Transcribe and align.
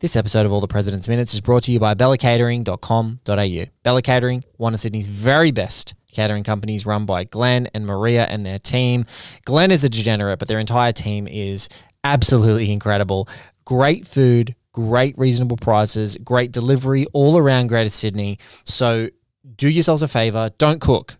This 0.00 0.16
episode 0.16 0.46
of 0.46 0.52
All 0.52 0.62
the 0.62 0.66
President's 0.66 1.08
Minutes 1.08 1.34
is 1.34 1.42
brought 1.42 1.64
to 1.64 1.72
you 1.72 1.78
by 1.78 1.92
bellacatering.com.au. 1.92 3.64
Bella 3.82 4.00
Catering, 4.00 4.44
one 4.56 4.72
of 4.72 4.80
Sydney's 4.80 5.08
very 5.08 5.50
best 5.50 5.92
catering 6.10 6.42
companies 6.42 6.86
run 6.86 7.04
by 7.04 7.24
Glenn 7.24 7.68
and 7.74 7.84
Maria 7.84 8.24
and 8.24 8.46
their 8.46 8.58
team. 8.58 9.04
Glenn 9.44 9.70
is 9.70 9.84
a 9.84 9.90
degenerate, 9.90 10.38
but 10.38 10.48
their 10.48 10.58
entire 10.58 10.92
team 10.92 11.28
is 11.28 11.68
absolutely 12.02 12.72
incredible. 12.72 13.28
Great 13.66 14.06
food, 14.06 14.56
great 14.72 15.18
reasonable 15.18 15.58
prices, 15.58 16.16
great 16.24 16.50
delivery 16.50 17.04
all 17.12 17.36
around 17.36 17.66
Greater 17.66 17.90
Sydney. 17.90 18.38
So 18.64 19.10
do 19.56 19.68
yourselves 19.68 20.02
a 20.02 20.08
favor, 20.08 20.50
don't 20.56 20.80
cook 20.80 21.18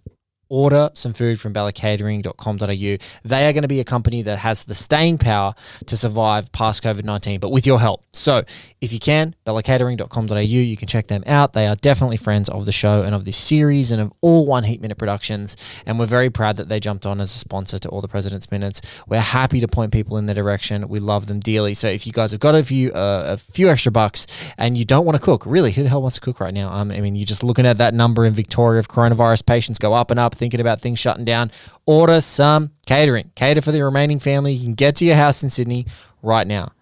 order 0.51 0.91
some 0.95 1.15
food 1.15 1.41
from 1.41 1.55
bellacatering.com.au. 1.55 2.67
They 2.67 3.47
are 3.47 3.53
going 3.53 3.63
to 3.63 3.69
be 3.69 3.81
a 3.81 3.85
company 3.85 4.21
that 4.23 4.39
has 4.39 4.65
the 4.65 4.75
staying 4.75 5.19
power 5.19 5.55
to 5.87 5.97
survive 5.97 6.53
past 6.53 6.83
COVID 6.83 7.05
19, 7.05 7.41
but 7.41 7.51
with 7.51 7.67
your 7.67 7.81
help. 7.81 8.05
So 8.13 8.45
if 8.81 8.93
you 8.93 8.99
can, 8.99 9.35
bellacatering.com.au, 9.47 10.39
you 10.39 10.77
can 10.77 10.89
check 10.89 11.07
them 11.07 11.23
out. 11.27 11.55
They 11.55 11.67
are 11.67 11.77
definitely 11.77 12.19
friends 12.19 12.49
of 12.51 12.67
the 12.67 12.73
show 12.73 13.03
and 13.03 13.15
of 13.15 13.25
this 13.25 13.37
series 13.37 13.91
and 13.91 14.03
of 14.03 14.13
all 14.21 14.45
One 14.45 14.65
Heat 14.65 14.81
Minute 14.81 14.99
productions. 14.99 15.57
And 15.87 15.99
we're 15.99 16.07
very 16.07 16.29
proud 16.29 16.57
that 16.57 16.69
they 16.69 16.81
jumped 16.81 17.07
on 17.07 17.21
as 17.21 17.35
a 17.35 17.39
sponsor 17.39 17.79
to 17.79 17.89
all 17.89 18.01
the 18.01 18.09
President's 18.09 18.51
Minutes. 18.51 18.83
We're 19.09 19.21
happy 19.21 19.61
to 19.61 19.69
point 19.69 19.93
people 19.93 20.17
in 20.17 20.27
their 20.27 20.35
direction. 20.35 20.89
We 20.89 20.99
love 20.99 21.27
them 21.27 21.41
dearly. 21.41 21.75
So 21.75 21.89
if 21.89 22.07
you 22.07 22.13
guys 22.13 22.33
have 22.33 22.41
got 22.41 22.55
a 22.55 22.65
few, 22.65 22.93
uh, 22.93 23.25
a 23.29 23.37
few 23.37 23.69
extra 23.69 23.93
bucks 23.93 24.27
and 24.59 24.77
you 24.77 24.85
don't 24.85 25.05
want 25.05 25.17
to 25.17 25.23
cook, 25.23 25.47
really, 25.47 25.73
who 25.73 25.83
the 25.85 25.89
hell 25.89 26.03
wants 26.03 26.17
to 26.17 26.21
cook 26.21 26.41
right 26.41 26.53
now? 26.53 26.73
Um, 26.73 26.91
I 26.91 27.01
mean, 27.01 27.15
you're 27.15 27.27
just 27.27 27.45
looking 27.45 27.67
at 27.67 27.79
that 27.79 27.95
number 27.95 28.25
in 28.25 28.33
Victoria 28.33 28.81
of 28.81 28.89
coronavirus 28.89 29.47
patients 29.47 29.79
go 29.79 29.95
up 29.95 30.11
and 30.11 30.19
up 30.19 30.35
thinking 30.41 30.61
about 30.61 30.81
things 30.81 30.99
shutting 30.99 31.25
down, 31.25 31.53
order 31.87 32.21
some 32.21 32.73
catering. 32.87 33.31
Cater 33.37 33.61
for 33.61 33.71
the 33.71 33.85
remaining 33.85 34.19
family. 34.19 34.53
You 34.53 34.65
can 34.65 34.75
get 34.75 34.97
to 34.97 35.05
your 35.05 35.15
house 35.15 35.45
in 35.45 35.51
Sydney 35.51 35.87
right 36.23 36.47
now. 36.47 36.73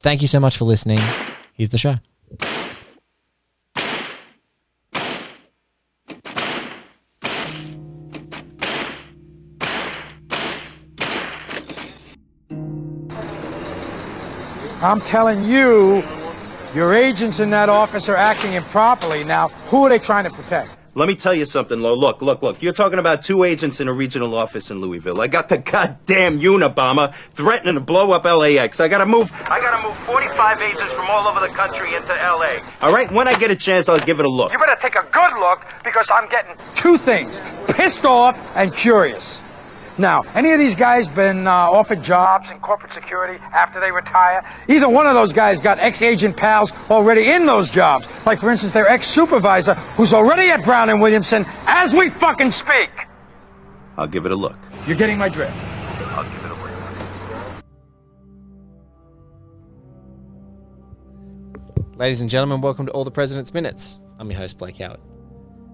Thank 0.00 0.22
you 0.22 0.28
so 0.28 0.40
much 0.40 0.56
for 0.56 0.64
listening. 0.64 1.00
Here's 1.52 1.68
the 1.68 1.76
show. 1.76 1.96
I'm 14.80 15.00
telling 15.00 15.42
you, 15.44 16.04
your 16.72 16.94
agents 16.94 17.40
in 17.40 17.50
that 17.50 17.68
office 17.68 18.08
are 18.08 18.14
acting 18.14 18.52
improperly. 18.52 19.24
Now, 19.24 19.48
who 19.68 19.84
are 19.84 19.88
they 19.88 19.98
trying 19.98 20.22
to 20.22 20.30
protect? 20.30 20.77
Let 20.94 21.06
me 21.08 21.14
tell 21.14 21.34
you 21.34 21.46
something, 21.46 21.80
Lo. 21.80 21.94
Look, 21.94 22.22
look, 22.22 22.42
look. 22.42 22.62
You're 22.62 22.72
talking 22.72 22.98
about 22.98 23.22
two 23.22 23.44
agents 23.44 23.80
in 23.80 23.88
a 23.88 23.92
regional 23.92 24.34
office 24.34 24.70
in 24.70 24.80
Louisville. 24.80 25.20
I 25.20 25.26
got 25.26 25.48
the 25.48 25.58
goddamn 25.58 26.40
Unabomber 26.40 27.14
threatening 27.32 27.74
to 27.74 27.80
blow 27.80 28.10
up 28.12 28.24
LAX. 28.24 28.80
I 28.80 28.88
gotta 28.88 29.06
move. 29.06 29.30
I 29.32 29.60
gotta 29.60 29.86
move 29.86 29.96
45 29.98 30.60
agents 30.62 30.92
from 30.94 31.06
all 31.08 31.28
over 31.28 31.40
the 31.40 31.52
country 31.54 31.94
into 31.94 32.12
LA. 32.14 32.58
All 32.80 32.92
right. 32.92 33.10
When 33.12 33.28
I 33.28 33.38
get 33.38 33.50
a 33.50 33.56
chance, 33.56 33.88
I'll 33.88 33.98
give 33.98 34.18
it 34.18 34.26
a 34.26 34.30
look. 34.30 34.52
You 34.52 34.58
better 34.58 34.78
take 34.80 34.96
a 34.96 35.06
good 35.12 35.38
look 35.38 35.64
because 35.84 36.08
I'm 36.10 36.28
getting 36.28 36.56
two 36.74 36.98
things 36.98 37.40
pissed 37.68 38.04
off 38.04 38.56
and 38.56 38.74
curious. 38.74 39.40
Now, 39.98 40.22
any 40.34 40.52
of 40.52 40.60
these 40.60 40.76
guys 40.76 41.08
been 41.08 41.48
uh, 41.48 41.50
offered 41.50 42.04
jobs 42.04 42.50
in 42.50 42.60
corporate 42.60 42.92
security 42.92 43.42
after 43.52 43.80
they 43.80 43.90
retire? 43.90 44.48
Either 44.68 44.88
one 44.88 45.08
of 45.08 45.14
those 45.14 45.32
guys 45.32 45.60
got 45.60 45.80
ex-agent 45.80 46.36
pals 46.36 46.72
already 46.88 47.32
in 47.32 47.46
those 47.46 47.68
jobs. 47.68 48.06
Like, 48.24 48.38
for 48.38 48.48
instance, 48.48 48.72
their 48.72 48.88
ex-supervisor 48.88 49.74
who's 49.74 50.12
already 50.12 50.50
at 50.50 50.64
Brown 50.64 50.88
and 50.88 51.02
Williamson 51.02 51.44
as 51.66 51.92
we 51.94 52.10
fucking 52.10 52.52
speak. 52.52 52.90
I'll 53.96 54.06
give 54.06 54.24
it 54.24 54.30
a 54.30 54.36
look. 54.36 54.56
You're 54.86 54.96
getting 54.96 55.18
my 55.18 55.28
drift. 55.28 55.56
I'll 56.12 56.22
give 56.22 56.44
it 56.44 56.50
a 56.52 56.54
look. 56.54 56.58
Ladies 61.96 62.20
and 62.20 62.30
gentlemen, 62.30 62.60
welcome 62.60 62.86
to 62.86 62.92
All 62.92 63.02
the 63.02 63.10
President's 63.10 63.52
Minutes. 63.52 64.00
I'm 64.20 64.30
your 64.30 64.38
host, 64.38 64.58
Blake 64.58 64.76
Howard. 64.76 65.00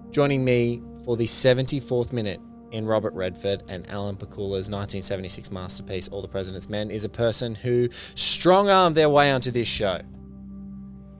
Joining 0.09 0.43
me 0.43 0.81
for 1.03 1.15
the 1.15 1.25
74th 1.25 2.11
minute 2.11 2.39
in 2.75 2.85
Robert 2.85 3.13
Redford 3.13 3.63
and 3.69 3.89
Alan 3.89 4.17
Pakula's 4.17 4.69
1976 4.69 5.49
masterpiece, 5.49 6.09
All 6.09 6.21
the 6.21 6.27
President's 6.27 6.69
Men, 6.69 6.91
is 6.91 7.05
a 7.05 7.09
person 7.09 7.55
who 7.55 7.87
strong 8.15 8.69
armed 8.69 8.97
their 8.97 9.07
way 9.09 9.31
onto 9.31 9.49
this 9.49 9.69
show. 9.69 10.01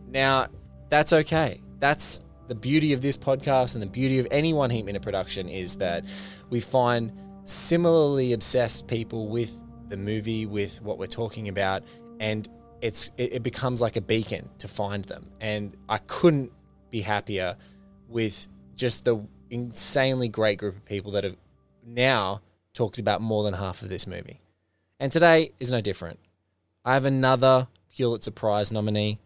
Now, 0.09 0.47
that's 0.89 1.13
okay. 1.13 1.61
That's 1.79 2.19
the 2.49 2.55
beauty 2.55 2.91
of 2.91 3.01
this 3.01 3.15
podcast 3.15 3.75
and 3.75 3.81
the 3.81 3.87
beauty 3.87 4.19
of 4.19 4.27
any 4.31 4.53
One 4.53 4.69
Heat 4.69 4.83
Minute 4.83 5.01
production 5.01 5.47
is 5.47 5.77
that 5.77 6.03
we 6.49 6.59
find 6.59 7.13
similarly 7.45 8.33
obsessed 8.33 8.87
people 8.87 9.29
with 9.29 9.57
the 9.87 9.97
movie, 9.97 10.45
with 10.45 10.81
what 10.81 10.99
we're 10.99 11.07
talking 11.07 11.47
about, 11.47 11.83
and 12.19 12.49
it's 12.81 13.09
it, 13.17 13.35
it 13.35 13.43
becomes 13.43 13.81
like 13.81 13.95
a 13.95 14.01
beacon 14.01 14.49
to 14.57 14.67
find 14.67 15.05
them. 15.05 15.31
And 15.39 15.77
I 15.87 15.99
couldn't 15.99 16.51
be 16.89 16.99
happier 16.99 17.55
with 18.09 18.45
just 18.75 19.05
the 19.05 19.25
insanely 19.49 20.27
great 20.27 20.59
group 20.59 20.75
of 20.75 20.83
people 20.83 21.11
that 21.13 21.23
have 21.23 21.37
now 21.85 22.41
talked 22.73 22.99
about 22.99 23.21
more 23.21 23.43
than 23.43 23.53
half 23.53 23.81
of 23.81 23.89
this 23.89 24.07
movie. 24.07 24.41
And 24.99 25.11
today 25.11 25.51
is 25.59 25.71
no 25.71 25.81
different. 25.81 26.19
I 26.83 26.93
have 26.93 27.05
another 27.05 27.67
Pulitzer 27.95 28.31
Prize 28.31 28.71
nominee, 28.71 29.19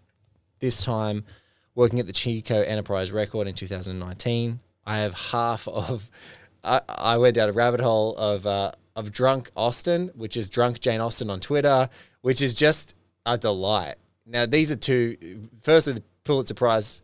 this 0.59 0.83
time 0.83 1.23
working 1.75 1.99
at 1.99 2.07
the 2.07 2.13
Chico 2.13 2.61
Enterprise 2.61 3.11
Record 3.11 3.47
in 3.47 3.55
2019. 3.55 4.59
I 4.85 4.97
have 4.97 5.13
half 5.13 5.67
of, 5.67 6.09
I, 6.63 6.81
I 6.87 7.17
went 7.17 7.35
down 7.35 7.49
a 7.49 7.53
rabbit 7.53 7.81
hole 7.81 8.15
of, 8.17 8.45
uh, 8.45 8.71
of 8.95 9.11
Drunk 9.11 9.51
Austen, 9.55 10.09
which 10.15 10.35
is 10.35 10.49
Drunk 10.49 10.79
Jane 10.79 10.99
Austen 10.99 11.29
on 11.29 11.39
Twitter, 11.39 11.89
which 12.21 12.41
is 12.41 12.53
just 12.53 12.95
a 13.25 13.37
delight. 13.37 13.95
Now, 14.25 14.45
these 14.45 14.71
are 14.71 14.75
two, 14.75 15.47
firstly, 15.61 15.93
the 15.93 16.03
Pulitzer 16.23 16.53
Prize 16.53 17.01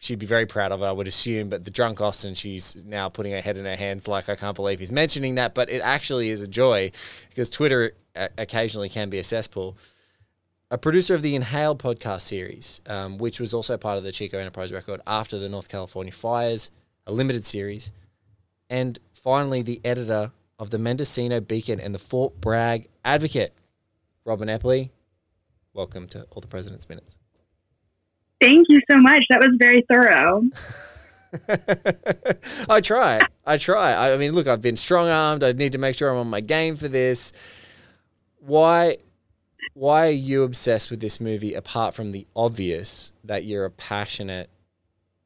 she'd 0.00 0.18
be 0.18 0.26
very 0.26 0.46
proud 0.46 0.72
of 0.72 0.82
it, 0.82 0.86
I 0.86 0.92
would 0.92 1.06
assume. 1.06 1.48
But 1.48 1.64
the 1.64 1.70
drunk 1.70 2.00
Austen, 2.00 2.34
she's 2.34 2.76
now 2.84 3.08
putting 3.08 3.32
her 3.32 3.40
head 3.40 3.56
in 3.56 3.64
her 3.66 3.76
hands, 3.76 4.08
like 4.08 4.28
I 4.28 4.34
can't 4.34 4.56
believe 4.56 4.80
he's 4.80 4.90
mentioning 4.90 5.36
that. 5.36 5.54
But 5.54 5.70
it 5.70 5.80
actually 5.82 6.30
is 6.30 6.40
a 6.40 6.48
joy 6.48 6.90
because 7.28 7.48
Twitter 7.48 7.92
occasionally 8.36 8.88
can 8.88 9.10
be 9.10 9.18
a 9.18 9.24
cesspool. 9.24 9.76
A 10.72 10.78
producer 10.78 11.14
of 11.14 11.22
the 11.22 11.34
Inhale 11.34 11.76
podcast 11.76 12.22
series, 12.22 12.80
um, 12.86 13.18
which 13.18 13.40
was 13.40 13.52
also 13.52 13.76
part 13.76 13.98
of 13.98 14.04
the 14.04 14.12
Chico 14.12 14.38
Enterprise 14.38 14.72
record 14.72 15.00
after 15.06 15.38
the 15.38 15.48
North 15.48 15.68
California 15.68 16.12
fires, 16.12 16.70
a 17.06 17.12
limited 17.12 17.44
series, 17.44 17.90
and 18.68 18.98
finally 19.12 19.62
the 19.62 19.80
editor 19.84 20.30
of 20.58 20.70
the 20.70 20.78
Mendocino 20.78 21.40
Beacon 21.40 21.80
and 21.80 21.94
the 21.94 21.98
Fort 21.98 22.40
Bragg 22.40 22.88
Advocate, 23.04 23.52
Robin 24.24 24.48
Epley. 24.48 24.90
Welcome 25.74 26.06
to 26.08 26.24
All 26.30 26.40
the 26.40 26.46
President's 26.46 26.88
Minutes. 26.88 27.18
Thank 28.40 28.66
you 28.68 28.80
so 28.90 28.96
much. 28.98 29.22
That 29.28 29.40
was 29.40 29.54
very 29.58 29.84
thorough. 29.90 30.42
I 32.68 32.80
try. 32.80 33.20
I 33.46 33.56
try. 33.56 34.12
I 34.12 34.16
mean, 34.16 34.32
look, 34.32 34.46
I've 34.46 34.62
been 34.62 34.76
strong 34.76 35.08
armed. 35.08 35.44
I 35.44 35.52
need 35.52 35.72
to 35.72 35.78
make 35.78 35.96
sure 35.96 36.10
I'm 36.10 36.16
on 36.16 36.28
my 36.28 36.40
game 36.40 36.76
for 36.76 36.88
this. 36.88 37.32
Why? 38.38 38.96
Why 39.74 40.08
are 40.08 40.12
you 40.12 40.42
obsessed 40.42 40.90
with 40.90 41.00
this 41.00 41.20
movie? 41.20 41.54
Apart 41.54 41.94
from 41.94 42.12
the 42.12 42.26
obvious 42.34 43.12
that 43.22 43.44
you're 43.44 43.64
a 43.64 43.70
passionate 43.70 44.50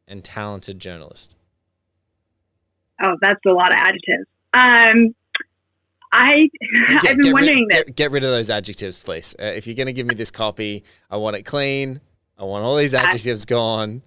and 0.07 0.23
talented 0.23 0.79
journalist. 0.79 1.35
Oh, 3.03 3.17
that's 3.21 3.41
a 3.47 3.53
lot 3.53 3.73
of 3.73 3.79
adjectives. 3.79 4.27
Um, 4.53 5.15
I 6.13 6.49
Get- 7.03 7.11
I've 7.11 7.19
been 7.19 7.33
wondering 7.33 7.59
rid, 7.61 7.69
this. 7.71 7.85
Get, 7.85 7.97
get 7.97 8.11
rid 8.11 8.25
of 8.25 8.31
those 8.31 8.51
adjectives, 8.51 9.03
please. 9.03 9.35
Uh, 9.41 9.45
if 9.47 9.67
you're 9.67 9.77
going 9.77 9.87
to 9.87 9.93
give 9.93 10.07
me 10.07 10.15
this 10.15 10.31
copy, 10.31 10.85
I 11.11 11.17
want 11.17 11.37
it 11.37 11.43
clean. 11.43 12.01
I 12.39 12.45
want 12.45 12.65
all 12.65 12.77
these 12.77 12.95
adjectives 12.95 13.45
gone. 13.45 14.03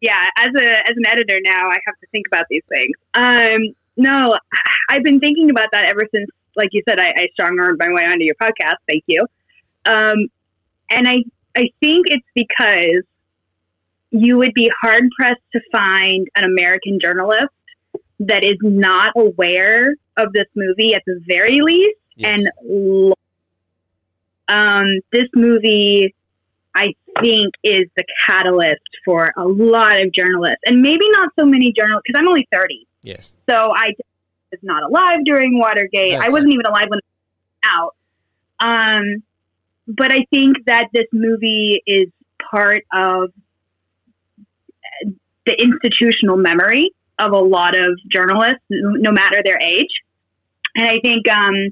yeah, 0.00 0.26
as 0.38 0.48
a 0.56 0.68
as 0.90 0.96
an 0.96 1.06
editor 1.06 1.38
now, 1.42 1.68
I 1.68 1.78
have 1.86 1.98
to 2.00 2.06
think 2.12 2.26
about 2.26 2.46
these 2.50 2.62
things. 2.68 2.92
Um, 3.14 3.74
no, 3.96 4.36
I've 4.88 5.02
been 5.02 5.20
thinking 5.20 5.50
about 5.50 5.68
that 5.72 5.84
ever 5.84 6.02
since, 6.14 6.28
like 6.56 6.70
you 6.72 6.82
said, 6.88 6.98
I, 6.98 7.08
I 7.16 7.28
strong 7.34 7.58
armed 7.60 7.78
my 7.78 7.92
way 7.92 8.06
onto 8.06 8.24
your 8.24 8.34
podcast. 8.36 8.76
Thank 8.88 9.04
you. 9.06 9.20
Um, 9.84 10.28
and 10.90 11.06
I 11.08 11.18
I 11.56 11.68
think 11.80 12.06
it's 12.08 12.26
because 12.34 13.02
you 14.10 14.38
would 14.38 14.54
be 14.54 14.70
hard 14.80 15.04
pressed 15.18 15.40
to 15.52 15.60
find 15.70 16.26
an 16.36 16.44
American 16.44 16.98
journalist 17.02 17.48
that 18.20 18.42
is 18.44 18.56
not 18.62 19.12
aware 19.16 19.94
of 20.16 20.32
this 20.32 20.46
movie 20.56 20.94
at 20.94 21.02
the 21.06 21.20
very 21.28 21.60
least, 21.60 21.96
Yes. 22.16 22.44
and 22.66 23.12
um, 24.48 24.86
this 25.12 25.28
movie 25.34 26.14
I 26.74 26.94
think 27.20 27.54
is 27.64 27.84
the 27.96 28.04
catalyst 28.26 28.80
for 29.04 29.32
a 29.36 29.44
lot 29.46 30.02
of 30.02 30.12
journalists, 30.12 30.60
and 30.66 30.82
maybe 30.82 31.08
not 31.10 31.30
so 31.38 31.44
many 31.44 31.72
journalists 31.72 32.04
because 32.06 32.20
I'm 32.20 32.28
only 32.28 32.46
30, 32.52 32.86
yes. 33.02 33.34
so 33.48 33.72
I 33.74 33.92
was 34.50 34.60
not 34.62 34.82
alive 34.82 35.18
during 35.24 35.58
Watergate. 35.58 36.18
That's 36.18 36.30
I 36.30 36.32
wasn't 36.32 36.52
even 36.52 36.66
alive 36.66 36.86
when 36.88 36.98
it 36.98 37.04
came 37.62 37.72
out. 37.72 37.94
Um, 38.60 39.22
but 39.86 40.12
I 40.12 40.24
think 40.30 40.64
that 40.66 40.88
this 40.92 41.06
movie 41.12 41.82
is 41.86 42.08
part 42.50 42.84
of 42.92 43.32
the 45.46 45.54
institutional 45.58 46.36
memory 46.36 46.92
of 47.18 47.32
a 47.32 47.38
lot 47.38 47.76
of 47.76 47.98
journalists, 48.10 48.62
no 48.70 49.12
matter 49.12 49.42
their 49.44 49.58
age. 49.60 49.90
And 50.76 50.88
I 50.88 50.98
think, 51.00 51.28
um, 51.28 51.70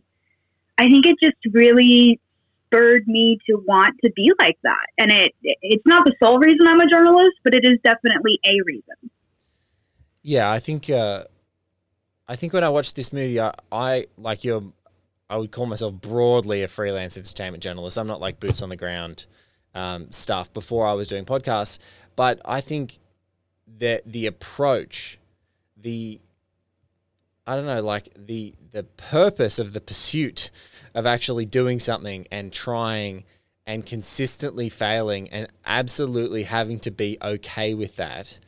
I 0.78 0.88
think 0.88 1.06
it 1.06 1.16
just 1.22 1.36
really 1.54 2.20
spurred 2.68 3.06
me 3.06 3.38
to 3.48 3.56
want 3.66 3.94
to 4.04 4.10
be 4.14 4.32
like 4.38 4.58
that. 4.62 4.86
And 4.98 5.10
it 5.10 5.32
it's 5.42 5.86
not 5.86 6.04
the 6.04 6.14
sole 6.22 6.38
reason 6.38 6.66
I'm 6.66 6.80
a 6.80 6.88
journalist, 6.88 7.36
but 7.44 7.54
it 7.54 7.64
is 7.64 7.78
definitely 7.82 8.38
a 8.44 8.54
reason. 8.64 9.10
Yeah, 10.22 10.50
I 10.50 10.58
think 10.58 10.90
uh, 10.90 11.24
I 12.28 12.36
think 12.36 12.52
when 12.52 12.64
I 12.64 12.68
watched 12.68 12.96
this 12.96 13.12
movie, 13.12 13.40
I, 13.40 13.52
I 13.72 14.06
like 14.16 14.44
your 14.44 14.62
I 15.30 15.36
would 15.36 15.50
call 15.50 15.66
myself 15.66 15.94
broadly 15.94 16.62
a 16.62 16.68
freelance 16.68 17.16
entertainment 17.16 17.62
journalist. 17.62 17.98
I'm 17.98 18.06
not 18.06 18.20
like 18.20 18.40
boots 18.40 18.62
on 18.62 18.68
the 18.68 18.76
ground 18.76 19.26
um, 19.74 20.10
stuff 20.10 20.52
before 20.52 20.86
I 20.86 20.92
was 20.92 21.08
doing 21.08 21.24
podcasts, 21.24 21.78
but 22.16 22.40
I 22.44 22.60
think 22.60 22.98
that 23.78 24.02
the 24.10 24.26
approach, 24.26 25.18
the 25.76 26.20
I 27.46 27.56
don't 27.56 27.66
know, 27.66 27.82
like 27.82 28.10
the 28.14 28.54
the 28.72 28.84
purpose 28.84 29.58
of 29.58 29.72
the 29.72 29.80
pursuit 29.80 30.50
of 30.98 31.06
actually 31.06 31.46
doing 31.46 31.78
something 31.78 32.26
and 32.32 32.52
trying 32.52 33.22
and 33.64 33.86
consistently 33.86 34.68
failing 34.68 35.28
and 35.28 35.46
absolutely 35.64 36.42
having 36.42 36.80
to 36.80 36.90
be 36.90 37.16
okay 37.22 37.72
with 37.72 37.94
that 37.94 38.40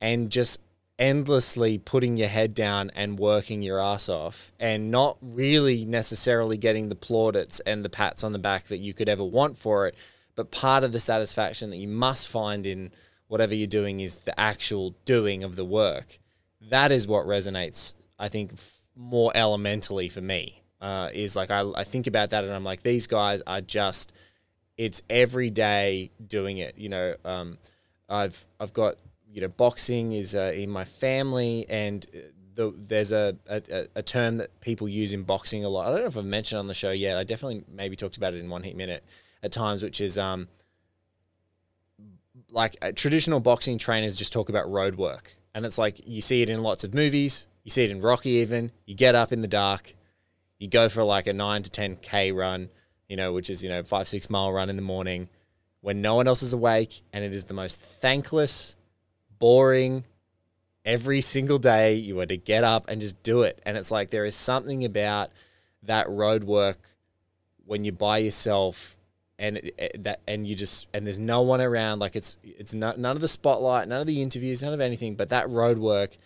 and 0.00 0.30
just 0.30 0.58
endlessly 0.98 1.76
putting 1.76 2.16
your 2.16 2.28
head 2.28 2.54
down 2.54 2.90
and 2.94 3.18
working 3.18 3.60
your 3.60 3.78
ass 3.78 4.08
off 4.08 4.52
and 4.58 4.90
not 4.90 5.18
really 5.20 5.84
necessarily 5.84 6.56
getting 6.56 6.88
the 6.88 6.94
plaudits 6.94 7.60
and 7.60 7.84
the 7.84 7.90
pats 7.90 8.24
on 8.24 8.32
the 8.32 8.38
back 8.38 8.68
that 8.68 8.78
you 8.78 8.94
could 8.94 9.10
ever 9.10 9.22
want 9.22 9.58
for 9.58 9.86
it 9.86 9.94
but 10.34 10.50
part 10.50 10.82
of 10.82 10.92
the 10.92 10.98
satisfaction 10.98 11.68
that 11.68 11.76
you 11.76 11.88
must 11.88 12.26
find 12.26 12.64
in 12.64 12.90
whatever 13.26 13.54
you're 13.54 13.66
doing 13.66 14.00
is 14.00 14.20
the 14.20 14.40
actual 14.40 14.94
doing 15.04 15.44
of 15.44 15.56
the 15.56 15.64
work. 15.64 16.18
That 16.70 16.90
is 16.90 17.06
what 17.06 17.26
resonates 17.26 17.92
i 18.18 18.28
think 18.28 18.52
more 18.96 19.30
elementally 19.34 20.08
for 20.08 20.22
me 20.22 20.62
uh, 20.80 21.10
is 21.12 21.34
like 21.34 21.50
I, 21.50 21.68
I 21.74 21.84
think 21.84 22.06
about 22.06 22.30
that 22.30 22.44
and 22.44 22.52
i'm 22.52 22.64
like 22.64 22.82
these 22.82 23.06
guys 23.06 23.42
are 23.46 23.60
just 23.60 24.12
it's 24.76 25.02
every 25.10 25.50
day 25.50 26.12
doing 26.24 26.58
it 26.58 26.78
you 26.78 26.88
know 26.88 27.14
um, 27.24 27.58
i've 28.08 28.46
i've 28.60 28.72
got 28.72 28.96
you 29.32 29.40
know, 29.40 29.48
boxing 29.48 30.12
is 30.12 30.34
uh, 30.34 30.52
in 30.54 30.70
my 30.70 30.84
family, 30.84 31.66
and 31.68 32.06
the, 32.54 32.74
there's 32.76 33.12
a, 33.12 33.36
a, 33.46 33.86
a 33.94 34.02
term 34.02 34.38
that 34.38 34.60
people 34.60 34.88
use 34.88 35.12
in 35.12 35.22
boxing 35.22 35.64
a 35.64 35.68
lot. 35.68 35.86
I 35.86 35.90
don't 35.90 36.00
know 36.00 36.06
if 36.06 36.16
I've 36.16 36.24
mentioned 36.24 36.58
on 36.58 36.66
the 36.66 36.74
show 36.74 36.90
yet. 36.90 37.16
I 37.16 37.24
definitely 37.24 37.64
maybe 37.68 37.96
talked 37.96 38.16
about 38.16 38.34
it 38.34 38.38
in 38.38 38.48
one 38.50 38.62
heat 38.62 38.76
minute 38.76 39.04
at 39.42 39.52
times, 39.52 39.82
which 39.82 40.00
is 40.00 40.18
um, 40.18 40.48
like 42.50 42.76
uh, 42.82 42.92
traditional 42.94 43.40
boxing 43.40 43.78
trainers 43.78 44.16
just 44.16 44.32
talk 44.32 44.48
about 44.48 44.70
road 44.70 44.96
work, 44.96 45.36
and 45.54 45.66
it's 45.66 45.78
like 45.78 46.00
you 46.06 46.20
see 46.20 46.42
it 46.42 46.50
in 46.50 46.62
lots 46.62 46.84
of 46.84 46.94
movies. 46.94 47.46
You 47.64 47.70
see 47.70 47.84
it 47.84 47.90
in 47.90 48.00
Rocky. 48.00 48.30
Even 48.30 48.72
you 48.86 48.94
get 48.94 49.14
up 49.14 49.30
in 49.30 49.42
the 49.42 49.48
dark, 49.48 49.94
you 50.58 50.68
go 50.68 50.88
for 50.88 51.04
like 51.04 51.26
a 51.26 51.32
nine 51.32 51.62
to 51.62 51.70
ten 51.70 51.96
k 51.96 52.32
run, 52.32 52.70
you 53.08 53.16
know, 53.16 53.32
which 53.32 53.50
is 53.50 53.62
you 53.62 53.68
know 53.68 53.82
five 53.82 54.08
six 54.08 54.28
mile 54.28 54.52
run 54.52 54.70
in 54.70 54.76
the 54.76 54.82
morning 54.82 55.28
when 55.80 56.02
no 56.02 56.16
one 56.16 56.26
else 56.26 56.42
is 56.42 56.52
awake, 56.52 57.02
and 57.12 57.24
it 57.24 57.32
is 57.32 57.44
the 57.44 57.54
most 57.54 57.78
thankless 57.80 58.76
boring. 59.38 60.04
Every 60.84 61.20
single 61.20 61.58
day, 61.58 61.94
you 61.94 62.18
are 62.20 62.26
to 62.26 62.36
get 62.36 62.64
up 62.64 62.88
and 62.88 63.00
just 63.00 63.22
do 63.22 63.42
it. 63.42 63.60
And 63.66 63.76
it's 63.76 63.90
like 63.90 64.08
there 64.08 64.24
is 64.24 64.34
something 64.34 64.86
about 64.86 65.30
that 65.82 66.08
road 66.08 66.44
work 66.44 66.78
when 67.66 67.84
you're 67.84 67.92
by 67.92 68.18
yourself 68.18 68.96
and 69.38 69.58
it, 69.58 70.02
that 70.02 70.20
and 70.26 70.46
you 70.46 70.54
just 70.54 70.88
and 70.92 71.06
there's 71.06 71.18
no 71.18 71.42
one 71.42 71.60
around 71.60 72.00
like 72.00 72.16
it's 72.16 72.36
it's 72.42 72.74
not, 72.74 72.98
none 72.98 73.14
of 73.14 73.20
the 73.20 73.28
spotlight 73.28 73.86
none 73.86 74.00
of 74.00 74.06
the 74.06 74.20
interviews 74.20 74.62
none 74.62 74.72
of 74.72 74.80
anything 74.80 75.14
but 75.14 75.28
that 75.28 75.48
road 75.50 75.78
work 75.78 76.16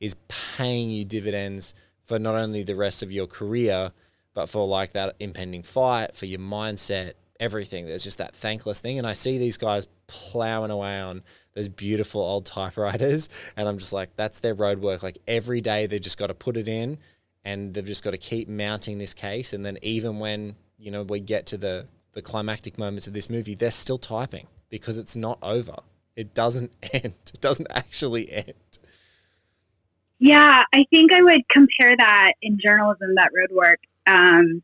is 0.00 0.16
paying 0.56 0.90
you 0.90 1.04
dividends 1.04 1.74
for 2.12 2.18
not 2.18 2.34
only 2.34 2.62
the 2.62 2.76
rest 2.76 3.02
of 3.02 3.10
your 3.10 3.26
career 3.26 3.92
but 4.34 4.48
for 4.48 4.66
like 4.66 4.92
that 4.92 5.14
impending 5.18 5.62
fight 5.62 6.14
for 6.14 6.26
your 6.26 6.40
mindset 6.40 7.12
everything 7.40 7.86
there's 7.86 8.04
just 8.04 8.18
that 8.18 8.34
thankless 8.34 8.80
thing 8.80 8.98
and 8.98 9.06
i 9.06 9.12
see 9.12 9.38
these 9.38 9.56
guys 9.56 9.86
plowing 10.06 10.70
away 10.70 11.00
on 11.00 11.22
those 11.54 11.68
beautiful 11.68 12.20
old 12.20 12.46
typewriters, 12.46 13.28
and 13.56 13.68
I'm 13.68 13.78
just 13.78 13.92
like, 13.92 14.14
that's 14.16 14.40
their 14.40 14.54
road 14.54 14.80
work. 14.80 15.02
Like 15.02 15.18
every 15.26 15.60
day, 15.60 15.86
they've 15.86 16.00
just 16.00 16.18
got 16.18 16.28
to 16.28 16.34
put 16.34 16.56
it 16.56 16.68
in, 16.68 16.98
and 17.44 17.74
they've 17.74 17.86
just 17.86 18.04
got 18.04 18.12
to 18.12 18.18
keep 18.18 18.48
mounting 18.48 18.98
this 18.98 19.14
case. 19.14 19.52
And 19.52 19.64
then 19.64 19.78
even 19.82 20.18
when 20.18 20.56
you 20.78 20.90
know 20.90 21.02
we 21.02 21.20
get 21.20 21.46
to 21.46 21.56
the 21.56 21.86
the 22.12 22.22
climactic 22.22 22.78
moments 22.78 23.06
of 23.06 23.14
this 23.14 23.30
movie, 23.30 23.54
they're 23.54 23.70
still 23.70 23.98
typing 23.98 24.46
because 24.68 24.98
it's 24.98 25.16
not 25.16 25.38
over. 25.42 25.76
It 26.16 26.34
doesn't 26.34 26.72
end. 26.92 27.14
It 27.32 27.40
doesn't 27.40 27.68
actually 27.70 28.30
end. 28.32 28.54
Yeah, 30.24 30.62
I 30.72 30.84
think 30.90 31.12
I 31.12 31.20
would 31.20 31.40
compare 31.50 31.96
that 31.98 32.34
in 32.42 32.56
journalism, 32.64 33.16
that 33.16 33.30
road 33.36 33.50
work, 33.50 33.80
um, 34.06 34.62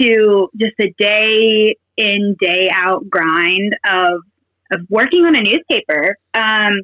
to 0.00 0.50
just 0.56 0.74
a 0.80 0.92
day 0.98 1.76
in, 1.96 2.34
day 2.40 2.68
out 2.74 3.08
grind 3.08 3.76
of 3.88 4.22
of 4.72 4.80
working 4.90 5.26
on 5.26 5.36
a 5.36 5.42
newspaper. 5.42 6.16
Um, 6.34 6.80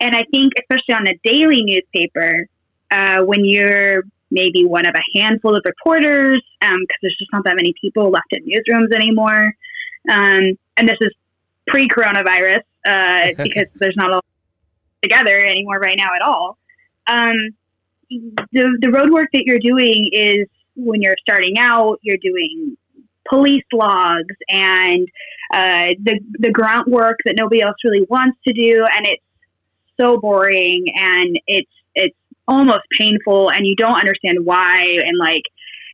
and 0.00 0.16
I 0.16 0.24
think, 0.32 0.54
especially 0.58 0.94
on 0.94 1.06
a 1.06 1.14
daily 1.22 1.62
newspaper, 1.62 2.48
uh, 2.90 3.22
when 3.22 3.44
you're 3.44 4.02
maybe 4.32 4.64
one 4.64 4.84
of 4.84 4.96
a 4.96 5.18
handful 5.18 5.54
of 5.54 5.62
reporters, 5.64 6.42
because 6.60 6.74
um, 6.74 6.86
there's 7.02 7.16
just 7.20 7.32
not 7.32 7.44
that 7.44 7.54
many 7.54 7.72
people 7.80 8.10
left 8.10 8.32
in 8.32 8.44
newsrooms 8.46 8.92
anymore. 8.92 9.54
Um, 10.10 10.58
and 10.76 10.88
this 10.88 10.98
is 11.00 11.14
pre 11.68 11.86
coronavirus, 11.86 12.62
uh, 12.84 13.28
because 13.44 13.66
there's 13.76 13.96
not 13.96 14.10
a 14.10 14.14
lot 14.14 14.24
together 15.04 15.38
anymore 15.38 15.78
right 15.78 15.96
now 15.96 16.16
at 16.16 16.22
all. 16.22 16.58
Um, 17.08 17.34
the, 18.10 18.78
the 18.80 18.90
road 18.90 19.10
work 19.10 19.28
that 19.32 19.44
you're 19.44 19.58
doing 19.58 20.10
is 20.12 20.46
when 20.76 21.02
you're 21.02 21.16
starting 21.20 21.58
out, 21.58 21.98
you're 22.02 22.18
doing 22.18 22.76
police 23.28 23.64
logs 23.72 24.34
and 24.48 25.06
uh, 25.52 25.88
the 26.02 26.18
the 26.38 26.50
grunt 26.50 26.88
work 26.88 27.18
that 27.24 27.34
nobody 27.36 27.60
else 27.60 27.76
really 27.84 28.06
wants 28.08 28.38
to 28.46 28.52
do, 28.52 28.84
and 28.96 29.06
it's 29.06 29.22
so 30.00 30.18
boring 30.18 30.86
and 30.96 31.38
it's 31.46 31.70
it's 31.94 32.16
almost 32.46 32.82
painful, 32.98 33.50
and 33.50 33.66
you 33.66 33.74
don't 33.76 33.98
understand 33.98 34.38
why, 34.44 34.98
and 35.04 35.18
like 35.18 35.42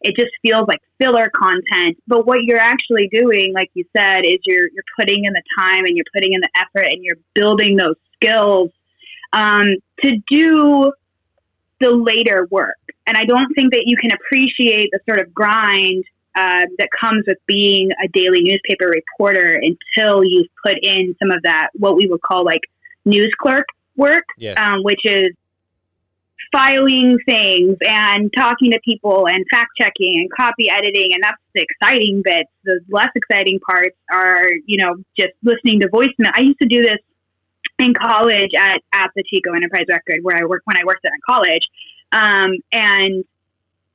it 0.02 0.14
just 0.16 0.32
feels 0.42 0.66
like 0.68 0.80
filler 1.00 1.30
content. 1.30 1.96
But 2.06 2.26
what 2.26 2.38
you're 2.42 2.58
actually 2.58 3.08
doing, 3.12 3.52
like 3.54 3.70
you 3.74 3.84
said, 3.96 4.24
is 4.24 4.38
you're 4.44 4.68
you're 4.72 4.84
putting 4.98 5.24
in 5.24 5.32
the 5.32 5.42
time 5.58 5.84
and 5.84 5.96
you're 5.96 6.04
putting 6.14 6.34
in 6.34 6.40
the 6.40 6.50
effort 6.56 6.86
and 6.90 7.02
you're 7.02 7.18
building 7.34 7.76
those 7.76 7.96
skills 8.14 8.70
um, 9.32 9.74
to 10.02 10.12
do 10.30 10.92
the 11.84 11.90
later 11.90 12.48
work. 12.50 12.78
And 13.06 13.16
I 13.16 13.24
don't 13.24 13.52
think 13.54 13.72
that 13.72 13.82
you 13.86 13.96
can 13.96 14.10
appreciate 14.12 14.88
the 14.90 15.00
sort 15.06 15.20
of 15.20 15.32
grind 15.34 16.04
uh, 16.34 16.62
that 16.78 16.88
comes 16.98 17.24
with 17.26 17.38
being 17.46 17.90
a 18.02 18.08
daily 18.08 18.40
newspaper 18.40 18.90
reporter 18.92 19.60
until 19.62 20.24
you've 20.24 20.48
put 20.64 20.76
in 20.82 21.14
some 21.22 21.30
of 21.30 21.42
that, 21.42 21.68
what 21.74 21.96
we 21.96 22.06
would 22.06 22.22
call 22.22 22.44
like 22.44 22.62
news 23.04 23.30
clerk 23.40 23.66
work, 23.96 24.24
yes. 24.38 24.58
um, 24.58 24.82
which 24.82 25.04
is 25.04 25.28
filing 26.50 27.18
things 27.26 27.76
and 27.86 28.32
talking 28.36 28.70
to 28.70 28.80
people 28.84 29.28
and 29.28 29.44
fact 29.50 29.70
checking 29.78 30.14
and 30.16 30.28
copy 30.36 30.70
editing. 30.70 31.10
And 31.12 31.22
that's 31.22 31.40
the 31.54 31.62
exciting 31.62 32.22
bits. 32.24 32.50
The 32.64 32.80
less 32.88 33.10
exciting 33.14 33.60
parts 33.60 33.96
are, 34.10 34.48
you 34.66 34.78
know, 34.78 34.96
just 35.16 35.32
listening 35.42 35.80
to 35.80 35.88
voicemail. 35.88 36.32
I 36.34 36.40
used 36.40 36.58
to 36.62 36.68
do 36.68 36.80
this 36.80 36.98
in 37.78 37.94
college 37.94 38.50
at, 38.58 38.80
at 38.92 39.10
the 39.16 39.22
Chico 39.24 39.52
Enterprise 39.52 39.86
Record 39.88 40.20
where 40.22 40.36
I 40.36 40.44
worked 40.44 40.66
when 40.66 40.76
I 40.76 40.84
worked 40.84 41.02
there 41.02 41.12
in 41.14 41.20
college. 41.26 41.62
Um, 42.12 42.52
and 42.72 43.24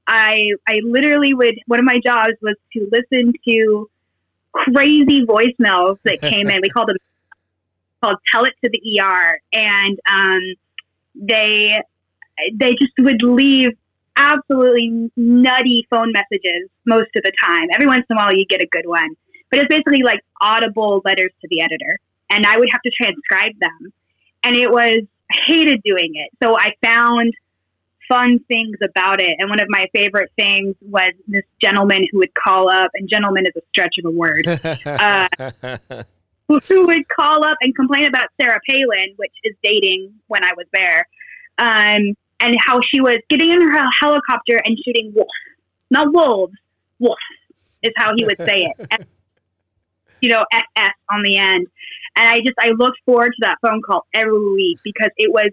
I 0.08 0.52
I 0.68 0.80
literally 0.84 1.34
would 1.34 1.60
one 1.68 1.80
of 1.80 1.86
my 1.86 2.00
jobs 2.04 2.34
was 2.42 2.56
to 2.74 2.90
listen 2.92 3.34
to 3.48 3.90
crazy 4.52 5.26
voicemails 5.26 5.98
that 6.04 6.20
came 6.22 6.50
in. 6.50 6.60
We 6.62 6.70
called 6.76 6.90
them 6.90 6.98
called 8.04 8.18
"Tell 8.32 8.44
It 8.46 8.54
to 8.64 8.70
the 8.72 9.02
ER," 9.02 9.40
and 9.54 10.00
um, 10.12 10.42
they 11.16 11.80
they 12.58 12.72
just 12.72 12.94
would 13.00 13.22
leave 13.22 13.72
absolutely 14.18 15.12
nutty 15.16 15.88
phone 15.90 16.12
messages 16.12 16.70
most 16.86 17.10
of 17.16 17.24
the 17.24 17.32
time. 17.42 17.68
Every 17.74 17.88
once 17.88 18.06
in 18.10 18.18
a 18.18 18.20
while, 18.20 18.34
you 18.34 18.46
get 18.46 18.62
a 18.62 18.68
good 18.68 18.86
one, 18.86 19.16
but 19.50 19.60
it's 19.60 19.70
basically 19.70 20.02
like 20.04 20.20
audible 20.42 21.02
letters 21.06 21.32
to 21.42 21.48
the 21.50 21.62
editor, 21.62 22.00
and 22.30 22.46
I 22.46 22.58
would 22.58 22.70
have 22.72 22.82
to 22.82 22.92
transcribe 22.92 23.54
them, 23.60 23.94
and 24.44 24.56
it 24.56 24.70
was 24.70 25.02
I 25.32 25.36
hated 25.46 25.84
doing 25.84 26.12
it. 26.16 26.32
So 26.44 26.58
I 26.58 26.74
found 26.84 27.34
fun 28.10 28.40
things 28.48 28.78
about 28.84 29.22
it. 29.22 29.36
And 29.38 29.50
one 29.50 29.60
of 29.60 29.68
my 29.70 29.86
favorite 29.94 30.32
things 30.36 30.76
was 30.82 31.12
this 31.28 31.44
gentleman 31.62 32.04
who 32.12 32.18
would 32.20 32.34
call 32.34 32.70
up, 32.70 32.92
and 32.96 33.08
gentleman 33.08 33.46
is 33.46 33.54
a 33.56 33.62
stretch 33.70 33.96
of 34.00 34.06
a 34.06 34.12
word, 34.12 34.48
uh, 34.86 35.28
who 36.48 36.88
would 36.88 37.08
call 37.08 37.46
up 37.46 37.58
and 37.62 37.76
complain 37.76 38.06
about 38.06 38.28
Sarah 38.42 38.60
Palin, 38.68 39.14
which 39.18 39.34
is 39.44 39.56
dating 39.64 40.14
when 40.28 40.44
I 40.44 40.54
was 40.58 40.66
there, 40.74 41.08
um, 41.60 42.16
and 42.40 42.58
how 42.66 42.80
she 42.92 43.00
was 43.00 43.18
getting 43.30 43.52
in 43.52 43.62
her 43.62 43.90
helicopter 44.02 44.60
and 44.66 44.78
shooting 44.84 45.14
wolves, 45.14 45.30
not 45.92 46.12
wolves, 46.12 46.56
wolf 46.98 47.20
is 47.84 47.94
how 47.96 48.14
he 48.16 48.26
would 48.26 48.38
say 48.40 48.74
it. 48.76 49.08
you 50.22 50.30
know, 50.30 50.44
SS 50.52 50.92
on 51.10 51.22
the 51.24 51.38
end. 51.38 51.68
And 52.20 52.28
I 52.28 52.40
just, 52.40 52.56
I 52.60 52.72
looked 52.78 53.00
forward 53.06 53.30
to 53.30 53.42
that 53.42 53.58
phone 53.62 53.82
call 53.82 54.06
every 54.14 54.54
week 54.54 54.80
because 54.84 55.10
it 55.18 55.32
was 55.32 55.52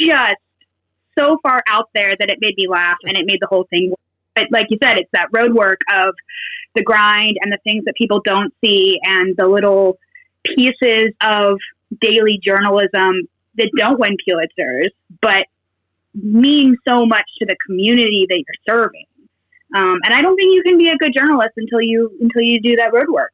just 0.00 0.36
so 1.18 1.38
far 1.42 1.62
out 1.68 1.90
there 1.94 2.14
that 2.18 2.30
it 2.30 2.38
made 2.40 2.54
me 2.56 2.66
laugh 2.68 2.96
and 3.04 3.16
it 3.18 3.26
made 3.26 3.38
the 3.40 3.48
whole 3.48 3.66
thing 3.70 3.92
but 4.34 4.46
like 4.50 4.66
you 4.70 4.78
said, 4.82 4.98
it's 4.98 5.10
that 5.12 5.28
road 5.32 5.52
work 5.52 5.80
of 5.92 6.14
the 6.74 6.82
grind 6.82 7.36
and 7.40 7.52
the 7.52 7.58
things 7.64 7.84
that 7.84 7.94
people 7.94 8.20
don't 8.24 8.54
see 8.64 8.98
and 9.02 9.36
the 9.36 9.46
little 9.46 9.98
pieces 10.56 11.08
of 11.20 11.58
daily 12.00 12.40
journalism 12.42 13.28
that 13.56 13.70
don't 13.76 13.98
win 13.98 14.16
Pulitzers, 14.26 14.90
but 15.20 15.46
mean 16.14 16.76
so 16.88 17.04
much 17.04 17.24
to 17.38 17.46
the 17.46 17.56
community 17.66 18.26
that 18.28 18.36
you're 18.36 18.76
serving. 18.76 19.04
Um, 19.74 19.98
and 20.04 20.14
I 20.14 20.22
don't 20.22 20.36
think 20.36 20.54
you 20.54 20.62
can 20.62 20.78
be 20.78 20.88
a 20.88 20.96
good 20.96 21.12
journalist 21.14 21.50
until 21.56 21.80
you 21.80 22.10
until 22.20 22.42
you 22.42 22.60
do 22.60 22.76
that 22.76 22.92
road 22.92 23.08
work. 23.08 23.32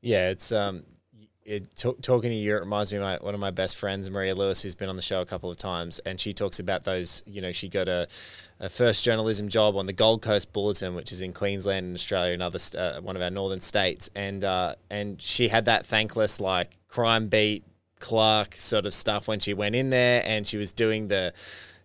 Yeah, 0.00 0.30
it's 0.30 0.50
um, 0.50 0.84
it, 1.50 1.76
t- 1.76 1.92
talking 2.00 2.30
to 2.30 2.36
you 2.36 2.56
it 2.56 2.60
reminds 2.60 2.92
me 2.92 2.98
of 2.98 3.02
my, 3.02 3.16
one 3.20 3.34
of 3.34 3.40
my 3.40 3.50
best 3.50 3.76
friends, 3.76 4.08
Maria 4.08 4.34
Lewis, 4.34 4.62
who's 4.62 4.76
been 4.76 4.88
on 4.88 4.96
the 4.96 5.02
show 5.02 5.20
a 5.20 5.26
couple 5.26 5.50
of 5.50 5.56
times, 5.56 5.98
and 6.00 6.20
she 6.20 6.32
talks 6.32 6.60
about 6.60 6.84
those. 6.84 7.24
You 7.26 7.42
know, 7.42 7.50
she 7.50 7.68
got 7.68 7.88
a, 7.88 8.06
a 8.60 8.68
first 8.68 9.04
journalism 9.04 9.48
job 9.48 9.76
on 9.76 9.86
the 9.86 9.92
Gold 9.92 10.22
Coast 10.22 10.52
Bulletin, 10.52 10.94
which 10.94 11.10
is 11.10 11.22
in 11.22 11.32
Queensland 11.32 11.86
in 11.86 11.94
Australia, 11.94 12.34
another 12.34 12.58
st- 12.58 12.80
uh, 12.80 13.00
one 13.00 13.16
of 13.16 13.22
our 13.22 13.30
northern 13.30 13.60
states, 13.60 14.08
and 14.14 14.44
uh, 14.44 14.76
and 14.90 15.20
she 15.20 15.48
had 15.48 15.64
that 15.64 15.84
thankless 15.84 16.40
like 16.40 16.78
crime 16.88 17.26
beat 17.28 17.64
clerk 17.98 18.54
sort 18.56 18.86
of 18.86 18.94
stuff 18.94 19.28
when 19.28 19.40
she 19.40 19.52
went 19.52 19.74
in 19.74 19.90
there, 19.90 20.22
and 20.24 20.46
she 20.46 20.56
was 20.56 20.72
doing 20.72 21.08
the, 21.08 21.34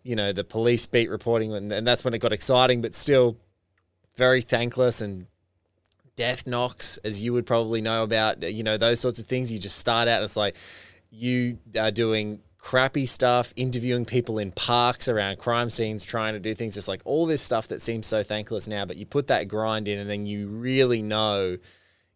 you 0.03 0.15
know, 0.15 0.31
the 0.31 0.43
police 0.43 0.85
beat 0.85 1.09
reporting, 1.09 1.53
and, 1.53 1.71
and 1.71 1.87
that's 1.87 2.05
when 2.05 2.13
it 2.13 2.19
got 2.19 2.31
exciting, 2.31 2.81
but 2.81 2.93
still 2.93 3.35
very 4.15 4.41
thankless 4.41 5.01
and 5.01 5.25
death 6.15 6.47
knocks, 6.47 6.97
as 7.03 7.21
you 7.21 7.33
would 7.33 7.45
probably 7.45 7.81
know 7.81 8.03
about, 8.03 8.41
you 8.43 8.63
know, 8.63 8.77
those 8.77 8.99
sorts 8.99 9.19
of 9.19 9.27
things. 9.27 9.51
You 9.51 9.59
just 9.59 9.77
start 9.77 10.07
out 10.07 10.15
and 10.15 10.23
it's 10.23 10.37
like 10.37 10.55
you 11.09 11.59
are 11.79 11.91
doing 11.91 12.39
crappy 12.57 13.05
stuff, 13.05 13.53
interviewing 13.55 14.05
people 14.05 14.39
in 14.39 14.51
parks 14.51 15.07
around 15.07 15.37
crime 15.37 15.69
scenes, 15.69 16.03
trying 16.03 16.33
to 16.33 16.39
do 16.39 16.55
things 16.55 16.75
It's 16.77 16.87
like 16.87 17.01
all 17.05 17.25
this 17.25 17.41
stuff 17.41 17.67
that 17.67 17.81
seems 17.81 18.07
so 18.07 18.23
thankless 18.23 18.67
now, 18.67 18.85
but 18.85 18.97
you 18.97 19.05
put 19.05 19.27
that 19.27 19.47
grind 19.47 19.87
in 19.87 19.99
and 19.99 20.09
then 20.09 20.25
you 20.25 20.47
really 20.47 21.03
know 21.03 21.57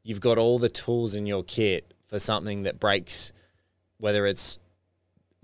you've 0.01 0.21
got 0.21 0.39
all 0.39 0.57
the 0.57 0.69
tools 0.69 1.13
in 1.13 1.27
your 1.27 1.43
kit 1.43 1.93
for 2.07 2.17
something 2.17 2.63
that 2.63 2.79
breaks, 2.79 3.31
whether 3.99 4.25
it's 4.25 4.57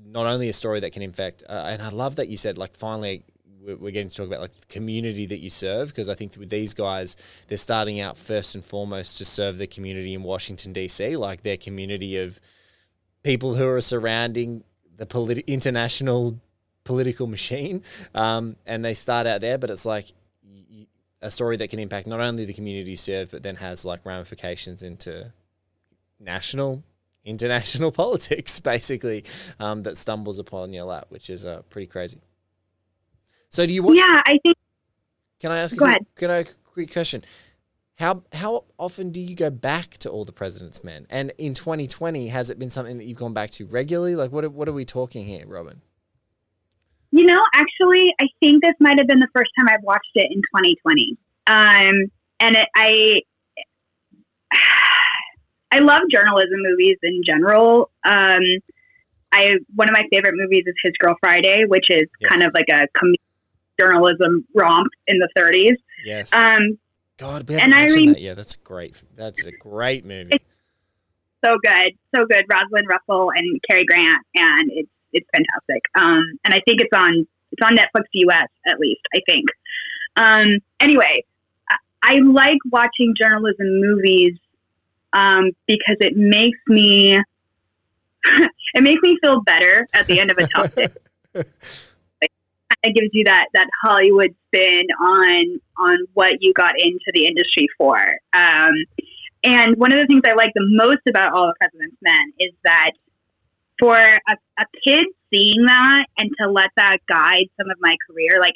not 0.03 0.25
only 0.25 0.49
a 0.49 0.53
story 0.53 0.79
that 0.79 0.91
can 0.91 1.03
infect, 1.03 1.43
uh, 1.47 1.65
and 1.67 1.81
I 1.81 1.89
love 1.89 2.15
that 2.15 2.27
you 2.27 2.37
said, 2.37 2.57
like, 2.57 2.75
finally, 2.75 3.25
we're 3.65 3.91
getting 3.91 4.09
to 4.09 4.15
talk 4.15 4.27
about 4.27 4.41
like 4.41 4.55
the 4.55 4.65
community 4.67 5.25
that 5.25 5.39
you 5.39 5.49
serve 5.49 5.89
because 5.89 6.09
I 6.09 6.15
think 6.15 6.35
with 6.37 6.49
these 6.49 6.73
guys, 6.73 7.15
they're 7.47 7.57
starting 7.57 7.99
out 7.99 8.17
first 8.17 8.55
and 8.55 8.63
foremost 8.63 9.17
to 9.17 9.25
serve 9.25 9.57
the 9.57 9.67
community 9.67 10.13
in 10.13 10.23
Washington 10.23 10.73
D.C., 10.73 11.17
like 11.17 11.41
their 11.41 11.57
community 11.57 12.17
of 12.17 12.39
people 13.23 13.55
who 13.55 13.67
are 13.67 13.81
surrounding 13.81 14.63
the 14.97 15.43
international 15.47 16.39
political 16.83 17.27
machine, 17.27 17.83
um, 18.13 18.55
and 18.65 18.85
they 18.85 18.93
start 18.93 19.27
out 19.27 19.41
there. 19.41 19.57
But 19.57 19.69
it's 19.71 19.85
like 19.85 20.13
a 21.21 21.31
story 21.31 21.57
that 21.57 21.69
can 21.69 21.79
impact 21.79 22.07
not 22.07 22.19
only 22.19 22.45
the 22.45 22.53
community 22.53 22.95
served, 22.95 23.31
but 23.31 23.41
then 23.41 23.55
has 23.55 23.83
like 23.83 24.05
ramifications 24.05 24.83
into 24.83 25.33
national 26.19 26.83
international 27.25 27.91
politics 28.03 28.59
basically 28.59 29.23
um, 29.59 29.83
that 29.83 29.97
stumbles 29.97 30.39
upon 30.39 30.71
your 30.71 30.85
lap 30.85 31.07
which 31.09 31.29
is 31.29 31.45
uh, 31.45 31.61
pretty 31.69 31.87
crazy 31.87 32.21
so 33.55 33.65
do 33.65 33.73
you 33.73 33.83
watch? 33.83 33.97
Yeah, 33.97 34.21
I 34.25 34.37
think. 34.43 34.57
Can 35.39 35.51
I 35.51 35.59
ask? 35.59 35.75
Go 35.77 35.85
you, 35.85 35.91
ahead. 35.91 36.05
Can 36.15 36.29
I 36.29 36.45
quick 36.65 36.91
question? 36.91 37.23
How 37.97 38.23
how 38.33 38.65
often 38.77 39.11
do 39.11 39.21
you 39.21 39.35
go 39.35 39.49
back 39.49 39.91
to 39.99 40.09
all 40.09 40.25
the 40.25 40.33
President's 40.33 40.83
Men? 40.83 41.07
And 41.09 41.31
in 41.37 41.53
2020, 41.53 42.27
has 42.27 42.49
it 42.49 42.59
been 42.59 42.69
something 42.69 42.97
that 42.97 43.05
you've 43.05 43.17
gone 43.17 43.33
back 43.33 43.51
to 43.51 43.65
regularly? 43.65 44.15
Like, 44.17 44.31
what 44.33 44.43
are, 44.43 44.49
what 44.49 44.67
are 44.67 44.73
we 44.73 44.83
talking 44.83 45.25
here, 45.25 45.45
Robin? 45.47 45.81
You 47.11 47.23
know, 47.23 47.41
actually, 47.53 48.13
I 48.19 48.27
think 48.41 48.61
this 48.61 48.73
might 48.81 48.99
have 48.99 49.07
been 49.07 49.19
the 49.19 49.29
first 49.33 49.51
time 49.57 49.67
I've 49.69 49.83
watched 49.83 50.11
it 50.15 50.27
in 50.29 50.41
2020. 50.41 51.17
Um, 51.47 52.11
and 52.41 52.55
it, 52.57 52.67
I 52.75 53.21
I 55.71 55.79
love 55.79 56.01
journalism 56.11 56.59
movies 56.61 56.97
in 57.03 57.21
general. 57.25 57.89
Um, 58.03 58.41
I 59.31 59.53
one 59.75 59.89
of 59.89 59.93
my 59.93 60.03
favorite 60.11 60.33
movies 60.35 60.63
is 60.65 60.75
His 60.83 60.93
Girl 60.99 61.15
Friday, 61.21 61.63
which 61.67 61.85
is 61.89 62.03
Yes. 62.19 62.29
kind 62.29 62.43
of 62.43 62.51
like 62.53 62.67
a 62.69 62.87
com- 62.97 63.15
journalism 63.79 64.45
romp 64.53 64.87
in 65.07 65.19
the 65.19 65.29
30s. 65.37 65.75
Yes. 66.05 66.33
Um, 66.33 66.77
God, 67.17 67.49
and 67.49 67.73
I 67.73 67.87
rem- 67.87 68.13
that. 68.13 68.21
Yeah, 68.21 68.33
that's 68.33 68.55
great. 68.57 69.01
That's 69.15 69.45
a 69.45 69.51
great 69.51 70.05
movie. 70.05 70.31
It's- 70.35 70.49
so 71.43 71.57
good, 71.63 71.93
so 72.15 72.25
good. 72.25 72.43
Rosalind 72.49 72.87
Russell 72.89 73.29
and 73.35 73.61
Cary 73.69 73.85
Grant, 73.85 74.17
and 74.35 74.71
it's 74.73 74.89
it's 75.13 75.27
fantastic. 75.31 75.83
Um, 75.95 76.23
and 76.43 76.53
I 76.53 76.59
think 76.67 76.81
it's 76.81 76.91
on 76.93 77.27
it's 77.51 77.61
on 77.63 77.75
Netflix 77.75 78.05
US 78.13 78.47
at 78.67 78.79
least. 78.79 79.01
I 79.15 79.19
think. 79.27 79.45
Um, 80.17 80.45
anyway, 80.79 81.23
I, 81.69 81.75
I 82.03 82.15
like 82.15 82.57
watching 82.71 83.13
journalism 83.19 83.79
movies 83.79 84.37
um, 85.13 85.51
because 85.67 85.97
it 85.99 86.17
makes 86.17 86.57
me 86.67 87.13
it 88.73 88.81
makes 88.81 89.01
me 89.03 89.17
feel 89.21 89.41
better 89.41 89.87
at 89.93 90.07
the 90.07 90.19
end 90.19 90.31
of 90.31 90.37
a 90.37 90.47
tough 90.47 90.75
day. 91.33 91.43
It 92.85 92.95
gives 92.95 93.09
you 93.13 93.23
that 93.25 93.47
that 93.53 93.67
Hollywood 93.83 94.35
spin 94.47 94.85
on 95.01 95.59
on 95.77 95.97
what 96.13 96.33
you 96.39 96.53
got 96.53 96.79
into 96.79 97.11
the 97.13 97.25
industry 97.25 97.67
for. 97.77 97.97
Um, 98.33 98.73
and 99.43 99.77
one 99.77 99.91
of 99.91 99.99
the 99.99 100.07
things 100.07 100.21
I 100.25 100.33
like 100.33 100.51
the 100.55 100.67
most 100.71 101.01
about 101.07 101.33
All 101.33 101.47
the 101.47 101.53
President's 101.59 101.97
Men 102.01 102.33
is 102.39 102.51
that 102.63 102.91
for 103.79 103.95
a, 103.95 104.35
a 104.59 104.65
kid 104.87 105.05
seeing 105.31 105.65
that 105.65 106.05
and 106.17 106.29
to 106.41 106.49
let 106.49 106.69
that 106.77 106.97
guide 107.07 107.45
some 107.59 107.69
of 107.69 107.77
my 107.79 107.95
career, 108.09 108.39
like 108.39 108.55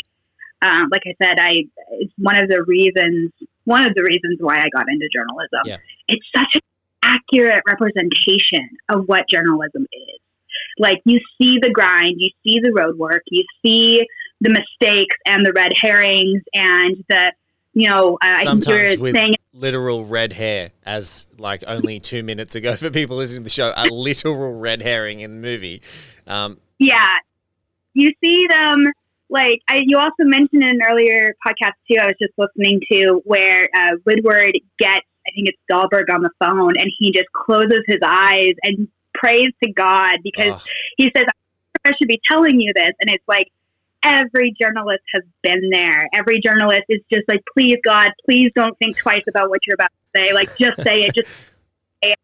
um, 0.62 0.90
like 0.92 1.04
I 1.06 1.14
said, 1.24 1.40
I 1.40 1.64
it's 1.92 2.14
one 2.18 2.38
of 2.38 2.50
the 2.50 2.64
reasons 2.64 3.32
one 3.66 3.86
of 3.86 3.94
the 3.94 4.04
reasons 4.04 4.38
why 4.40 4.56
I 4.56 4.70
got 4.70 4.90
into 4.90 5.08
journalism. 5.14 5.62
Yeah. 5.66 5.78
It's 6.08 6.26
such 6.36 6.56
an 6.56 6.62
accurate 7.04 7.62
representation 7.68 8.68
of 8.90 9.06
what 9.06 9.26
journalism 9.30 9.86
is. 9.92 10.20
Like 10.80 11.02
you 11.06 11.20
see 11.40 11.60
the 11.62 11.70
grind, 11.70 12.16
you 12.18 12.30
see 12.44 12.60
the 12.60 12.74
road 12.74 12.98
work, 12.98 13.24
you 13.30 13.44
see 13.64 14.06
the 14.42 14.50
mistakes 14.50 15.16
and 15.26 15.46
the 15.46 15.54
red 15.54 15.72
herrings 15.76 16.42
and 16.54 17.04
the 17.10 17.32
you 17.74 17.90
know 17.90 18.14
uh, 18.16 18.18
I 18.22 18.36
think 18.38 18.64
Sometimes 18.64 18.92
you're 18.92 19.00
with 19.00 19.16
saying 19.16 19.36
literal 19.54 20.06
red 20.06 20.34
hair, 20.34 20.72
as 20.86 21.28
like 21.38 21.64
only 21.68 22.00
two 22.00 22.24
minutes 22.24 22.56
ago 22.56 22.76
for 22.76 22.90
people 22.90 23.18
listening 23.18 23.42
to 23.42 23.44
the 23.44 23.50
show, 23.50 23.74
a 23.76 23.86
literal 23.92 24.58
red 24.58 24.82
herring 24.82 25.20
in 25.20 25.32
the 25.32 25.42
movie. 25.42 25.82
Um, 26.28 26.60
Yeah. 26.78 27.16
You 27.94 28.12
see 28.24 28.48
them 28.48 28.88
like 29.30 29.62
I 29.68 29.82
you 29.86 29.98
also 29.98 30.24
mentioned 30.24 30.64
in 30.64 30.70
an 30.70 30.82
earlier 30.84 31.36
podcast 31.46 31.74
too, 31.90 31.98
I 32.00 32.06
was 32.06 32.16
just 32.20 32.34
listening 32.38 32.82
to 32.92 33.22
where 33.26 33.70
uh, 33.76 33.98
Woodward 34.06 34.58
gets 34.80 35.06
I 35.28 35.32
think 35.36 35.50
it's 35.50 35.60
Dahlberg 35.72 36.14
on 36.14 36.24
the 36.24 36.32
phone 36.40 36.74
and 36.78 36.90
he 36.98 37.12
just 37.12 37.32
closes 37.34 37.84
his 37.88 38.00
eyes 38.04 38.54
and 38.64 38.88
prays 39.14 39.50
to 39.64 39.72
God 39.72 40.14
because 40.24 40.66
he 40.98 41.12
says 41.16 41.26
I 41.86 41.92
should 41.98 42.08
be 42.08 42.20
telling 42.26 42.60
you 42.60 42.72
this 42.74 42.92
and 43.02 43.12
it's 43.12 43.24
like 43.28 43.52
every 44.04 44.54
journalist 44.60 45.04
has 45.14 45.24
been 45.44 45.70
there. 45.72 46.08
Every 46.14 46.40
journalist 46.42 46.84
is 46.90 47.02
just 47.12 47.28
like, 47.28 47.42
please 47.54 47.78
God, 47.86 48.10
please 48.26 48.52
don't 48.56 48.78
think 48.80 48.98
twice 48.98 49.24
about 49.28 49.50
what 49.50 49.60
you're 49.68 49.76
about 49.76 49.92
to 50.14 50.20
say. 50.22 50.34
Like 50.34 50.48
just 50.58 50.82
say 50.84 51.02
it, 51.02 51.14
just 51.16 51.30
say 52.04 52.12
it. 52.12 52.20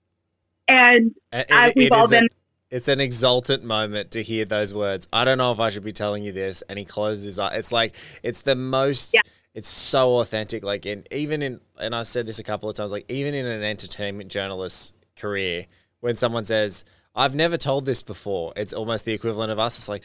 And 0.67 1.13
It- 1.33 1.51
uh, 1.51 1.71
we've 1.75 1.91
all 1.91 2.05
is 2.05 2.11
a- 2.11 2.15
been 2.21 2.27
it's 2.71 2.87
an 2.87 2.99
exultant 2.99 3.63
moment 3.63 4.11
to 4.11 4.23
hear 4.23 4.43
those 4.43 4.73
words. 4.73 5.07
I 5.13 5.23
don't 5.23 5.37
know 5.37 5.51
if 5.51 5.59
I 5.59 5.69
should 5.69 5.83
be 5.83 5.93
telling 5.93 6.23
you 6.23 6.31
this. 6.31 6.61
And 6.63 6.77
he 6.79 6.83
closes 6.83 7.23
his 7.23 7.39
eyes. 7.39 7.57
It's 7.59 7.71
like, 7.71 7.95
it's 8.23 8.41
the 8.41 8.55
most, 8.55 9.13
Yeah. 9.13 9.21
it's 9.53 9.69
so 9.69 10.17
authentic. 10.17 10.63
Like, 10.63 10.85
in, 10.85 11.05
even 11.11 11.41
in, 11.43 11.61
and 11.79 11.93
I 11.95 12.03
said 12.03 12.25
this 12.25 12.39
a 12.39 12.43
couple 12.43 12.67
of 12.67 12.75
times, 12.75 12.91
like, 12.91 13.05
even 13.09 13.33
in 13.35 13.45
an 13.45 13.63
entertainment 13.63 14.31
journalist's 14.31 14.93
career, 15.15 15.67
when 16.01 16.15
someone 16.15 16.43
says, 16.43 16.83
I've 17.15 17.35
never 17.35 17.55
told 17.55 17.85
this 17.85 18.01
before, 18.01 18.51
it's 18.57 18.73
almost 18.73 19.05
the 19.05 19.13
equivalent 19.13 19.51
of 19.51 19.59
us. 19.59 19.77
It's 19.77 19.87
like, 19.87 20.03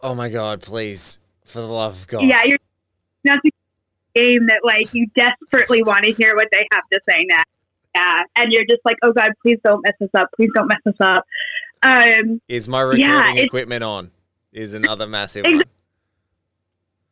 oh 0.00 0.14
my 0.14 0.28
God, 0.28 0.60
please, 0.62 1.18
for 1.44 1.60
the 1.60 1.66
love 1.66 2.02
of 2.02 2.06
God. 2.08 2.24
Yeah, 2.24 2.44
you're 2.44 2.58
not 3.24 3.38
the 3.42 3.50
game 4.14 4.46
that 4.46 4.60
like 4.64 4.88
you 4.92 5.06
desperately 5.16 5.82
want 5.82 6.04
to 6.04 6.12
hear 6.12 6.34
what 6.36 6.48
they 6.52 6.66
have 6.72 6.82
to 6.92 7.00
say 7.08 7.24
next. 7.28 7.50
Yeah, 7.94 8.20
and 8.36 8.52
you're 8.52 8.64
just 8.68 8.82
like, 8.84 8.96
oh 9.02 9.12
god, 9.12 9.32
please 9.42 9.58
don't 9.64 9.82
mess 9.82 9.94
us 10.00 10.10
up. 10.14 10.28
Please 10.36 10.50
don't 10.54 10.68
mess 10.68 10.80
us 10.86 10.94
up. 11.00 11.24
Um, 11.82 12.40
Is 12.48 12.68
my 12.68 12.80
recording 12.80 13.00
Yeah, 13.36 13.42
equipment 13.42 13.82
on? 13.84 14.10
Is 14.52 14.74
another 14.74 15.06
massive 15.06 15.44
one. 15.44 15.62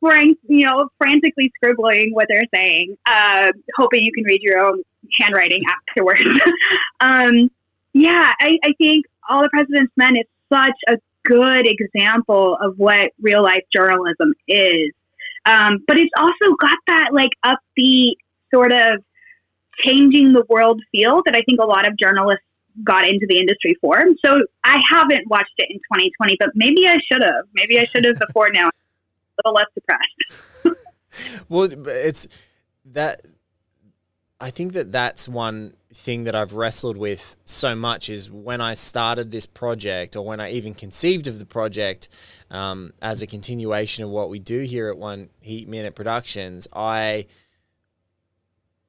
frank, 0.00 0.38
you 0.48 0.64
know, 0.64 0.88
frantically 0.98 1.52
scribbling 1.56 2.10
what 2.12 2.26
they're 2.28 2.46
saying, 2.54 2.96
uh, 3.06 3.50
hoping 3.76 4.02
you 4.02 4.12
can 4.12 4.24
read 4.24 4.40
your 4.42 4.64
own 4.64 4.82
handwriting 5.20 5.62
afterwards. 5.68 6.20
um, 7.00 7.50
yeah, 7.92 8.32
I, 8.40 8.58
I 8.64 8.72
think 8.78 9.06
All 9.28 9.42
the 9.42 9.48
President's 9.50 9.92
Men 9.96 10.16
is 10.16 10.24
such 10.52 10.76
a 10.88 10.96
good 11.26 11.66
example 11.66 12.56
of 12.60 12.74
what 12.78 13.10
real 13.20 13.42
life 13.42 13.64
journalism 13.74 14.32
is. 14.48 14.92
Um, 15.44 15.84
but 15.86 15.98
it's 15.98 16.10
also 16.16 16.56
got 16.60 16.78
that 16.88 17.10
like 17.12 17.30
upbeat 17.44 18.14
sort 18.52 18.72
of 18.72 19.02
changing 19.84 20.32
the 20.32 20.44
world 20.48 20.80
feel 20.90 21.22
that 21.24 21.36
I 21.36 21.42
think 21.42 21.60
a 21.60 21.66
lot 21.66 21.86
of 21.86 21.96
journalists 21.98 22.44
got 22.84 23.08
into 23.08 23.26
the 23.28 23.38
industry 23.38 23.76
for. 23.80 24.00
So 24.24 24.38
I 24.64 24.80
haven't 24.90 25.28
watched 25.28 25.54
it 25.58 25.68
in 25.70 25.76
2020, 25.76 26.36
but 26.38 26.50
maybe 26.54 26.86
I 26.86 26.98
should 27.10 27.22
have. 27.22 27.44
Maybe 27.54 27.78
I 27.78 27.84
should 27.86 28.04
have 28.04 28.18
before 28.18 28.50
now. 28.50 28.66
I'm 28.66 28.70
a 29.44 29.48
little 29.48 29.54
less 29.54 29.66
depressed. 29.74 31.48
well, 31.48 31.68
it's 31.88 32.28
that. 32.86 33.22
I 34.40 34.50
think 34.50 34.74
that 34.74 34.92
that's 34.92 35.28
one 35.28 35.74
thing 35.94 36.24
that 36.24 36.34
I've 36.34 36.52
wrestled 36.52 36.98
with 36.98 37.36
so 37.46 37.74
much 37.74 38.10
is 38.10 38.30
when 38.30 38.60
I 38.60 38.74
started 38.74 39.30
this 39.30 39.46
project 39.46 40.14
or 40.14 40.26
when 40.26 40.40
I 40.40 40.50
even 40.52 40.74
conceived 40.74 41.26
of 41.26 41.38
the 41.38 41.46
project 41.46 42.10
um, 42.50 42.92
as 43.00 43.22
a 43.22 43.26
continuation 43.26 44.04
of 44.04 44.10
what 44.10 44.28
we 44.28 44.38
do 44.38 44.60
here 44.60 44.88
at 44.88 44.98
One 44.98 45.30
Heat 45.40 45.68
Minute 45.68 45.94
Productions. 45.94 46.68
I 46.74 47.26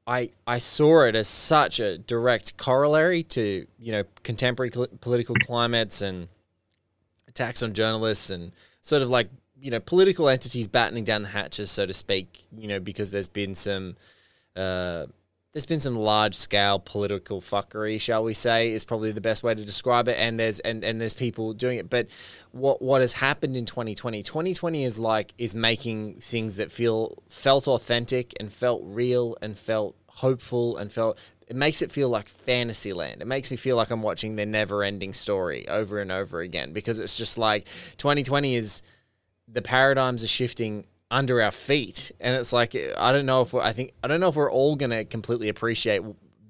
I 0.06 0.32
I 0.46 0.58
saw 0.58 1.04
it 1.04 1.16
as 1.16 1.30
such 1.30 1.80
a 1.80 1.98
direct 1.98 2.58
corollary 2.58 3.24
to 3.24 3.66
you 3.80 3.92
know 3.94 4.04
contemporary 4.24 4.72
cl- 4.74 4.88
political 5.00 5.36
climates 5.36 6.02
and 6.02 6.28
attacks 7.30 7.64
on 7.64 7.74
journalists 7.74 8.30
and 8.30 8.52
sort 8.82 9.02
of 9.02 9.10
like 9.10 9.30
you 9.62 9.72
know 9.72 9.80
political 9.80 10.28
entities 10.28 10.68
battening 10.68 11.06
down 11.06 11.24
the 11.24 11.30
hatches, 11.30 11.72
so 11.72 11.86
to 11.86 11.94
speak. 11.94 12.48
You 12.52 12.68
know 12.68 12.80
because 12.82 13.12
there's 13.12 13.30
been 13.30 13.56
some. 13.56 13.96
Uh, 14.56 15.06
there's 15.58 15.66
been 15.66 15.80
some 15.80 15.96
large 15.96 16.36
scale 16.36 16.78
political 16.78 17.42
fuckery, 17.42 18.00
shall 18.00 18.24
we 18.24 18.36
say, 18.36 18.72
is 18.72 18.86
probably 18.86 19.12
the 19.12 19.20
best 19.20 19.42
way 19.42 19.56
to 19.56 19.66
describe 19.66 20.08
it. 20.08 20.16
And 20.20 20.40
there's 20.40 20.60
and, 20.60 20.84
and 20.84 21.02
there's 21.02 21.16
people 21.16 21.54
doing 21.54 21.80
it. 21.80 21.90
But 21.90 22.10
what 22.52 22.80
what 22.80 23.02
has 23.02 23.14
happened 23.14 23.58
in 23.58 23.66
2020? 23.66 24.22
2020 24.22 24.84
is 24.84 25.00
like 25.00 25.34
is 25.40 25.56
making 25.56 26.20
things 26.22 26.58
that 26.58 26.72
feel 26.72 27.18
felt 27.28 27.68
authentic 27.68 28.36
and 28.40 28.54
felt 28.54 28.84
real 28.86 29.36
and 29.42 29.58
felt 29.58 29.96
hopeful 30.10 30.78
and 30.78 30.92
felt 30.92 31.18
it 31.48 31.56
makes 31.56 31.82
it 31.82 31.92
feel 31.92 32.10
like 32.10 32.30
fantasy 32.30 32.94
land. 32.94 33.24
It 33.24 33.28
makes 33.28 33.50
me 33.50 33.58
feel 33.58 33.78
like 33.78 33.90
I'm 33.90 34.04
watching 34.04 34.36
the 34.36 34.46
never 34.46 34.84
ending 34.84 35.12
story 35.12 35.68
over 35.68 36.00
and 36.00 36.12
over 36.12 36.40
again 36.40 36.72
because 36.72 37.00
it's 37.00 37.18
just 37.18 37.36
like 37.36 37.66
2020 37.98 38.54
is 38.54 38.84
the 39.48 39.64
paradigms 39.64 40.24
are 40.24 40.28
shifting 40.28 40.86
under 41.10 41.42
our 41.42 41.52
feet, 41.52 42.12
and 42.20 42.36
it's 42.36 42.52
like 42.52 42.76
I 42.76 43.12
don't 43.12 43.26
know 43.26 43.42
if 43.42 43.54
I 43.56 43.72
think 43.72 43.94
I 44.04 44.08
don't 44.08 44.20
know 44.20 44.30
if 44.30 44.36
we're 44.36 44.52
all 44.52 44.76
gonna 44.76 45.06
completely 45.06 45.50
appreciate 45.50 46.02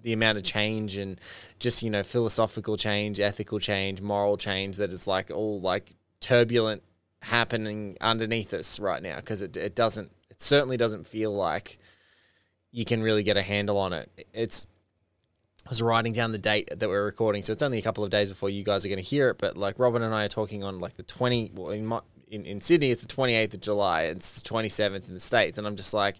the 0.02 0.14
amount 0.14 0.38
of 0.38 0.44
change 0.44 0.98
and 0.98 1.20
just 1.60 1.84
you 1.84 1.90
know 1.90 2.04
philosophical 2.04 2.78
change, 2.78 3.20
ethical 3.20 3.60
change, 3.60 4.02
moral 4.02 4.38
change 4.38 4.78
that 4.78 4.90
is 4.90 5.08
like 5.08 5.32
all 5.32 5.62
like 5.62 5.94
turbulent 6.20 6.82
happening 7.22 7.98
underneath 8.00 8.54
us 8.54 8.80
right 8.80 9.02
now 9.02 9.18
because 9.18 9.42
it 9.42 9.58
it 9.58 9.76
doesn't 9.76 10.12
it 10.30 10.42
certainly 10.42 10.78
doesn't 10.78 11.06
feel 11.06 11.34
like 11.34 11.80
you 12.72 12.86
can 12.86 13.02
really 13.02 13.24
get 13.24 13.38
a 13.38 13.42
handle 13.42 13.78
on 13.78 13.94
it. 13.94 14.28
It's 14.34 14.66
I 15.66 15.70
was 15.70 15.82
writing 15.82 16.14
down 16.14 16.32
the 16.32 16.38
date 16.38 16.70
that 16.80 16.88
we're 16.88 17.04
recording, 17.04 17.42
so 17.42 17.52
it's 17.52 17.62
only 17.62 17.78
a 17.78 17.82
couple 17.82 18.04
of 18.04 18.10
days 18.10 18.30
before 18.30 18.50
you 18.50 18.64
guys 18.64 18.86
are 18.86 18.90
going 18.90 19.04
to 19.04 19.04
hear 19.04 19.30
it. 19.30 19.38
But 19.38 19.58
like 19.58 19.78
Robin 19.80 20.02
and 20.02 20.16
I 20.16 20.26
are 20.26 20.30
talking 20.30 20.64
on 20.64 20.80
like 20.80 20.96
the 20.96 21.04
twenty. 21.04 21.52
Well, 21.54 21.72
in 21.72 21.86
my 21.86 22.00
in, 22.30 22.46
in 22.46 22.62
Sydney, 22.62 22.92
it's 22.92 23.02
the 23.02 23.08
28th 23.08 23.56
of 23.56 23.62
July. 23.62 24.04
It's 24.04 24.42
the 24.42 24.48
27th 24.48 25.08
in 25.08 25.14
the 25.14 25.20
States. 25.20 25.58
And 25.58 25.66
I'm 25.66 25.76
just 25.76 25.94
like, 25.94 26.16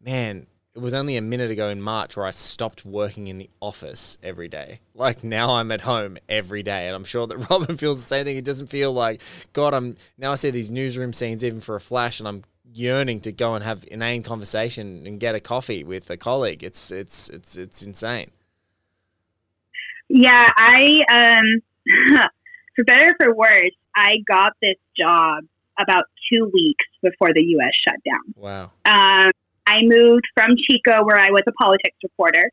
man, 0.00 0.46
it 0.74 0.80
was 0.80 0.94
only 0.94 1.16
a 1.16 1.22
minute 1.22 1.50
ago 1.50 1.68
in 1.68 1.80
March 1.80 2.16
where 2.16 2.26
I 2.26 2.32
stopped 2.32 2.84
working 2.84 3.28
in 3.28 3.38
the 3.38 3.48
office 3.60 4.18
every 4.22 4.48
day. 4.48 4.80
Like 4.94 5.22
now 5.22 5.54
I'm 5.54 5.70
at 5.70 5.82
home 5.82 6.18
every 6.28 6.62
day. 6.62 6.88
And 6.88 6.96
I'm 6.96 7.04
sure 7.04 7.26
that 7.26 7.38
Robin 7.50 7.76
feels 7.76 7.98
the 7.98 8.06
same 8.06 8.24
thing. 8.24 8.36
It 8.36 8.44
doesn't 8.44 8.66
feel 8.66 8.92
like, 8.92 9.22
God, 9.52 9.72
I'm 9.72 9.96
now 10.18 10.32
I 10.32 10.34
see 10.34 10.50
these 10.50 10.70
newsroom 10.70 11.12
scenes 11.12 11.44
even 11.44 11.60
for 11.60 11.76
a 11.76 11.80
flash 11.80 12.18
and 12.18 12.28
I'm 12.28 12.44
yearning 12.72 13.20
to 13.20 13.30
go 13.30 13.54
and 13.54 13.62
have 13.62 13.84
inane 13.88 14.24
conversation 14.24 15.06
and 15.06 15.20
get 15.20 15.36
a 15.36 15.40
coffee 15.40 15.84
with 15.84 16.10
a 16.10 16.16
colleague. 16.16 16.64
It's, 16.64 16.90
it's, 16.90 17.30
it's, 17.30 17.56
it's 17.56 17.84
insane. 17.84 18.32
Yeah. 20.08 20.50
I, 20.56 21.04
um, 21.08 21.62
for 22.74 22.84
better 22.84 23.10
or 23.10 23.26
for 23.26 23.34
worse, 23.34 23.70
I 23.96 24.18
got 24.26 24.52
this 24.60 24.76
job 24.98 25.44
about 25.78 26.04
two 26.32 26.50
weeks 26.52 26.84
before 27.02 27.32
the 27.34 27.42
U.S. 27.42 27.72
shut 27.86 28.00
down. 28.04 28.34
Wow. 28.36 28.70
Um, 28.84 29.30
I 29.66 29.82
moved 29.82 30.24
from 30.34 30.50
Chico, 30.56 31.04
where 31.04 31.18
I 31.18 31.30
was 31.30 31.42
a 31.46 31.52
politics 31.52 31.96
reporter. 32.02 32.50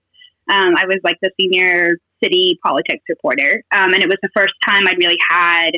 Um, 0.49 0.75
I 0.75 0.85
was 0.85 0.99
like 1.03 1.17
the 1.21 1.31
senior 1.39 1.97
city 2.23 2.59
politics 2.63 3.03
reporter, 3.09 3.63
um, 3.71 3.93
and 3.93 4.01
it 4.01 4.07
was 4.07 4.17
the 4.21 4.29
first 4.35 4.53
time 4.67 4.87
I'd 4.87 4.97
really 4.97 5.17
had 5.29 5.71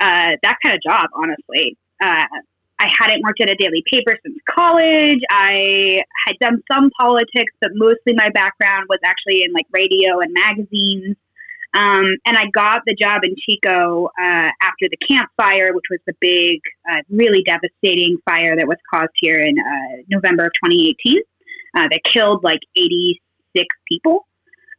uh, 0.00 0.36
that 0.42 0.56
kind 0.62 0.74
of 0.74 0.82
job. 0.82 1.10
Honestly, 1.14 1.76
uh, 2.02 2.24
I 2.78 2.88
hadn't 2.98 3.22
worked 3.22 3.40
at 3.42 3.50
a 3.50 3.54
daily 3.54 3.84
paper 3.92 4.16
since 4.24 4.38
college. 4.48 5.20
I 5.30 6.00
had 6.26 6.36
done 6.40 6.62
some 6.72 6.90
politics, 6.98 7.52
but 7.60 7.70
mostly 7.74 8.14
my 8.14 8.30
background 8.30 8.86
was 8.88 8.98
actually 9.04 9.42
in 9.42 9.52
like 9.52 9.66
radio 9.70 10.20
and 10.20 10.32
magazines. 10.32 11.16
Um, 11.72 12.06
and 12.26 12.36
I 12.36 12.46
got 12.52 12.82
the 12.86 12.94
job 12.94 13.22
in 13.22 13.36
Chico 13.38 14.06
uh, 14.20 14.50
after 14.60 14.88
the 14.90 14.96
Camp 15.08 15.30
Fire, 15.36 15.72
which 15.72 15.84
was 15.88 16.00
the 16.06 16.14
big, 16.20 16.60
uh, 16.90 17.02
really 17.08 17.42
devastating 17.44 18.16
fire 18.24 18.56
that 18.56 18.66
was 18.66 18.78
caused 18.92 19.12
here 19.20 19.38
in 19.38 19.56
uh, 19.56 20.02
November 20.08 20.46
of 20.46 20.52
2018 20.64 21.22
uh, 21.76 21.88
that 21.88 22.00
killed 22.04 22.42
like 22.42 22.60
86 22.76 23.66
people. 23.88 24.26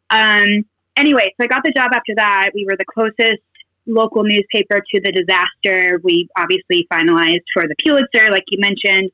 Um, 0.10 0.66
anyway, 0.98 1.34
so 1.40 1.46
I 1.46 1.48
got 1.48 1.64
the 1.64 1.72
job 1.72 1.92
after 1.94 2.14
that. 2.18 2.52
We 2.54 2.66
were 2.66 2.76
the 2.78 2.86
closest 2.86 3.42
local 3.88 4.24
newspaper 4.24 4.82
to 4.94 5.02
the 5.02 5.12
disaster. 5.12 6.00
We 6.04 6.28
obviously 6.38 6.88
finalized 6.92 7.46
for 7.54 7.64
the 7.68 7.76
Pulitzer, 7.84 8.30
like 8.32 8.44
you 8.50 8.60
mentioned. 8.60 9.12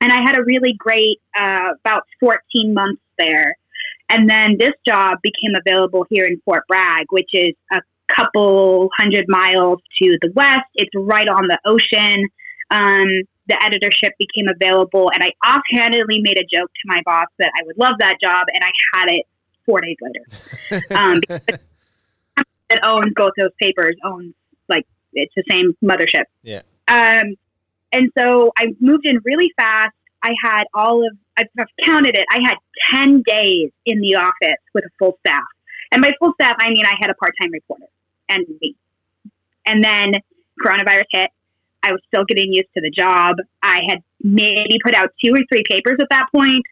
And 0.00 0.12
I 0.12 0.22
had 0.22 0.38
a 0.38 0.44
really 0.44 0.72
great 0.78 1.20
uh, 1.38 1.70
about 1.84 2.04
14 2.20 2.72
months 2.72 3.02
there. 3.18 3.56
And 4.10 4.28
then 4.28 4.56
this 4.58 4.72
job 4.86 5.18
became 5.22 5.54
available 5.54 6.04
here 6.10 6.26
in 6.26 6.40
Fort 6.44 6.64
Bragg, 6.68 7.06
which 7.10 7.30
is 7.32 7.54
a 7.72 7.80
couple 8.08 8.88
hundred 8.98 9.26
miles 9.28 9.78
to 10.02 10.18
the 10.20 10.32
west. 10.34 10.66
It's 10.74 10.90
right 10.94 11.28
on 11.28 11.46
the 11.46 11.58
ocean. 11.64 12.26
Um, 12.70 13.08
the 13.46 13.56
editorship 13.64 14.12
became 14.18 14.48
available, 14.48 15.10
and 15.12 15.24
I 15.24 15.32
offhandedly 15.46 16.20
made 16.20 16.38
a 16.38 16.44
joke 16.44 16.70
to 16.70 16.82
my 16.84 17.00
boss 17.04 17.26
that 17.38 17.50
I 17.58 17.64
would 17.66 17.78
love 17.78 17.94
that 17.98 18.16
job, 18.22 18.44
and 18.52 18.62
I 18.62 18.70
had 18.94 19.08
it 19.08 19.26
four 19.66 19.80
days 19.80 19.96
later. 20.00 20.84
um, 20.94 21.20
that 22.70 22.84
owns 22.84 23.12
both 23.16 23.32
those 23.36 23.50
papers 23.60 23.96
owns 24.04 24.34
like 24.68 24.86
it's 25.12 25.32
the 25.34 25.44
same 25.50 25.76
mothership. 25.82 26.24
Yeah. 26.42 26.62
Um, 26.88 27.34
and 27.92 28.10
so 28.16 28.52
I 28.56 28.66
moved 28.80 29.06
in 29.06 29.18
really 29.24 29.52
fast. 29.56 29.94
I 30.22 30.32
had 30.44 30.64
all 30.74 31.04
of 31.04 31.16
I've, 31.58 31.66
counted 31.84 32.16
it. 32.16 32.24
I 32.30 32.40
had 32.44 32.56
ten 32.90 33.22
days 33.22 33.70
in 33.86 34.00
the 34.00 34.16
office 34.16 34.60
with 34.74 34.84
a 34.84 34.90
full 34.98 35.18
staff, 35.26 35.42
and 35.92 36.02
by 36.02 36.12
full 36.18 36.32
staff 36.34 36.56
I 36.58 36.68
mean 36.70 36.84
I 36.84 36.94
had 37.00 37.10
a 37.10 37.14
part 37.14 37.32
time 37.40 37.50
reporter 37.52 37.86
and 38.28 38.46
me. 38.60 38.76
And 39.66 39.84
then 39.84 40.12
coronavirus 40.64 41.04
hit. 41.12 41.30
I 41.82 41.92
was 41.92 42.00
still 42.08 42.24
getting 42.24 42.52
used 42.52 42.68
to 42.74 42.80
the 42.80 42.90
job. 42.90 43.36
I 43.62 43.80
had 43.88 44.02
maybe 44.22 44.78
put 44.84 44.94
out 44.94 45.10
two 45.24 45.32
or 45.32 45.40
three 45.50 45.62
papers 45.68 45.96
at 46.00 46.08
that 46.10 46.26
point. 46.34 46.64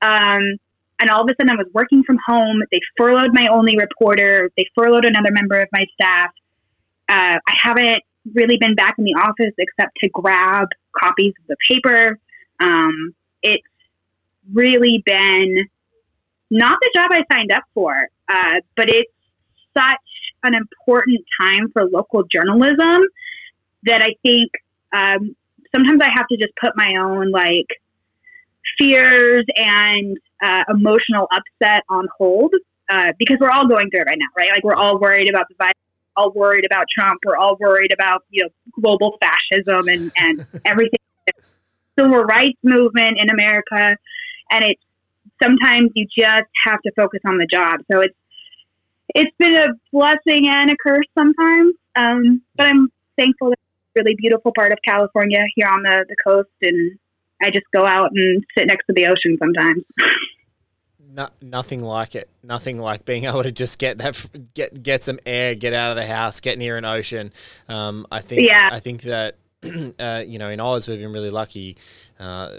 Um, 0.00 0.56
and 1.00 1.10
all 1.10 1.22
of 1.22 1.28
a 1.30 1.34
sudden, 1.38 1.50
I 1.50 1.56
was 1.56 1.66
working 1.74 2.02
from 2.04 2.18
home. 2.26 2.62
They 2.72 2.80
furloughed 2.96 3.34
my 3.34 3.48
only 3.48 3.76
reporter. 3.76 4.50
They 4.56 4.66
furloughed 4.76 5.04
another 5.04 5.30
member 5.32 5.60
of 5.60 5.68
my 5.72 5.84
staff. 5.94 6.30
Uh, 7.08 7.38
I 7.46 7.54
haven't 7.62 8.02
really 8.32 8.56
been 8.56 8.74
back 8.74 8.94
in 8.98 9.04
the 9.04 9.14
office 9.14 9.52
except 9.58 9.98
to 10.02 10.08
grab 10.10 10.68
copies 10.98 11.34
of 11.40 11.46
the 11.48 11.56
paper. 11.68 12.18
Um, 12.60 13.14
it's 13.42 13.66
really 14.52 15.02
been 15.04 15.66
not 16.50 16.78
the 16.80 16.90
job 16.94 17.10
I 17.12 17.22
signed 17.32 17.52
up 17.52 17.64
for, 17.74 17.94
uh, 18.28 18.60
but 18.76 18.88
it's 18.88 19.10
such 19.76 19.96
an 20.44 20.54
important 20.54 21.20
time 21.40 21.70
for 21.72 21.84
local 21.84 22.22
journalism 22.32 23.02
that 23.84 24.02
I 24.02 24.14
think 24.22 24.50
um, 24.92 25.34
sometimes 25.74 26.00
I 26.02 26.10
have 26.14 26.26
to 26.28 26.36
just 26.36 26.52
put 26.60 26.72
my 26.76 26.94
own 27.00 27.30
like 27.30 27.66
fears 28.78 29.44
and 29.56 30.16
uh, 30.42 30.64
emotional 30.68 31.28
upset 31.32 31.82
on 31.88 32.06
hold 32.18 32.54
uh, 32.88 33.12
because 33.18 33.38
we're 33.40 33.50
all 33.50 33.66
going 33.66 33.90
through 33.90 34.02
it 34.02 34.06
right 34.06 34.18
now, 34.18 34.26
right? 34.36 34.50
Like 34.50 34.64
we're 34.64 34.74
all 34.74 34.98
worried 34.98 35.28
about 35.28 35.48
the 35.48 35.54
virus, 35.58 35.74
all 36.16 36.30
worried 36.32 36.66
about 36.66 36.86
Trump, 36.96 37.20
we're 37.24 37.36
all 37.36 37.56
worried 37.58 37.92
about 37.92 38.24
you 38.30 38.44
know 38.44 38.50
global 38.80 39.18
fascism 39.20 39.88
and 39.88 40.12
and 40.16 40.46
everything. 40.64 40.98
Civil 41.98 42.24
rights 42.24 42.58
movement 42.64 43.18
in 43.20 43.30
America, 43.30 43.96
and 44.54 44.64
it's 44.64 44.82
sometimes 45.42 45.90
you 45.94 46.06
just 46.16 46.48
have 46.64 46.80
to 46.82 46.92
focus 46.96 47.20
on 47.26 47.38
the 47.38 47.46
job. 47.46 47.80
So 47.90 48.00
it's 48.00 48.14
it's 49.14 49.36
been 49.38 49.54
a 49.54 49.68
blessing 49.92 50.48
and 50.48 50.70
a 50.70 50.76
curse 50.82 51.06
sometimes, 51.16 51.74
um, 51.94 52.40
but 52.56 52.66
I'm 52.68 52.88
thankful 53.18 53.50
that 53.50 53.58
it's 53.58 53.96
a 53.96 54.02
really 54.02 54.16
beautiful 54.16 54.52
part 54.56 54.72
of 54.72 54.78
California 54.84 55.44
here 55.54 55.68
on 55.68 55.82
the, 55.82 56.06
the 56.08 56.16
coast, 56.26 56.48
and 56.62 56.98
I 57.42 57.50
just 57.50 57.66
go 57.72 57.84
out 57.84 58.10
and 58.14 58.44
sit 58.56 58.66
next 58.66 58.86
to 58.86 58.92
the 58.94 59.06
ocean 59.06 59.36
sometimes. 59.38 59.84
No, 61.12 61.28
nothing 61.40 61.80
like 61.80 62.16
it. 62.16 62.28
Nothing 62.42 62.78
like 62.78 63.04
being 63.04 63.24
able 63.26 63.42
to 63.42 63.52
just 63.52 63.78
get 63.78 63.98
that, 63.98 64.28
get 64.54 64.82
get 64.82 65.04
some 65.04 65.18
air, 65.26 65.54
get 65.54 65.72
out 65.74 65.90
of 65.90 65.96
the 65.96 66.06
house, 66.06 66.40
get 66.40 66.58
near 66.58 66.76
an 66.76 66.84
ocean. 66.84 67.32
Um, 67.68 68.06
I 68.10 68.20
think. 68.20 68.48
Yeah. 68.48 68.68
I 68.72 68.80
think 68.80 69.02
that 69.02 69.36
uh, 69.98 70.24
you 70.26 70.38
know 70.38 70.48
in 70.48 70.60
Oz 70.60 70.88
we've 70.88 70.98
been 70.98 71.12
really 71.12 71.30
lucky. 71.30 71.76
Uh, 72.18 72.58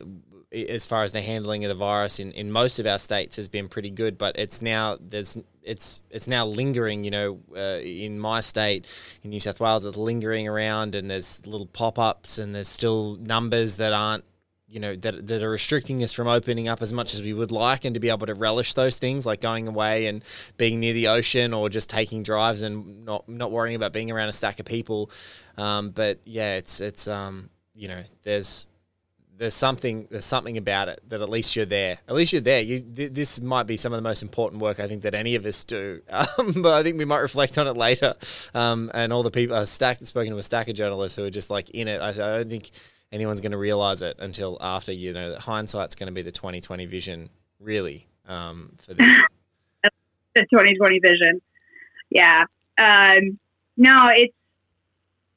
as 0.56 0.86
far 0.86 1.04
as 1.04 1.12
the 1.12 1.22
handling 1.22 1.66
of 1.66 1.70
the 1.70 1.76
virus 1.76 2.20
in, 2.20 2.32
in 2.32 2.52
most 2.52 2.80
of 2.80 2.88
our 2.88 2.98
states 2.98 3.36
has 3.36 3.48
been 3.48 3.68
pretty 3.68 3.92
good, 3.92 4.18
but 4.18 4.38
it's 4.40 4.62
now 4.62 4.98
there's 5.00 5.38
it's 5.64 6.02
it's 6.10 6.28
now 6.28 6.46
lingering. 6.46 7.04
You 7.04 7.12
know, 7.12 7.40
uh, 7.56 7.80
in 7.82 8.20
my 8.20 8.40
state, 8.40 8.86
in 9.24 9.32
New 9.32 9.40
South 9.40 9.60
Wales, 9.60 9.86
it's 9.86 9.98
lingering 9.98 10.48
around, 10.48 10.96
and 10.96 11.12
there's 11.12 11.46
little 11.46 11.68
pop 11.68 12.00
ups, 12.00 12.38
and 12.38 12.56
there's 12.56 12.70
still 12.70 13.18
numbers 13.18 13.78
that 13.78 13.94
aren't 13.94 14.24
you 14.68 14.80
know 14.80 14.96
that 14.96 15.28
that 15.28 15.44
are 15.44 15.50
restricting 15.50 16.04
us 16.04 16.14
from 16.14 16.28
opening 16.28 16.68
up 16.68 16.82
as 16.82 16.92
much 16.94 17.14
as 17.14 17.22
we 17.22 17.34
would 17.34 17.52
like, 17.52 17.86
and 17.86 17.94
to 17.94 18.00
be 18.00 18.10
able 18.10 18.28
to 18.28 18.34
relish 18.34 18.74
those 18.74 18.98
things 18.98 19.26
like 19.26 19.42
going 19.42 19.68
away 19.68 20.08
and 20.08 20.24
being 20.58 20.80
near 20.80 20.94
the 20.94 21.08
ocean, 21.08 21.54
or 21.54 21.70
just 21.70 21.90
taking 21.90 22.24
drives 22.24 22.62
and 22.62 23.06
not 23.06 23.28
not 23.28 23.52
worrying 23.52 23.76
about 23.76 23.94
being 23.94 24.12
around 24.12 24.30
a 24.30 24.34
stack 24.34 24.60
of 24.60 24.66
people. 24.66 25.12
Um, 25.58 25.90
but 25.90 26.20
yeah, 26.26 26.56
it's 26.56 26.80
it's 26.82 27.08
um, 27.08 27.50
you 27.74 27.88
know 27.88 28.02
there's 28.24 28.68
there's 29.38 29.54
something 29.54 30.08
there's 30.10 30.26
something 30.26 30.58
about 30.58 30.88
it 30.88 31.02
that 31.10 31.22
at 31.22 31.30
least 31.30 31.56
you're 31.56 31.66
there. 31.66 31.98
At 32.08 32.16
least 32.16 32.34
you're 32.34 32.42
there. 32.42 32.62
You 32.62 32.80
th- 32.80 33.14
this 33.14 33.42
might 33.42 33.64
be 33.64 33.78
some 33.78 33.92
of 33.92 33.98
the 33.98 34.08
most 34.08 34.24
important 34.24 34.62
work 34.62 34.80
I 34.80 34.88
think 34.88 35.02
that 35.04 35.14
any 35.14 35.36
of 35.36 35.46
us 35.46 35.64
do. 35.64 36.02
Um, 36.38 36.62
but 36.62 36.74
I 36.74 36.84
think 36.84 36.98
we 36.98 37.06
might 37.06 37.20
reflect 37.20 37.58
on 37.58 37.68
it 37.68 37.78
later. 37.78 38.14
Um, 38.54 38.90
and 38.94 39.14
all 39.14 39.22
the 39.22 39.32
people, 39.32 39.64
stack 39.66 40.02
spoken 40.04 40.32
to 40.32 40.38
a 40.38 40.44
stack 40.44 40.68
of 40.68 40.76
journalists 40.76 41.16
who 41.16 41.24
are 41.24 41.30
just 41.30 41.50
like 41.50 41.70
in 41.70 41.88
it. 41.88 42.02
I, 42.02 42.10
I 42.10 42.14
don't 42.14 42.50
think 42.50 42.72
anyone's 43.12 43.42
going 43.42 43.52
to 43.52 43.58
realize 43.58 44.02
it 44.02 44.18
until 44.20 44.58
after 44.62 44.92
you 44.92 45.14
know 45.14 45.32
that 45.32 45.42
hindsight's 45.42 45.96
going 45.96 46.08
to 46.08 46.14
be 46.14 46.22
the 46.22 46.32
2020 46.32 46.86
vision 46.86 47.30
really 47.60 48.08
um, 48.28 48.72
for 48.78 48.94
this. 48.94 49.06
the 50.36 50.42
2020 50.52 51.00
vision. 51.00 51.42
Yeah. 52.10 52.46
Um, 52.78 53.40
no, 53.78 54.06
it's 54.16 54.34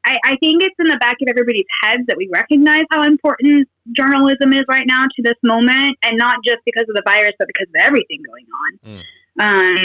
I, 0.04 0.16
I 0.24 0.36
think 0.36 0.62
it's 0.62 0.74
in 0.78 0.86
the 0.86 0.96
back 0.96 1.16
of 1.20 1.28
everybody's 1.28 1.66
heads 1.82 2.02
that 2.06 2.16
we 2.16 2.28
recognize 2.32 2.84
how 2.90 3.02
important 3.04 3.68
journalism 3.92 4.52
is 4.52 4.62
right 4.68 4.86
now 4.86 5.02
to 5.02 5.22
this 5.22 5.36
moment, 5.42 5.96
and 6.02 6.16
not 6.16 6.36
just 6.44 6.58
because 6.64 6.86
of 6.88 6.94
the 6.94 7.02
virus, 7.04 7.32
but 7.38 7.48
because 7.48 7.68
of 7.68 7.74
everything 7.80 8.20
going 8.26 8.46
on. 8.62 9.00
Mm. 9.40 9.78
Um, 9.80 9.84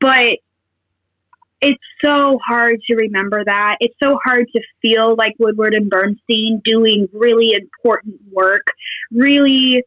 but 0.00 0.38
it's 1.60 1.82
so 2.02 2.38
hard 2.46 2.80
to 2.88 2.96
remember 2.96 3.44
that. 3.44 3.76
It's 3.80 3.94
so 4.02 4.18
hard 4.24 4.46
to 4.54 4.62
feel 4.80 5.14
like 5.16 5.34
Woodward 5.38 5.74
and 5.74 5.90
Bernstein 5.90 6.62
doing 6.64 7.08
really 7.12 7.54
important 7.54 8.16
work, 8.32 8.66
really 9.10 9.84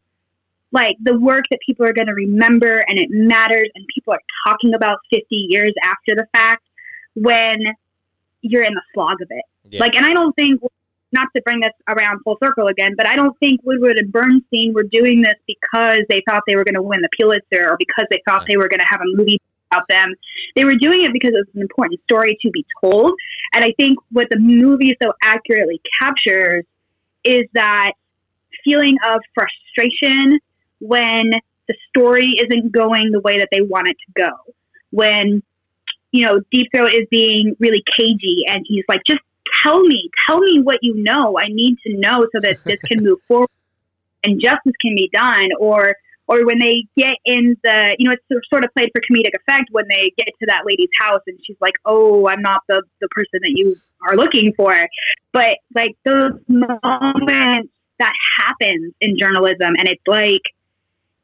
like 0.70 0.96
the 1.02 1.18
work 1.18 1.44
that 1.50 1.58
people 1.64 1.86
are 1.86 1.92
going 1.92 2.06
to 2.06 2.14
remember 2.14 2.82
and 2.88 2.98
it 2.98 3.08
matters 3.10 3.70
and 3.74 3.86
people 3.94 4.12
are 4.12 4.20
talking 4.46 4.74
about 4.74 4.98
50 5.10 5.24
years 5.30 5.72
after 5.84 6.14
the 6.16 6.26
fact 6.34 6.64
when 7.14 7.58
you're 8.44 8.62
in 8.62 8.74
the 8.74 8.82
slog 8.92 9.20
of 9.20 9.28
it. 9.30 9.44
Yeah. 9.70 9.80
Like, 9.80 9.94
and 9.96 10.04
I 10.04 10.12
don't 10.12 10.34
think, 10.36 10.60
not 11.12 11.28
to 11.34 11.42
bring 11.42 11.60
this 11.60 11.72
around 11.88 12.20
full 12.24 12.36
circle 12.42 12.66
again, 12.66 12.94
but 12.96 13.06
I 13.06 13.14
don't 13.14 13.38
think 13.38 13.60
Woodward 13.62 13.98
and 13.98 14.10
Bernstein 14.10 14.74
were 14.74 14.82
doing 14.82 15.22
this 15.22 15.34
because 15.46 16.00
they 16.08 16.22
thought 16.28 16.42
they 16.46 16.56
were 16.56 16.64
going 16.64 16.74
to 16.74 16.82
win 16.82 17.00
the 17.02 17.08
Pulitzer 17.16 17.70
or 17.70 17.76
because 17.78 18.06
they 18.10 18.20
thought 18.26 18.44
they 18.48 18.56
were 18.56 18.68
going 18.68 18.80
to 18.80 18.86
have 18.88 19.00
a 19.00 19.16
movie 19.16 19.40
about 19.70 19.86
them. 19.88 20.14
They 20.56 20.64
were 20.64 20.74
doing 20.74 21.04
it 21.04 21.12
because 21.12 21.30
it 21.30 21.36
was 21.36 21.46
an 21.54 21.62
important 21.62 22.00
story 22.02 22.36
to 22.42 22.50
be 22.50 22.66
told. 22.80 23.12
And 23.52 23.64
I 23.64 23.72
think 23.78 23.98
what 24.10 24.28
the 24.30 24.38
movie 24.38 24.96
so 25.00 25.12
accurately 25.22 25.80
captures 26.00 26.64
is 27.22 27.42
that 27.54 27.92
feeling 28.64 28.96
of 29.06 29.20
frustration 29.34 30.40
when 30.80 31.30
the 31.68 31.74
story 31.88 32.34
isn't 32.38 32.72
going 32.72 33.12
the 33.12 33.20
way 33.20 33.38
that 33.38 33.48
they 33.50 33.60
want 33.60 33.88
it 33.88 33.96
to 34.06 34.22
go. 34.22 34.30
When 34.90 35.42
you 36.14 36.24
know, 36.24 36.40
Deep 36.52 36.68
Throat 36.72 36.92
is 36.92 37.08
being 37.10 37.56
really 37.58 37.82
cagey 37.98 38.44
and 38.46 38.64
he's 38.68 38.84
like, 38.88 39.00
just 39.04 39.20
tell 39.64 39.80
me, 39.80 40.08
tell 40.28 40.38
me 40.38 40.60
what 40.60 40.78
you 40.80 40.94
know. 40.94 41.36
I 41.36 41.46
need 41.48 41.76
to 41.84 41.98
know 41.98 42.28
so 42.32 42.40
that 42.40 42.62
this 42.62 42.78
can 42.82 43.02
move 43.02 43.18
forward 43.28 43.50
and 44.22 44.40
justice 44.40 44.74
can 44.80 44.94
be 44.94 45.10
done. 45.12 45.48
Or, 45.58 45.96
or 46.28 46.46
when 46.46 46.60
they 46.60 46.84
get 46.96 47.16
in 47.24 47.56
the, 47.64 47.96
you 47.98 48.08
know, 48.08 48.14
it's 48.14 48.48
sort 48.48 48.64
of 48.64 48.72
played 48.74 48.90
for 48.94 49.00
comedic 49.00 49.32
effect 49.34 49.70
when 49.72 49.86
they 49.90 50.12
get 50.16 50.28
to 50.38 50.46
that 50.46 50.62
lady's 50.64 50.88
house 51.00 51.20
and 51.26 51.36
she's 51.44 51.56
like, 51.60 51.74
oh, 51.84 52.28
I'm 52.28 52.42
not 52.42 52.60
the, 52.68 52.84
the 53.00 53.08
person 53.08 53.40
that 53.42 53.50
you 53.50 53.74
are 54.06 54.14
looking 54.14 54.52
for. 54.56 54.86
But 55.32 55.56
like 55.74 55.96
those 56.04 56.38
moments 56.46 57.72
that 57.98 58.12
happens 58.38 58.94
in 59.00 59.18
journalism 59.18 59.74
and 59.76 59.88
it's 59.88 60.06
like, 60.06 60.42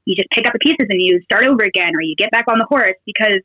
you 0.05 0.17
just 0.17 0.31
pick 0.31 0.49
up 0.49 0.53
the 0.53 0.59
pieces 0.59 0.89
and 0.91 1.01
you 1.01 1.21
start 1.23 1.45
over 1.45 1.63
again 1.63 1.95
or 1.95 2.03
you 2.03 2.17
get 2.17 2.33
back 2.33 2.47
on 2.49 2.59
the 2.59 2.67
horse 2.69 2.97
because 3.07 3.39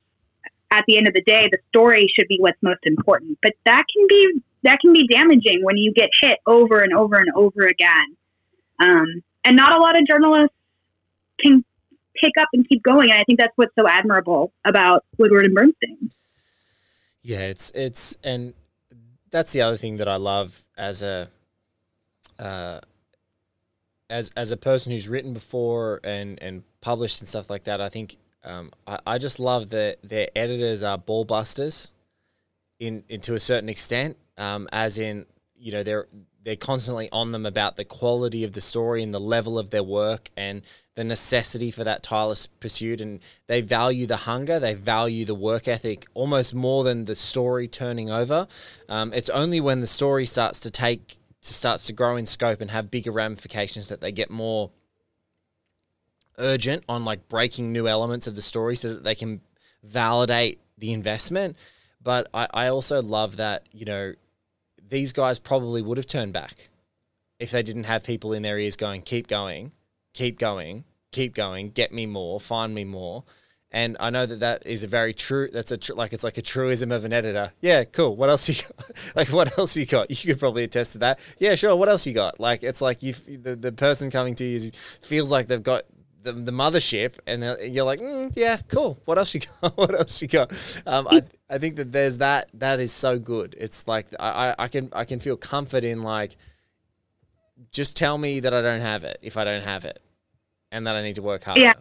at 0.71 0.83
the 0.87 0.97
end 0.97 1.07
of 1.07 1.13
the 1.13 1.21
day, 1.21 1.47
the 1.51 1.57
story 1.69 2.07
should 2.17 2.27
be 2.27 2.37
what's 2.39 2.61
most 2.61 2.81
important. 2.83 3.37
But 3.41 3.53
that 3.65 3.83
can 3.93 4.07
be 4.07 4.41
that 4.63 4.79
can 4.79 4.93
be 4.93 5.07
damaging 5.07 5.63
when 5.63 5.77
you 5.77 5.93
get 5.93 6.09
hit 6.21 6.39
over 6.47 6.79
and 6.79 6.93
over 6.93 7.15
and 7.15 7.31
over 7.35 7.67
again. 7.67 8.17
Um, 8.79 9.23
and 9.43 9.55
not 9.55 9.77
a 9.77 9.79
lot 9.79 9.97
of 9.97 10.07
journalists 10.07 10.55
can 11.39 11.63
pick 12.15 12.31
up 12.39 12.47
and 12.53 12.67
keep 12.67 12.81
going. 12.81 13.11
And 13.11 13.19
I 13.19 13.23
think 13.23 13.39
that's 13.39 13.53
what's 13.55 13.73
so 13.77 13.87
admirable 13.87 14.51
about 14.65 15.05
Woodward 15.17 15.45
and 15.45 15.53
Bernstein. 15.53 16.09
Yeah, 17.21 17.41
it's 17.41 17.71
it's 17.73 18.17
and 18.23 18.53
that's 19.31 19.51
the 19.51 19.61
other 19.61 19.77
thing 19.77 19.97
that 19.97 20.07
I 20.07 20.17
love 20.17 20.63
as 20.77 21.03
a 21.03 21.29
uh, 22.39 22.79
as 24.09 24.31
as 24.35 24.51
a 24.51 24.57
person 24.57 24.91
who's 24.91 25.07
written 25.07 25.33
before 25.33 25.99
and 26.03 26.41
and 26.41 26.63
published 26.81 27.21
and 27.21 27.27
stuff 27.27 27.49
like 27.49 27.63
that. 27.65 27.81
I 27.81 27.89
think 27.89 28.17
um, 28.45 28.71
I, 28.87 28.99
I 29.05 29.17
just 29.17 29.39
love 29.39 29.69
that 29.71 29.97
their 30.03 30.27
editors 30.35 30.83
are 30.83 30.97
ball 30.97 31.25
busters, 31.25 31.91
in, 32.79 33.03
in 33.09 33.21
to 33.21 33.33
a 33.33 33.39
certain 33.39 33.69
extent. 33.69 34.17
Um, 34.37 34.67
as 34.71 34.97
in, 34.97 35.25
you 35.55 35.71
know, 35.71 35.83
they're 35.83 36.07
they're 36.43 36.55
constantly 36.55 37.09
on 37.11 37.31
them 37.31 37.43
about 37.43 37.75
the 37.75 37.83
quality 37.83 38.43
of 38.43 38.53
the 38.53 38.61
story 38.61 39.01
and 39.01 39.11
the 39.11 39.19
level 39.19 39.57
of 39.57 39.71
their 39.71 39.81
work 39.81 40.29
and 40.37 40.61
the 40.93 41.03
necessity 41.03 41.71
for 41.71 41.83
that 41.83 42.03
tireless 42.03 42.45
pursuit. 42.45 43.01
And 43.01 43.19
they 43.47 43.61
value 43.61 44.05
the 44.05 44.15
hunger, 44.17 44.59
they 44.59 44.75
value 44.75 45.25
the 45.25 45.33
work 45.33 45.67
ethic 45.67 46.05
almost 46.13 46.53
more 46.53 46.83
than 46.83 47.05
the 47.05 47.15
story 47.15 47.67
turning 47.67 48.11
over. 48.11 48.47
Um, 48.87 49.11
it's 49.11 49.29
only 49.31 49.59
when 49.59 49.81
the 49.81 49.87
story 49.87 50.27
starts 50.27 50.59
to 50.61 50.71
take 50.71 51.17
starts 51.41 51.85
to 51.85 51.93
grow 51.93 52.15
in 52.15 52.25
scope 52.25 52.61
and 52.61 52.71
have 52.71 52.91
bigger 52.91 53.11
ramifications 53.11 53.89
that 53.89 54.01
they 54.01 54.11
get 54.11 54.29
more 54.29 54.71
urgent 56.37 56.83
on 56.89 57.05
like 57.05 57.27
breaking 57.27 57.71
new 57.71 57.87
elements 57.87 58.27
of 58.27 58.35
the 58.35 58.41
story 58.41 58.75
so 58.75 58.89
that 58.89 59.03
they 59.03 59.15
can 59.15 59.41
validate 59.83 60.59
the 60.77 60.93
investment. 60.93 61.55
But 62.01 62.27
I, 62.33 62.47
I 62.53 62.67
also 62.67 63.01
love 63.01 63.37
that, 63.37 63.67
you 63.71 63.85
know, 63.85 64.13
these 64.89 65.13
guys 65.13 65.39
probably 65.39 65.81
would 65.81 65.97
have 65.97 66.07
turned 66.07 66.33
back 66.33 66.69
if 67.39 67.51
they 67.51 67.63
didn't 67.63 67.85
have 67.85 68.03
people 68.03 68.33
in 68.33 68.43
their 68.43 68.59
ears 68.59 68.75
going, 68.75 69.01
keep 69.01 69.27
going, 69.27 69.71
keep 70.13 70.37
going, 70.39 70.83
keep 71.11 71.33
going, 71.33 71.71
get 71.71 71.91
me 71.91 72.05
more, 72.05 72.39
find 72.39 72.73
me 72.73 72.85
more. 72.85 73.23
And 73.71 73.97
I 73.99 74.09
know 74.09 74.25
that 74.25 74.39
that 74.39 74.65
is 74.65 74.85
a 74.85 74.87
very 74.87 75.13
true. 75.13 75.49
That's 75.51 75.71
a 75.71 75.77
tr- 75.77 75.95
like 75.95 76.13
it's 76.13 76.23
like 76.23 76.37
a 76.37 76.41
truism 76.41 76.93
of 76.93 77.03
an 77.03 77.11
editor. 77.11 77.51
Yeah, 77.59 77.83
cool. 77.83 78.15
What 78.15 78.29
else 78.29 78.47
you 78.47 78.55
got? 78.55 78.91
like 79.15 79.27
what 79.29 79.57
else 79.57 79.75
you 79.75 79.85
got? 79.85 80.09
You 80.09 80.15
could 80.15 80.39
probably 80.39 80.63
attest 80.63 80.93
to 80.93 80.99
that. 80.99 81.19
Yeah, 81.39 81.55
sure. 81.55 81.75
What 81.75 81.89
else 81.89 82.07
you 82.07 82.13
got? 82.13 82.39
Like 82.39 82.63
it's 82.63 82.79
like 82.79 83.03
you 83.03 83.11
the, 83.11 83.57
the 83.57 83.73
person 83.73 84.09
coming 84.09 84.33
to 84.35 84.45
you 84.45 84.71
feels 84.71 85.29
like 85.29 85.47
they've 85.47 85.61
got 85.61 85.83
the, 86.25 86.33
the 86.33 86.51
mothership, 86.51 87.17
and 87.25 87.43
you're 87.73 87.85
like, 87.85 87.99
mm, 87.99 88.33
yeah, 88.35 88.57
cool. 88.67 88.99
What 89.05 89.17
else 89.17 89.33
you 89.33 89.41
got? 89.61 89.77
what 89.77 89.93
else 89.93 90.21
you 90.21 90.27
got? 90.27 90.51
Um, 90.85 91.07
I 91.09 91.23
I 91.49 91.59
think 91.59 91.77
that 91.77 91.91
there's 91.91 92.17
that 92.17 92.49
that 92.55 92.79
is 92.79 92.91
so 92.91 93.17
good. 93.17 93.55
It's 93.57 93.87
like 93.87 94.07
I 94.19 94.55
I 94.57 94.67
can 94.67 94.89
I 94.91 95.05
can 95.05 95.19
feel 95.19 95.37
comfort 95.37 95.83
in 95.83 96.01
like, 96.01 96.35
just 97.71 97.95
tell 97.95 98.17
me 98.17 98.41
that 98.41 98.53
I 98.53 98.61
don't 98.61 98.81
have 98.81 99.03
it 99.03 99.19
if 99.21 99.37
I 99.37 99.43
don't 99.43 99.63
have 99.63 99.85
it, 99.85 100.01
and 100.71 100.85
that 100.87 100.95
I 100.95 101.03
need 101.03 101.15
to 101.15 101.21
work 101.21 101.43
harder. 101.43 101.61
Yeah. 101.61 101.73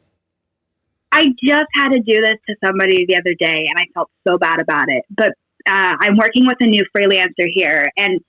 I 1.10 1.26
just 1.42 1.66
had 1.74 1.90
to 1.90 2.00
do 2.00 2.20
this 2.20 2.36
to 2.48 2.56
somebody 2.64 3.06
the 3.06 3.16
other 3.16 3.34
day, 3.38 3.66
and 3.68 3.78
I 3.78 3.86
felt 3.94 4.10
so 4.26 4.36
bad 4.36 4.60
about 4.60 4.88
it. 4.88 5.04
But 5.10 5.30
uh, 5.66 5.96
I'm 6.00 6.16
working 6.16 6.44
with 6.44 6.56
a 6.60 6.66
new 6.66 6.84
freelancer 6.94 7.46
here, 7.54 7.88
and 7.96 8.20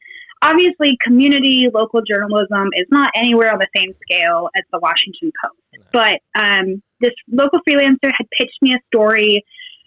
obviously, 0.46 0.98
community 1.02 1.68
local 1.74 2.02
journalism 2.02 2.70
is 2.76 2.86
not 2.92 3.10
anywhere 3.16 3.52
on 3.52 3.60
the 3.60 3.68
same 3.76 3.94
scale 4.04 4.50
as 4.56 4.64
the 4.72 4.80
Washington 4.80 5.32
Post. 5.44 5.84
But 5.92 6.22
um, 6.40 6.82
this 7.02 7.14
local 7.32 7.60
freelancer 7.68 8.12
had 8.18 8.28
pitched 8.38 8.62
me 8.62 8.74
a 8.74 8.80
story, 8.88 9.44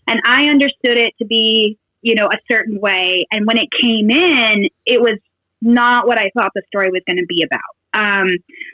and 0.06 0.20
I 0.26 0.48
understood 0.48 0.98
it 0.98 1.14
to 1.18 1.26
be, 1.26 1.78
you 2.02 2.14
know, 2.14 2.26
a 2.26 2.38
certain 2.50 2.80
way. 2.80 3.24
And 3.30 3.46
when 3.46 3.58
it 3.58 3.68
came 3.80 4.10
in, 4.10 4.68
it 4.84 5.00
was 5.00 5.18
not 5.62 6.06
what 6.06 6.18
I 6.18 6.30
thought 6.36 6.50
the 6.54 6.62
story 6.66 6.88
was 6.90 7.02
going 7.06 7.18
to 7.18 7.26
be 7.26 7.44
about. 7.44 7.60
Um, 7.94 8.28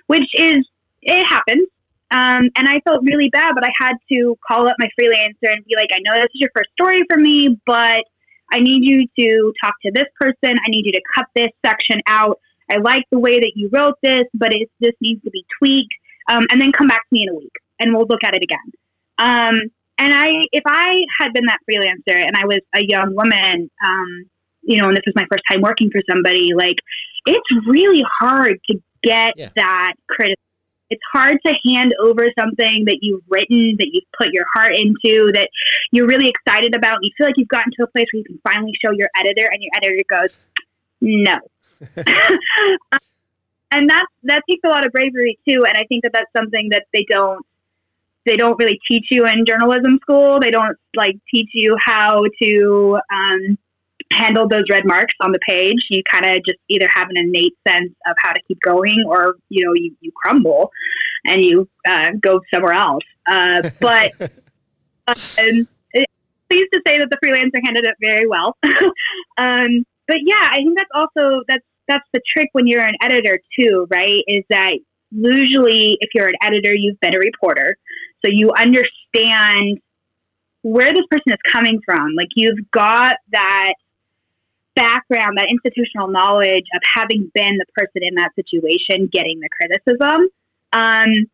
which 0.06 0.28
is 0.34 0.66
it 1.02 1.26
happens. 1.26 1.68
Um, 2.10 2.50
and 2.56 2.68
I 2.68 2.80
felt 2.80 3.02
really 3.02 3.28
bad, 3.30 3.54
but 3.54 3.64
I 3.64 3.70
had 3.80 3.94
to 4.12 4.36
call 4.46 4.68
up 4.68 4.76
my 4.78 4.88
freelancer 4.98 5.52
and 5.52 5.64
be 5.64 5.74
like, 5.76 5.90
I 5.92 5.98
know 6.04 6.14
this 6.20 6.30
is 6.34 6.40
your 6.40 6.50
first 6.54 6.70
story 6.72 7.00
for 7.10 7.18
me, 7.18 7.58
but 7.66 8.04
I 8.52 8.60
need 8.60 8.84
you 8.84 9.06
to 9.18 9.52
talk 9.62 9.74
to 9.84 9.92
this 9.92 10.06
person. 10.20 10.58
I 10.58 10.68
need 10.68 10.86
you 10.86 10.92
to 10.92 11.02
cut 11.14 11.26
this 11.34 11.48
section 11.64 12.00
out. 12.06 12.38
I 12.70 12.76
like 12.76 13.04
the 13.10 13.18
way 13.18 13.38
that 13.38 13.52
you 13.54 13.68
wrote 13.72 13.96
this, 14.02 14.24
but 14.34 14.54
it, 14.54 14.70
this 14.80 14.92
needs 15.00 15.22
to 15.24 15.30
be 15.30 15.44
tweaked. 15.58 15.92
Um, 16.30 16.44
and 16.50 16.60
then 16.60 16.72
come 16.72 16.88
back 16.88 17.02
to 17.02 17.08
me 17.12 17.22
in 17.22 17.28
a 17.28 17.34
week 17.34 17.52
and 17.78 17.94
we'll 17.94 18.06
look 18.06 18.24
at 18.24 18.34
it 18.34 18.42
again. 18.42 18.72
Um, 19.18 19.60
and 19.98 20.14
I, 20.14 20.30
if 20.52 20.62
I 20.66 21.02
had 21.20 21.32
been 21.32 21.44
that 21.46 21.58
freelancer 21.70 22.16
and 22.16 22.36
I 22.36 22.46
was 22.46 22.60
a 22.74 22.80
young 22.82 23.14
woman, 23.14 23.70
um, 23.84 24.24
you 24.62 24.78
know, 24.78 24.88
and 24.88 24.96
this 24.96 25.02
was 25.06 25.14
my 25.14 25.26
first 25.30 25.42
time 25.50 25.60
working 25.60 25.90
for 25.90 26.00
somebody, 26.10 26.54
like 26.54 26.76
it's 27.26 27.66
really 27.66 28.02
hard 28.20 28.58
to 28.70 28.82
get 29.02 29.34
yeah. 29.36 29.50
that 29.56 29.92
criticism 30.08 30.43
it's 30.90 31.02
hard 31.12 31.38
to 31.46 31.54
hand 31.64 31.94
over 32.02 32.26
something 32.38 32.84
that 32.86 32.98
you've 33.00 33.22
written, 33.28 33.76
that 33.78 33.88
you've 33.92 34.04
put 34.16 34.28
your 34.32 34.44
heart 34.54 34.76
into, 34.76 35.30
that 35.32 35.48
you're 35.90 36.06
really 36.06 36.28
excited 36.28 36.74
about. 36.74 36.96
And 36.96 37.04
you 37.04 37.10
feel 37.16 37.26
like 37.26 37.36
you've 37.36 37.48
gotten 37.48 37.72
to 37.78 37.84
a 37.84 37.86
place 37.88 38.06
where 38.12 38.18
you 38.18 38.24
can 38.24 38.40
finally 38.44 38.72
show 38.84 38.90
your 38.92 39.08
editor, 39.16 39.48
and 39.50 39.62
your 39.62 39.70
editor 39.76 40.04
goes, 40.08 40.30
no. 41.00 41.38
and 41.96 42.38
and 43.70 43.90
that 43.90 44.06
that 44.24 44.42
takes 44.48 44.62
a 44.64 44.68
lot 44.68 44.86
of 44.86 44.92
bravery 44.92 45.38
too. 45.46 45.64
And 45.66 45.76
I 45.76 45.84
think 45.88 46.04
that 46.04 46.12
that's 46.12 46.32
something 46.36 46.68
that 46.70 46.84
they 46.92 47.04
don't 47.08 47.44
they 48.24 48.36
don't 48.36 48.58
really 48.58 48.80
teach 48.90 49.06
you 49.10 49.26
in 49.26 49.44
journalism 49.46 49.98
school. 50.00 50.38
They 50.40 50.50
don't 50.50 50.76
like 50.94 51.16
teach 51.32 51.50
you 51.52 51.76
how 51.84 52.24
to 52.42 52.98
um, 53.12 53.58
handle 54.12 54.48
those 54.48 54.64
red 54.70 54.84
marks 54.84 55.14
on 55.20 55.32
the 55.32 55.38
page. 55.48 55.76
You 55.90 56.02
kind 56.10 56.24
of 56.26 56.36
just 56.44 56.58
either 56.68 56.88
have 56.94 57.08
an 57.10 57.16
innate 57.16 57.54
sense 57.66 57.92
of 58.06 58.14
how 58.18 58.32
to 58.32 58.40
keep 58.46 58.58
going, 58.60 59.04
or 59.06 59.36
you 59.48 59.64
know 59.64 59.72
you, 59.74 59.94
you 60.00 60.12
crumble 60.14 60.70
and 61.26 61.40
you 61.40 61.68
uh, 61.86 62.10
go 62.20 62.40
somewhere 62.52 62.74
else. 62.74 63.04
Uh, 63.26 63.70
but 63.80 64.12
um, 65.08 65.68
pleased 66.50 66.70
to 66.72 66.80
say 66.86 66.98
that 66.98 67.08
the 67.10 67.18
freelancer 67.24 67.60
handled 67.64 67.86
it 67.86 67.96
very 68.00 68.26
well. 68.26 68.56
um, 69.38 69.84
but 70.06 70.18
yeah, 70.24 70.48
I 70.50 70.58
think 70.58 70.78
that's 70.78 70.90
also 70.94 71.42
that's 71.48 71.64
that's 71.88 72.08
the 72.12 72.20
trick 72.34 72.48
when 72.52 72.66
you're 72.66 72.82
an 72.82 72.96
editor 73.02 73.38
too, 73.58 73.86
right? 73.90 74.22
Is 74.26 74.44
that 74.50 74.74
usually 75.10 75.98
if 76.00 76.10
you're 76.14 76.28
an 76.28 76.34
editor, 76.42 76.74
you've 76.74 76.98
been 77.00 77.14
a 77.14 77.18
reporter, 77.18 77.76
so 78.24 78.30
you 78.30 78.50
understand 78.52 79.78
where 80.62 80.92
this 80.92 81.04
person 81.10 81.32
is 81.32 81.52
coming 81.52 81.78
from. 81.84 82.14
Like 82.16 82.28
you've 82.34 82.70
got 82.70 83.16
that 83.32 83.74
background, 84.74 85.38
that 85.38 85.48
institutional 85.50 86.08
knowledge 86.08 86.64
of 86.74 86.82
having 86.94 87.30
been 87.34 87.58
the 87.58 87.66
person 87.74 88.02
in 88.02 88.14
that 88.16 88.30
situation 88.34 89.08
getting 89.12 89.40
the 89.40 89.48
criticism. 89.48 90.28
Um, 90.72 91.26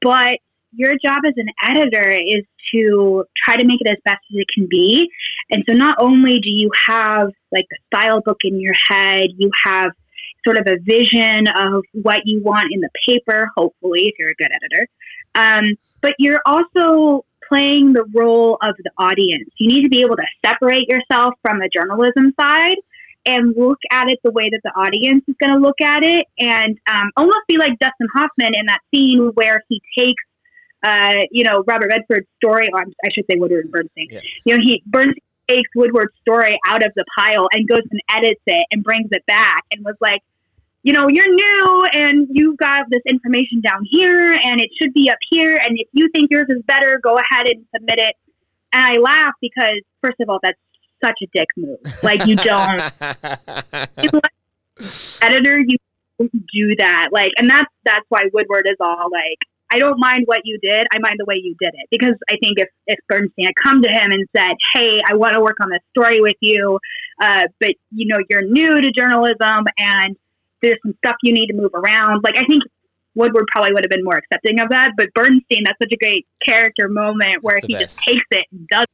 but 0.00 0.38
your 0.72 0.92
job 1.04 1.18
as 1.26 1.34
an 1.36 1.48
editor 1.62 2.10
is 2.10 2.44
to 2.72 3.24
try 3.44 3.56
to 3.56 3.64
make 3.64 3.80
it 3.80 3.88
as 3.88 3.96
best 4.04 4.20
as 4.32 4.38
it 4.38 4.46
can 4.52 4.66
be. 4.68 5.08
And 5.50 5.62
so 5.68 5.74
not 5.74 5.96
only 5.98 6.40
do 6.40 6.50
you 6.50 6.70
have 6.86 7.30
like 7.52 7.66
the 7.70 7.76
style 7.86 8.20
book 8.20 8.38
in 8.42 8.60
your 8.60 8.74
head, 8.88 9.26
you 9.36 9.50
have 9.64 9.92
sort 10.44 10.58
of 10.58 10.66
a 10.66 10.78
vision 10.82 11.46
of 11.48 11.84
what 11.92 12.20
you 12.24 12.42
want 12.42 12.72
in 12.72 12.80
the 12.80 12.90
paper, 13.08 13.50
hopefully, 13.56 14.02
if 14.08 14.14
you're 14.18 14.30
a 14.30 14.34
good 14.34 14.50
editor. 14.52 14.86
Um, 15.34 15.76
but 16.00 16.14
you're 16.18 16.42
also 16.44 17.24
playing 17.48 17.92
the 17.92 18.04
role 18.12 18.58
of 18.62 18.74
the 18.78 18.90
audience. 18.98 19.48
You 19.58 19.68
need 19.68 19.82
to 19.82 19.88
be 19.88 20.02
able 20.02 20.16
to 20.16 20.26
separate 20.44 20.88
yourself 20.88 21.34
from 21.42 21.58
the 21.58 21.68
journalism 21.74 22.32
side 22.38 22.76
and 23.26 23.54
look 23.56 23.78
at 23.90 24.10
it 24.10 24.18
the 24.22 24.30
way 24.30 24.50
that 24.50 24.60
the 24.64 24.70
audience 24.70 25.24
is 25.26 25.34
going 25.40 25.54
to 25.54 25.58
look 25.58 25.80
at 25.80 26.02
it 26.02 26.26
and 26.38 26.78
um, 26.90 27.10
almost 27.16 27.40
be 27.48 27.56
like 27.56 27.78
Dustin 27.78 28.06
Hoffman 28.14 28.54
in 28.54 28.66
that 28.66 28.80
scene 28.92 29.30
where 29.34 29.62
he 29.68 29.80
takes 29.98 30.22
uh, 30.84 31.22
you 31.30 31.44
know, 31.44 31.64
Robert 31.66 31.88
Redford's 31.88 32.26
story, 32.36 32.68
or 32.72 32.80
I 32.80 33.08
should 33.14 33.24
say 33.30 33.38
Woodward 33.38 33.64
and 33.64 33.72
Bernstein. 33.72 34.08
Yeah. 34.10 34.20
You 34.44 34.54
know, 34.54 34.62
he 34.62 34.82
Bernstein 34.86 35.22
takes 35.48 35.70
Woodward's 35.74 36.12
story 36.20 36.58
out 36.66 36.84
of 36.84 36.92
the 36.94 37.04
pile 37.16 37.48
and 37.52 37.66
goes 37.66 37.82
and 37.90 38.00
edits 38.10 38.40
it 38.46 38.66
and 38.70 38.84
brings 38.84 39.08
it 39.10 39.24
back 39.26 39.64
and 39.72 39.84
was 39.84 39.94
like, 40.00 40.20
you 40.84 40.92
know, 40.92 41.08
you're 41.08 41.34
new 41.34 41.84
and 41.94 42.28
you've 42.30 42.58
got 42.58 42.84
this 42.90 43.00
information 43.08 43.62
down 43.62 43.80
here 43.90 44.32
and 44.32 44.60
it 44.60 44.68
should 44.80 44.92
be 44.92 45.10
up 45.10 45.16
here. 45.30 45.56
And 45.56 45.78
if 45.78 45.88
you 45.92 46.10
think 46.14 46.30
yours 46.30 46.44
is 46.50 46.62
better, 46.66 47.00
go 47.02 47.16
ahead 47.16 47.46
and 47.46 47.64
submit 47.74 47.98
it. 47.98 48.14
And 48.70 48.82
I 48.82 48.98
laugh 49.00 49.32
because, 49.40 49.80
first 50.02 50.20
of 50.20 50.28
all, 50.28 50.40
that's 50.42 50.58
such 51.02 51.20
a 51.22 51.26
dick 51.34 51.48
move. 51.56 51.78
Like, 52.02 52.26
you 52.26 52.36
don't, 52.36 52.92
editor, 55.22 55.58
you 55.58 55.78
do 56.52 56.76
that. 56.76 57.08
Like, 57.12 57.30
and 57.38 57.48
that's, 57.48 57.72
that's 57.86 58.04
why 58.10 58.24
Woodward 58.34 58.66
is 58.66 58.76
all 58.78 59.08
like, 59.10 59.38
I 59.70 59.78
don't 59.78 59.98
mind 59.98 60.24
what 60.26 60.42
you 60.44 60.58
did. 60.62 60.86
I 60.94 60.98
mind 60.98 61.14
the 61.16 61.24
way 61.24 61.36
you 61.42 61.56
did 61.58 61.72
it. 61.72 61.88
Because 61.90 62.12
I 62.28 62.36
think 62.42 62.58
if, 62.58 62.68
if 62.86 62.98
Bernstein 63.08 63.46
had 63.46 63.54
come 63.64 63.80
to 63.80 63.88
him 63.88 64.12
and 64.12 64.28
said, 64.36 64.52
Hey, 64.74 65.00
I 65.08 65.14
want 65.14 65.32
to 65.32 65.40
work 65.40 65.56
on 65.62 65.70
this 65.70 65.80
story 65.96 66.20
with 66.20 66.36
you, 66.40 66.78
uh, 67.22 67.44
but 67.58 67.70
you 67.90 68.06
know, 68.06 68.18
you're 68.28 68.42
new 68.42 68.82
to 68.82 68.92
journalism 68.92 69.64
and 69.78 70.14
there's 70.64 70.78
some 70.82 70.94
stuff 71.04 71.16
you 71.22 71.32
need 71.32 71.46
to 71.48 71.54
move 71.54 71.72
around. 71.74 72.22
Like, 72.24 72.36
I 72.36 72.44
think 72.44 72.62
Woodward 73.14 73.46
probably 73.52 73.72
would 73.72 73.84
have 73.84 73.90
been 73.90 74.04
more 74.04 74.16
accepting 74.16 74.60
of 74.60 74.70
that. 74.70 74.92
But 74.96 75.12
Bernstein, 75.14 75.64
that's 75.64 75.78
such 75.80 75.92
a 75.92 75.96
great 75.96 76.26
character 76.44 76.88
moment 76.88 77.42
where 77.42 77.60
he 77.64 77.74
best. 77.74 77.84
just 77.84 77.98
takes 78.00 78.26
it 78.30 78.46
and 78.50 78.66
does 78.68 78.84
it. 78.84 78.88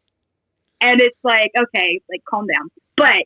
And 0.82 1.00
it's 1.00 1.18
like, 1.22 1.50
okay, 1.58 2.00
like 2.10 2.22
calm 2.28 2.46
down. 2.46 2.70
But 2.96 3.24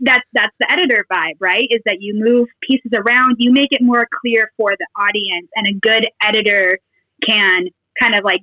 that's 0.00 0.24
that's 0.32 0.54
the 0.60 0.70
editor 0.70 1.04
vibe, 1.12 1.36
right? 1.40 1.66
Is 1.70 1.80
that 1.86 1.98
you 2.00 2.14
move 2.14 2.48
pieces 2.62 2.92
around, 2.94 3.36
you 3.38 3.52
make 3.52 3.72
it 3.72 3.82
more 3.82 4.06
clear 4.20 4.52
for 4.56 4.72
the 4.78 4.86
audience, 4.96 5.48
and 5.56 5.66
a 5.66 5.72
good 5.72 6.06
editor 6.22 6.78
can 7.26 7.66
kind 8.00 8.14
of 8.14 8.24
like 8.24 8.42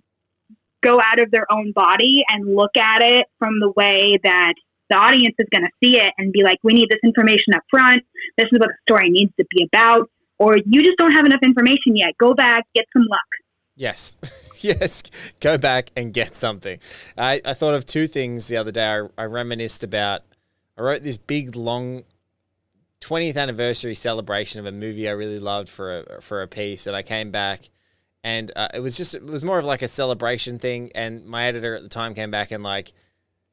go 0.84 1.00
out 1.02 1.20
of 1.20 1.32
their 1.32 1.50
own 1.52 1.72
body 1.72 2.24
and 2.30 2.56
look 2.56 2.76
at 2.78 3.02
it 3.02 3.28
from 3.40 3.60
the 3.60 3.72
way 3.72 4.20
that 4.24 4.54
the 4.90 4.96
audience 4.96 5.36
is 5.40 5.48
going 5.54 5.64
to 5.64 5.72
see 5.84 5.98
it 5.98 6.14
and 6.18 6.32
be 6.32 6.44
like, 6.44 6.58
we 6.64 6.74
need 6.74 6.88
this 6.90 7.00
information 7.04 7.54
up 7.56 7.64
front. 7.70 8.04
This 8.38 8.48
is 8.52 8.60
what 8.60 8.70
the 8.70 8.76
story 8.88 9.10
needs 9.10 9.32
to 9.40 9.46
be 9.50 9.68
about. 9.72 10.10
Or 10.38 10.58
you 10.58 10.84
just 10.84 10.98
don't 10.98 11.14
have 11.14 11.26
enough 11.26 11.40
information 11.44 11.96
yet. 11.96 12.10
Go 12.20 12.34
back, 12.34 12.66
get 12.76 12.86
some 12.94 13.06
luck. 13.10 13.20
Yes, 13.76 14.18
yes. 14.64 15.04
Go 15.40 15.58
back 15.58 15.92
and 15.96 16.14
get 16.14 16.36
something. 16.36 16.80
I, 17.18 17.42
I 17.44 17.54
thought 17.54 17.74
of 17.74 17.86
two 17.86 18.08
things 18.08 18.48
the 18.48 18.58
other 18.58 18.72
day. 18.72 18.86
I, 18.86 19.24
I 19.24 19.26
reminisced 19.26 19.84
about 19.84 20.22
I 20.78 20.82
wrote 20.82 21.04
this 21.04 21.18
big 21.18 21.56
long 21.56 22.04
20th 23.02 23.38
anniversary 23.38 23.96
celebration 23.96 24.60
of 24.60 24.66
a 24.66 24.72
movie 24.72 25.08
I 25.08 25.12
really 25.12 25.40
loved 25.40 25.70
for 25.70 26.00
a 26.00 26.22
for 26.22 26.42
a 26.42 26.48
piece, 26.48 26.88
and 26.88 26.96
I 26.96 27.02
came 27.02 27.32
back, 27.32 27.70
and 28.24 28.52
uh, 28.56 28.70
it 28.74 28.80
was 28.80 28.98
just 28.98 29.14
it 29.14 29.26
was 29.26 29.44
more 29.44 29.60
of 29.60 29.66
like 29.66 29.82
a 29.82 29.88
celebration 29.88 30.58
thing. 30.58 30.92
And 30.96 31.26
my 31.26 31.46
editor 31.46 31.76
at 31.76 31.84
the 31.84 31.90
time 31.90 32.14
came 32.14 32.32
back 32.32 32.52
and 32.52 32.64
like 32.64 32.94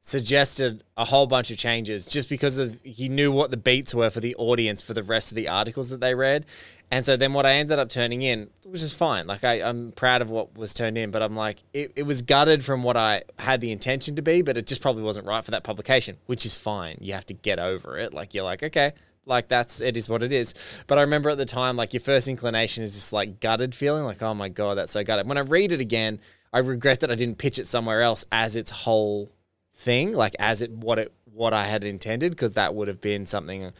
suggested 0.05 0.83
a 0.97 1.05
whole 1.05 1.25
bunch 1.25 1.49
of 1.49 1.57
changes 1.57 2.05
just 2.07 2.27
because 2.27 2.57
of 2.57 2.77
he 2.83 3.07
knew 3.07 3.31
what 3.31 3.51
the 3.51 3.57
beats 3.57 3.95
were 3.95 4.09
for 4.09 4.19
the 4.19 4.35
audience 4.35 4.81
for 4.81 4.93
the 4.93 5.01
rest 5.01 5.31
of 5.31 5.37
the 5.37 5.47
articles 5.47 5.89
that 5.89 6.01
they 6.01 6.13
read. 6.13 6.45
And 6.91 7.05
so 7.05 7.15
then 7.15 7.31
what 7.31 7.45
I 7.45 7.53
ended 7.53 7.79
up 7.79 7.87
turning 7.87 8.21
in, 8.21 8.49
which 8.65 8.83
is 8.83 8.93
fine. 8.93 9.27
Like 9.27 9.45
I, 9.45 9.61
I'm 9.61 9.93
proud 9.93 10.21
of 10.21 10.29
what 10.29 10.57
was 10.57 10.73
turned 10.73 10.97
in, 10.97 11.09
but 11.09 11.21
I'm 11.21 11.37
like, 11.37 11.63
it, 11.71 11.93
it 11.95 12.03
was 12.03 12.21
gutted 12.21 12.65
from 12.65 12.83
what 12.83 12.97
I 12.97 13.23
had 13.39 13.61
the 13.61 13.71
intention 13.71 14.17
to 14.17 14.21
be, 14.21 14.41
but 14.41 14.57
it 14.57 14.67
just 14.67 14.81
probably 14.81 15.03
wasn't 15.03 15.25
right 15.25 15.43
for 15.43 15.51
that 15.51 15.63
publication, 15.63 16.17
which 16.25 16.45
is 16.45 16.53
fine. 16.53 16.97
You 16.99 17.13
have 17.13 17.25
to 17.27 17.33
get 17.33 17.57
over 17.57 17.97
it. 17.97 18.13
Like 18.13 18.33
you're 18.33 18.43
like, 18.43 18.61
okay, 18.61 18.91
like 19.25 19.47
that's 19.47 19.79
it 19.79 19.95
is 19.95 20.09
what 20.09 20.21
it 20.21 20.33
is. 20.33 20.53
But 20.85 20.97
I 20.97 21.01
remember 21.01 21.29
at 21.29 21.37
the 21.37 21.45
time, 21.45 21.77
like 21.77 21.93
your 21.93 22.01
first 22.01 22.27
inclination 22.27 22.83
is 22.83 22.93
this 22.93 23.13
like 23.13 23.39
gutted 23.39 23.73
feeling, 23.73 24.03
like, 24.03 24.21
oh 24.21 24.33
my 24.33 24.49
God, 24.49 24.77
that's 24.77 24.91
so 24.91 25.01
gutted. 25.01 25.29
When 25.29 25.37
I 25.37 25.41
read 25.41 25.71
it 25.71 25.79
again, 25.79 26.19
I 26.51 26.59
regret 26.59 26.99
that 26.99 27.09
I 27.09 27.15
didn't 27.15 27.37
pitch 27.37 27.57
it 27.57 27.67
somewhere 27.67 28.01
else 28.01 28.25
as 28.33 28.57
its 28.57 28.69
whole 28.69 29.31
thing, 29.73 30.13
like 30.13 30.35
as 30.39 30.61
it 30.61 30.71
what 30.71 30.99
it 30.99 31.13
what 31.31 31.53
I 31.53 31.65
had 31.65 31.83
intended, 31.83 32.31
because 32.31 32.53
that 32.53 32.75
would 32.75 32.87
have 32.87 33.01
been 33.01 33.25
something 33.25 33.71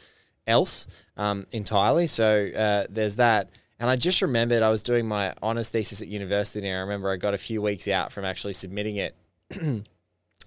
else 0.48 0.88
um, 1.18 1.46
entirely. 1.52 2.08
So 2.08 2.48
uh, 2.48 2.88
there's 2.90 3.18
that. 3.18 3.50
And 3.80 3.90
I 3.90 3.96
just 3.96 4.22
remembered 4.22 4.64
I 4.64 4.70
was 4.70 4.84
doing 4.84 5.08
my 5.08 5.34
honors 5.42 5.70
thesis 5.70 6.02
at 6.02 6.08
university, 6.08 6.68
and 6.68 6.78
I 6.78 6.82
remember 6.82 7.12
I 7.12 7.18
got 7.18 7.34
a 7.34 7.38
few 7.38 7.62
weeks 7.62 7.88
out 7.88 8.12
from 8.12 8.24
actually 8.24 8.54
submitting 8.54 8.96
it, 8.96 9.16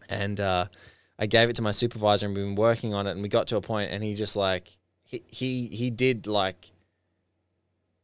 and 0.08 0.40
uh, 0.40 0.66
I 1.18 1.26
gave 1.26 1.50
it 1.50 1.56
to 1.56 1.62
my 1.62 1.72
supervisor, 1.72 2.26
and 2.26 2.36
we've 2.36 2.46
been 2.46 2.54
working 2.54 2.94
on 2.94 3.06
it, 3.06 3.10
and 3.10 3.22
we 3.22 3.28
got 3.28 3.46
to 3.48 3.56
a 3.56 3.60
point, 3.60 3.90
and 3.90 4.02
he 4.02 4.14
just 4.14 4.36
like 4.36 4.78
he 5.04 5.22
he 5.26 5.66
he 5.66 5.90
did 5.90 6.26
like 6.26 6.70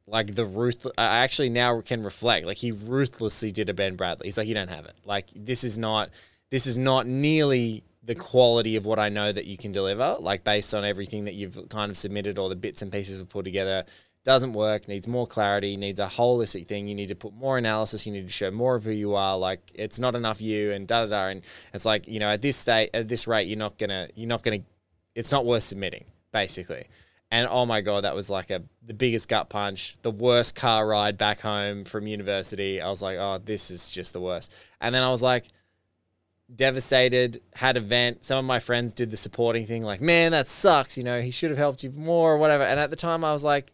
like 0.06 0.34
the 0.34 0.44
ruth 0.44 0.86
I 0.98 1.18
actually 1.18 1.48
now 1.48 1.80
can 1.80 2.02
reflect 2.02 2.46
like 2.46 2.58
he 2.58 2.72
ruthlessly 2.72 3.52
did 3.52 3.70
a 3.70 3.74
Ben 3.74 3.96
Bradlee. 3.96 4.24
He's 4.24 4.38
like 4.38 4.48
you 4.48 4.54
don't 4.54 4.68
have 4.68 4.84
it. 4.84 4.94
Like 5.04 5.28
this 5.34 5.64
is 5.64 5.78
not 5.78 6.10
this 6.52 6.66
is 6.66 6.76
not 6.76 7.06
nearly 7.06 7.82
the 8.02 8.14
quality 8.14 8.76
of 8.76 8.84
what 8.84 8.98
I 8.98 9.08
know 9.08 9.32
that 9.32 9.46
you 9.46 9.56
can 9.56 9.72
deliver, 9.72 10.18
like 10.20 10.44
based 10.44 10.74
on 10.74 10.84
everything 10.84 11.24
that 11.24 11.32
you've 11.32 11.58
kind 11.70 11.90
of 11.90 11.96
submitted 11.96 12.38
or 12.38 12.50
the 12.50 12.56
bits 12.56 12.82
and 12.82 12.92
pieces 12.92 13.18
we've 13.18 13.28
put 13.28 13.46
together, 13.46 13.86
doesn't 14.22 14.52
work, 14.52 14.86
needs 14.86 15.08
more 15.08 15.26
clarity, 15.26 15.78
needs 15.78 15.98
a 15.98 16.06
holistic 16.06 16.66
thing. 16.66 16.88
You 16.88 16.94
need 16.94 17.08
to 17.08 17.14
put 17.14 17.32
more 17.32 17.56
analysis, 17.56 18.06
you 18.06 18.12
need 18.12 18.26
to 18.26 18.32
show 18.32 18.50
more 18.50 18.74
of 18.74 18.84
who 18.84 18.90
you 18.90 19.14
are. 19.14 19.38
Like 19.38 19.72
it's 19.74 19.98
not 19.98 20.14
enough 20.14 20.42
you 20.42 20.72
and 20.72 20.86
da 20.86 21.06
da 21.06 21.10
da. 21.10 21.28
And 21.28 21.42
it's 21.72 21.86
like, 21.86 22.06
you 22.06 22.20
know, 22.20 22.28
at 22.28 22.42
this 22.42 22.58
state, 22.58 22.90
at 22.92 23.08
this 23.08 23.26
rate, 23.26 23.48
you're 23.48 23.58
not 23.58 23.78
gonna, 23.78 24.08
you're 24.14 24.28
not 24.28 24.42
gonna, 24.42 24.60
it's 25.14 25.32
not 25.32 25.46
worth 25.46 25.62
submitting, 25.62 26.04
basically. 26.32 26.84
And 27.30 27.48
oh 27.50 27.64
my 27.64 27.80
god, 27.80 28.04
that 28.04 28.14
was 28.14 28.28
like 28.28 28.50
a 28.50 28.62
the 28.84 28.92
biggest 28.92 29.26
gut 29.26 29.48
punch, 29.48 29.96
the 30.02 30.10
worst 30.10 30.54
car 30.54 30.86
ride 30.86 31.16
back 31.16 31.40
home 31.40 31.86
from 31.86 32.06
university. 32.06 32.78
I 32.78 32.90
was 32.90 33.00
like, 33.00 33.16
oh, 33.16 33.40
this 33.42 33.70
is 33.70 33.88
just 33.88 34.12
the 34.12 34.20
worst. 34.20 34.52
And 34.82 34.94
then 34.94 35.02
I 35.02 35.08
was 35.08 35.22
like, 35.22 35.46
devastated, 36.54 37.40
had 37.54 37.76
a 37.76 37.80
vent. 37.80 38.24
Some 38.24 38.38
of 38.38 38.44
my 38.44 38.58
friends 38.58 38.92
did 38.92 39.10
the 39.10 39.16
supporting 39.16 39.64
thing, 39.64 39.82
like, 39.82 40.00
man, 40.00 40.32
that 40.32 40.48
sucks. 40.48 40.96
You 40.96 41.04
know, 41.04 41.20
he 41.20 41.30
should 41.30 41.50
have 41.50 41.58
helped 41.58 41.84
you 41.84 41.90
more 41.90 42.32
or 42.32 42.38
whatever. 42.38 42.64
And 42.64 42.78
at 42.78 42.90
the 42.90 42.96
time, 42.96 43.24
I 43.24 43.32
was 43.32 43.44
like, 43.44 43.72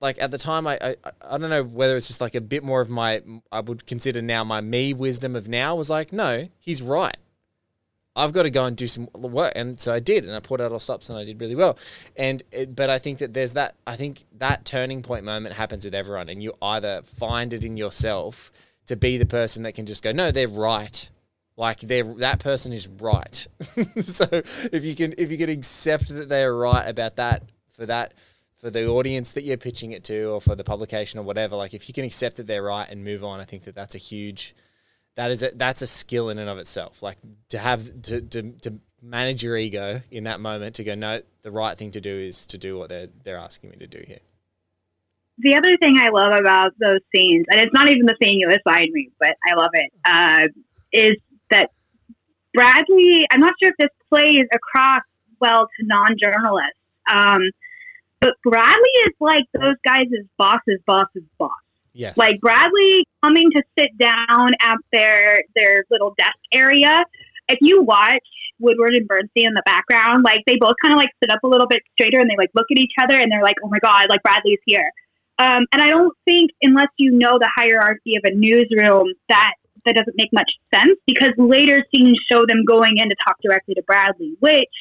like 0.00 0.20
at 0.20 0.30
the 0.30 0.38
time, 0.38 0.66
I, 0.66 0.78
I 0.82 0.96
I 1.22 1.38
don't 1.38 1.48
know 1.48 1.62
whether 1.62 1.96
it's 1.96 2.08
just 2.08 2.20
like 2.20 2.34
a 2.34 2.40
bit 2.40 2.64
more 2.64 2.80
of 2.80 2.90
my 2.90 3.22
I 3.50 3.60
would 3.60 3.86
consider 3.86 4.20
now 4.20 4.42
my 4.42 4.60
me 4.60 4.92
wisdom 4.92 5.36
of 5.36 5.48
now 5.48 5.76
was 5.76 5.88
like, 5.88 6.12
no, 6.12 6.48
he's 6.58 6.82
right. 6.82 7.16
I've 8.14 8.34
got 8.34 8.42
to 8.42 8.50
go 8.50 8.66
and 8.66 8.76
do 8.76 8.86
some 8.86 9.08
work, 9.14 9.52
and 9.56 9.80
so 9.80 9.94
I 9.94 9.98
did, 9.98 10.24
and 10.24 10.34
I 10.34 10.40
pulled 10.40 10.60
out 10.60 10.70
all 10.70 10.78
stops, 10.78 11.08
and 11.08 11.18
I 11.18 11.24
did 11.24 11.40
really 11.40 11.54
well. 11.54 11.78
And 12.14 12.42
it, 12.52 12.76
but 12.76 12.90
I 12.90 12.98
think 12.98 13.18
that 13.18 13.32
there's 13.32 13.52
that. 13.52 13.74
I 13.86 13.96
think 13.96 14.24
that 14.36 14.66
turning 14.66 15.02
point 15.02 15.24
moment 15.24 15.54
happens 15.54 15.86
with 15.86 15.94
everyone, 15.94 16.28
and 16.28 16.42
you 16.42 16.52
either 16.60 17.00
find 17.02 17.54
it 17.54 17.64
in 17.64 17.78
yourself 17.78 18.52
to 18.86 18.96
be 18.96 19.16
the 19.16 19.24
person 19.24 19.62
that 19.62 19.74
can 19.74 19.86
just 19.86 20.02
go, 20.02 20.12
no, 20.12 20.30
they're 20.30 20.48
right 20.48 21.08
like 21.62 21.78
they 21.78 22.02
that 22.02 22.40
person 22.40 22.72
is 22.72 22.88
right. 22.88 23.46
so 24.00 24.26
if 24.32 24.84
you 24.84 24.96
can 24.96 25.14
if 25.16 25.30
you 25.30 25.38
can 25.38 25.48
accept 25.48 26.08
that 26.08 26.28
they 26.28 26.42
are 26.42 26.54
right 26.54 26.88
about 26.88 27.14
that 27.16 27.44
for 27.72 27.86
that 27.86 28.14
for 28.56 28.68
the 28.68 28.88
audience 28.88 29.30
that 29.32 29.44
you're 29.44 29.56
pitching 29.56 29.92
it 29.92 30.02
to 30.02 30.24
or 30.24 30.40
for 30.40 30.56
the 30.56 30.64
publication 30.64 31.20
or 31.20 31.22
whatever 31.22 31.54
like 31.54 31.72
if 31.72 31.88
you 31.88 31.94
can 31.94 32.04
accept 32.04 32.36
that 32.36 32.48
they're 32.48 32.64
right 32.64 32.88
and 32.90 33.04
move 33.04 33.22
on 33.22 33.40
i 33.40 33.44
think 33.44 33.62
that 33.62 33.76
that's 33.76 33.94
a 33.94 33.98
huge 33.98 34.54
that 35.14 35.30
is 35.30 35.42
a 35.42 35.52
that's 35.54 35.82
a 35.82 35.86
skill 35.86 36.30
in 36.30 36.38
and 36.38 36.50
of 36.50 36.58
itself 36.58 37.00
like 37.00 37.18
to 37.48 37.58
have 37.58 38.02
to 38.02 38.20
to, 38.20 38.42
to 38.60 38.74
manage 39.00 39.42
your 39.42 39.56
ego 39.56 40.00
in 40.10 40.24
that 40.24 40.40
moment 40.40 40.74
to 40.74 40.84
go 40.84 40.94
no 40.96 41.20
the 41.42 41.50
right 41.50 41.78
thing 41.78 41.92
to 41.92 42.00
do 42.00 42.14
is 42.14 42.44
to 42.46 42.58
do 42.58 42.76
what 42.76 42.88
they're 42.88 43.08
they're 43.22 43.38
asking 43.38 43.70
me 43.70 43.76
to 43.76 43.86
do 43.86 44.02
here 44.06 44.20
the 45.38 45.56
other 45.56 45.76
thing 45.78 45.98
I 45.98 46.10
love 46.10 46.38
about 46.38 46.72
those 46.78 47.00
scenes, 47.12 47.46
and 47.50 47.58
it's 47.58 47.72
not 47.72 47.88
even 47.88 48.04
the 48.04 48.14
scene 48.22 48.38
you 48.38 48.50
assigned 48.50 48.92
me, 48.92 49.08
but 49.18 49.30
I 49.50 49.54
love 49.56 49.70
it, 49.72 49.90
uh, 50.04 50.46
is 50.92 51.16
Bradlee, 52.56 53.24
I'm 53.30 53.40
not 53.40 53.54
sure 53.62 53.70
if 53.70 53.76
this 53.78 53.88
plays 54.08 54.46
across 54.54 55.02
well 55.40 55.68
to 55.78 55.86
non 55.86 56.16
journalists, 56.22 56.78
um, 57.10 57.42
but 58.20 58.34
Bradlee 58.46 59.06
is 59.06 59.14
like 59.20 59.44
those 59.52 59.74
guys' 59.84 60.06
boss's 60.38 60.80
boss's 60.86 61.24
boss. 61.38 61.50
yes 61.92 62.16
Like 62.16 62.40
Bradlee 62.40 63.02
coming 63.24 63.50
to 63.50 63.62
sit 63.78 63.96
down 63.98 64.50
at 64.60 64.76
their 64.92 65.42
their 65.56 65.84
little 65.90 66.14
desk 66.16 66.38
area. 66.52 67.04
If 67.48 67.58
you 67.60 67.82
watch 67.82 68.22
Woodward 68.60 68.94
and 68.94 69.08
Bernstein 69.08 69.48
in 69.48 69.54
the 69.54 69.62
background, 69.66 70.22
like 70.24 70.40
they 70.46 70.56
both 70.56 70.74
kind 70.80 70.94
of 70.94 70.98
like 70.98 71.10
sit 71.22 71.30
up 71.30 71.42
a 71.42 71.48
little 71.48 71.66
bit 71.66 71.82
straighter 71.92 72.20
and 72.20 72.30
they 72.30 72.36
like 72.36 72.50
look 72.54 72.66
at 72.70 72.78
each 72.78 72.92
other 73.00 73.18
and 73.18 73.30
they're 73.30 73.42
like, 73.42 73.56
"Oh 73.64 73.68
my 73.68 73.80
god, 73.80 74.06
like 74.08 74.22
Bradlee's 74.22 74.60
here." 74.64 74.90
Um, 75.38 75.66
and 75.72 75.82
I 75.82 75.88
don't 75.88 76.16
think 76.24 76.52
unless 76.62 76.88
you 76.98 77.10
know 77.10 77.38
the 77.38 77.50
hierarchy 77.56 78.14
of 78.16 78.22
a 78.24 78.34
newsroom 78.34 79.12
that 79.28 79.54
that 79.84 79.94
doesn't 79.94 80.16
make 80.16 80.30
much 80.32 80.50
sense 80.74 80.98
because 81.06 81.32
later 81.36 81.84
scenes 81.94 82.18
show 82.30 82.44
them 82.46 82.64
going 82.66 82.98
in 82.98 83.08
to 83.08 83.16
talk 83.26 83.36
directly 83.42 83.74
to 83.74 83.82
Bradlee, 83.82 84.34
which 84.40 84.74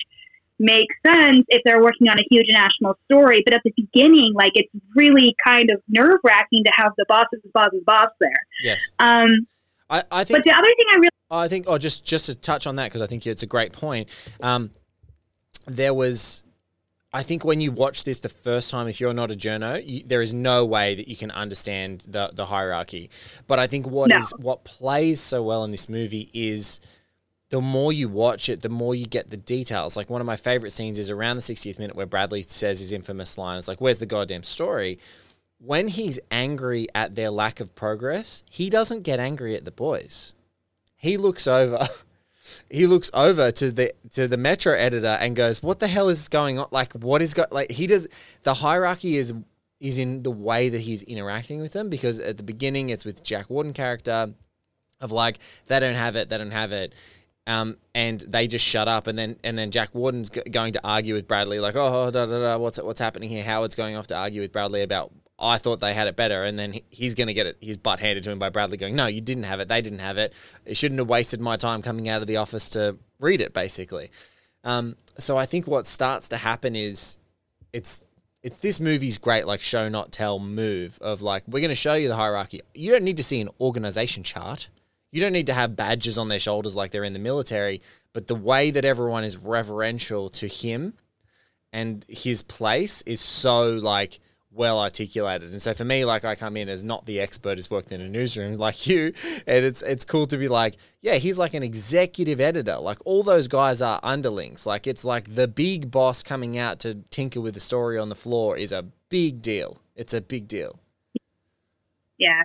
makes 0.59 0.93
sense 1.05 1.45
if 1.49 1.61
they're 1.65 1.81
working 1.81 2.07
on 2.07 2.19
a 2.19 2.23
huge 2.29 2.47
national 2.49 2.97
story. 3.05 3.41
But 3.43 3.55
at 3.55 3.61
the 3.63 3.73
beginning, 3.75 4.33
like 4.35 4.51
it's 4.55 4.69
really 4.95 5.35
kind 5.45 5.71
of 5.71 5.81
nerve 5.89 6.19
wracking 6.23 6.63
to 6.63 6.71
have 6.75 6.91
the 6.97 7.05
boss's 7.07 7.41
boss's 7.53 7.83
boss 7.85 8.09
there. 8.19 8.29
yes 8.63 8.91
Um, 8.99 9.29
i 9.89 10.03
i 10.11 10.23
think 10.23 10.37
but 10.37 10.43
the 10.43 10.51
other 10.51 10.63
thing 10.77 10.85
I 10.93 10.95
really 10.97 11.09
I 11.31 11.47
think, 11.47 11.65
oh, 11.67 11.77
just 11.77 12.03
just 12.03 12.25
to 12.25 12.35
touch 12.35 12.67
on 12.67 12.75
that 12.75 12.85
because 12.87 13.01
I 13.01 13.07
think 13.07 13.25
it's 13.25 13.41
a 13.41 13.47
great 13.47 13.71
point. 13.71 14.09
Um, 14.41 14.71
there 15.65 15.93
was, 15.93 16.43
I 17.13 17.23
think, 17.23 17.43
when 17.43 17.59
you 17.59 17.71
watch 17.73 18.05
this 18.05 18.19
the 18.19 18.29
first 18.29 18.71
time, 18.71 18.87
if 18.87 19.01
you're 19.01 19.13
not 19.13 19.31
a 19.31 19.35
journo, 19.35 19.81
you, 19.85 20.03
there 20.05 20.21
is 20.21 20.31
no 20.31 20.63
way 20.65 20.95
that 20.95 21.07
you 21.09 21.15
can 21.17 21.31
understand 21.31 22.05
the 22.07 22.31
the 22.33 22.45
hierarchy. 22.45 23.09
But 23.47 23.59
I 23.59 23.67
think 23.67 23.85
what 23.87 24.11
is 24.11 24.31
No. 24.37 24.43
what 24.43 24.63
plays 24.63 25.19
so 25.19 25.43
well 25.43 25.63
in 25.65 25.71
this 25.71 25.89
movie 25.89 26.29
is 26.33 26.79
the 27.49 27.59
more 27.59 27.91
you 27.91 28.07
watch 28.07 28.47
it, 28.47 28.61
the 28.61 28.69
more 28.69 28.95
you 28.95 29.05
get 29.05 29.29
the 29.29 29.35
details. 29.35 29.97
Like 29.97 30.09
one 30.09 30.21
of 30.21 30.27
my 30.27 30.37
favorite 30.37 30.71
scenes 30.71 30.97
is 30.97 31.09
around 31.09 31.35
the 31.35 31.41
60th 31.41 31.77
minute 31.79 31.97
where 31.97 32.07
Bradlee 32.07 32.45
says 32.45 32.79
his 32.79 32.93
infamous 32.93 33.37
line. 33.37 33.57
It's 33.57 33.67
like, 33.67 33.81
"Where's 33.81 33.99
the 33.99 34.05
goddamn 34.05 34.43
story?" 34.43 34.97
When 35.59 35.89
he's 35.89 36.17
angry 36.31 36.87
at 36.95 37.15
their 37.15 37.29
lack 37.29 37.59
of 37.59 37.75
progress, 37.75 38.41
he 38.49 38.69
doesn't 38.69 39.03
get 39.03 39.19
angry 39.19 39.55
at 39.55 39.65
the 39.65 39.71
boys 39.71 40.33
he 40.95 41.17
looks 41.17 41.47
over 41.47 41.87
he 42.69 42.87
looks 42.87 43.11
over 43.13 43.51
to 43.51 43.71
the 43.71 43.93
to 44.13 44.27
the 44.27 44.37
metro 44.37 44.73
editor 44.73 45.17
and 45.19 45.35
goes 45.35 45.61
what 45.61 45.79
the 45.79 45.87
hell 45.87 46.09
is 46.09 46.27
going 46.27 46.59
on? 46.59 46.67
Like 46.71 46.93
what 46.93 47.21
is 47.21 47.33
go 47.33 47.45
like 47.51 47.71
he 47.71 47.87
does 47.87 48.07
the 48.43 48.55
hierarchy 48.55 49.17
is 49.17 49.33
is 49.79 49.97
in 49.97 50.23
the 50.23 50.31
way 50.31 50.69
that 50.69 50.81
he's 50.81 51.03
interacting 51.03 51.59
with 51.59 51.73
them 51.73 51.89
because 51.89 52.19
at 52.19 52.37
the 52.37 52.43
beginning 52.43 52.89
it's 52.89 53.05
with 53.05 53.23
jack 53.23 53.49
warden 53.49 53.73
character 53.73 54.33
of 54.99 55.11
like 55.11 55.39
they 55.67 55.79
don't 55.79 55.95
have 55.95 56.15
it 56.15 56.29
they 56.29 56.37
don't 56.37 56.51
have 56.51 56.71
it. 56.71 56.93
Um, 57.47 57.77
and 57.95 58.23
they 58.27 58.45
just 58.45 58.63
shut 58.63 58.87
up 58.87 59.07
and 59.07 59.17
then 59.17 59.35
and 59.43 59.57
then 59.57 59.71
Jack 59.71 59.95
Warden's 59.95 60.29
g- 60.29 60.43
going 60.51 60.73
to 60.73 60.81
argue 60.83 61.15
with 61.15 61.27
Bradlee 61.27 61.59
like 61.59 61.75
oh 61.75 62.11
da, 62.11 62.27
da, 62.27 62.39
da, 62.39 62.57
what's 62.59 62.79
what's 62.79 62.99
happening 62.99 63.29
here? 63.29 63.43
Howard's 63.43 63.73
going 63.73 63.95
off 63.95 64.05
to 64.07 64.15
argue 64.15 64.41
with 64.41 64.51
Bradlee 64.51 64.83
about 64.83 65.11
I 65.41 65.57
thought 65.57 65.79
they 65.79 65.93
had 65.93 66.07
it 66.07 66.15
better. 66.15 66.43
And 66.43 66.57
then 66.57 66.79
he's 66.89 67.15
going 67.15 67.27
to 67.27 67.33
get 67.33 67.47
it 67.47 67.57
his 67.59 67.77
butt 67.77 67.99
handed 67.99 68.23
to 68.25 68.31
him 68.31 68.39
by 68.39 68.49
Bradlee 68.49 68.77
going 68.77 68.95
no 68.95 69.07
you 69.07 69.21
didn't 69.21 69.43
have 69.43 69.59
it. 69.59 69.67
They 69.67 69.81
didn't 69.81 69.99
have 69.99 70.17
it. 70.17 70.33
It 70.65 70.77
shouldn't 70.77 70.99
have 70.99 71.09
wasted 71.09 71.41
my 71.41 71.57
time 71.57 71.81
coming 71.81 72.07
out 72.07 72.21
of 72.21 72.27
the 72.27 72.37
office 72.37 72.69
to 72.69 72.97
read 73.19 73.41
it 73.41 73.53
basically. 73.53 74.11
Um, 74.63 74.95
so 75.17 75.37
I 75.37 75.45
think 75.45 75.67
what 75.67 75.87
starts 75.87 76.27
to 76.29 76.37
happen 76.37 76.75
is 76.75 77.17
it's 77.73 77.99
it's 78.43 78.57
this 78.57 78.79
movie's 78.79 79.17
great 79.17 79.45
like 79.45 79.61
show 79.61 79.89
not 79.89 80.11
tell 80.11 80.39
move 80.39 80.97
of 81.01 81.21
like 81.21 81.43
we're 81.47 81.59
going 81.59 81.69
to 81.69 81.75
show 81.75 81.95
you 81.95 82.07
the 82.07 82.15
hierarchy. 82.15 82.61
You 82.73 82.91
don't 82.91 83.03
need 83.03 83.17
to 83.17 83.23
see 83.23 83.41
an 83.41 83.49
organization 83.59 84.23
chart. 84.23 84.69
You 85.11 85.19
don't 85.19 85.33
need 85.33 85.47
to 85.47 85.53
have 85.53 85.75
badges 85.75 86.17
on 86.17 86.29
their 86.29 86.39
shoulders 86.39 86.73
like 86.75 86.91
they're 86.91 87.03
in 87.03 87.13
the 87.13 87.19
military 87.19 87.81
but 88.13 88.27
the 88.27 88.35
way 88.35 88.71
that 88.71 88.85
everyone 88.85 89.23
is 89.23 89.37
reverential 89.37 90.29
to 90.29 90.47
him 90.47 90.93
and 91.73 92.05
his 92.09 92.41
place 92.41 93.01
is 93.03 93.21
so 93.21 93.71
like 93.71 94.19
well 94.53 94.79
articulated. 94.79 95.51
And 95.51 95.61
so 95.61 95.73
for 95.73 95.85
me, 95.85 96.05
like 96.05 96.25
I 96.25 96.35
come 96.35 96.57
in 96.57 96.69
as 96.69 96.83
not 96.83 97.05
the 97.05 97.19
expert 97.19 97.57
who's 97.57 97.71
worked 97.71 97.91
in 97.91 98.01
a 98.01 98.09
newsroom 98.09 98.53
like 98.55 98.87
you, 98.87 99.13
and 99.47 99.65
it's 99.65 99.81
it's 99.81 100.05
cool 100.05 100.27
to 100.27 100.37
be 100.37 100.47
like, 100.47 100.75
yeah, 101.01 101.15
he's 101.15 101.39
like 101.39 101.53
an 101.53 101.63
executive 101.63 102.39
editor. 102.39 102.77
Like 102.77 102.97
all 103.05 103.23
those 103.23 103.47
guys 103.47 103.81
are 103.81 103.99
underlings. 104.03 104.65
Like 104.65 104.87
it's 104.87 105.05
like 105.05 105.35
the 105.35 105.47
big 105.47 105.91
boss 105.91 106.23
coming 106.23 106.57
out 106.57 106.79
to 106.79 106.95
tinker 107.09 107.41
with 107.41 107.53
the 107.53 107.59
story 107.59 107.97
on 107.97 108.09
the 108.09 108.15
floor 108.15 108.57
is 108.57 108.71
a 108.71 108.83
big 109.09 109.41
deal. 109.41 109.79
It's 109.95 110.13
a 110.13 110.21
big 110.21 110.47
deal. 110.47 110.79
Yeah. 112.17 112.43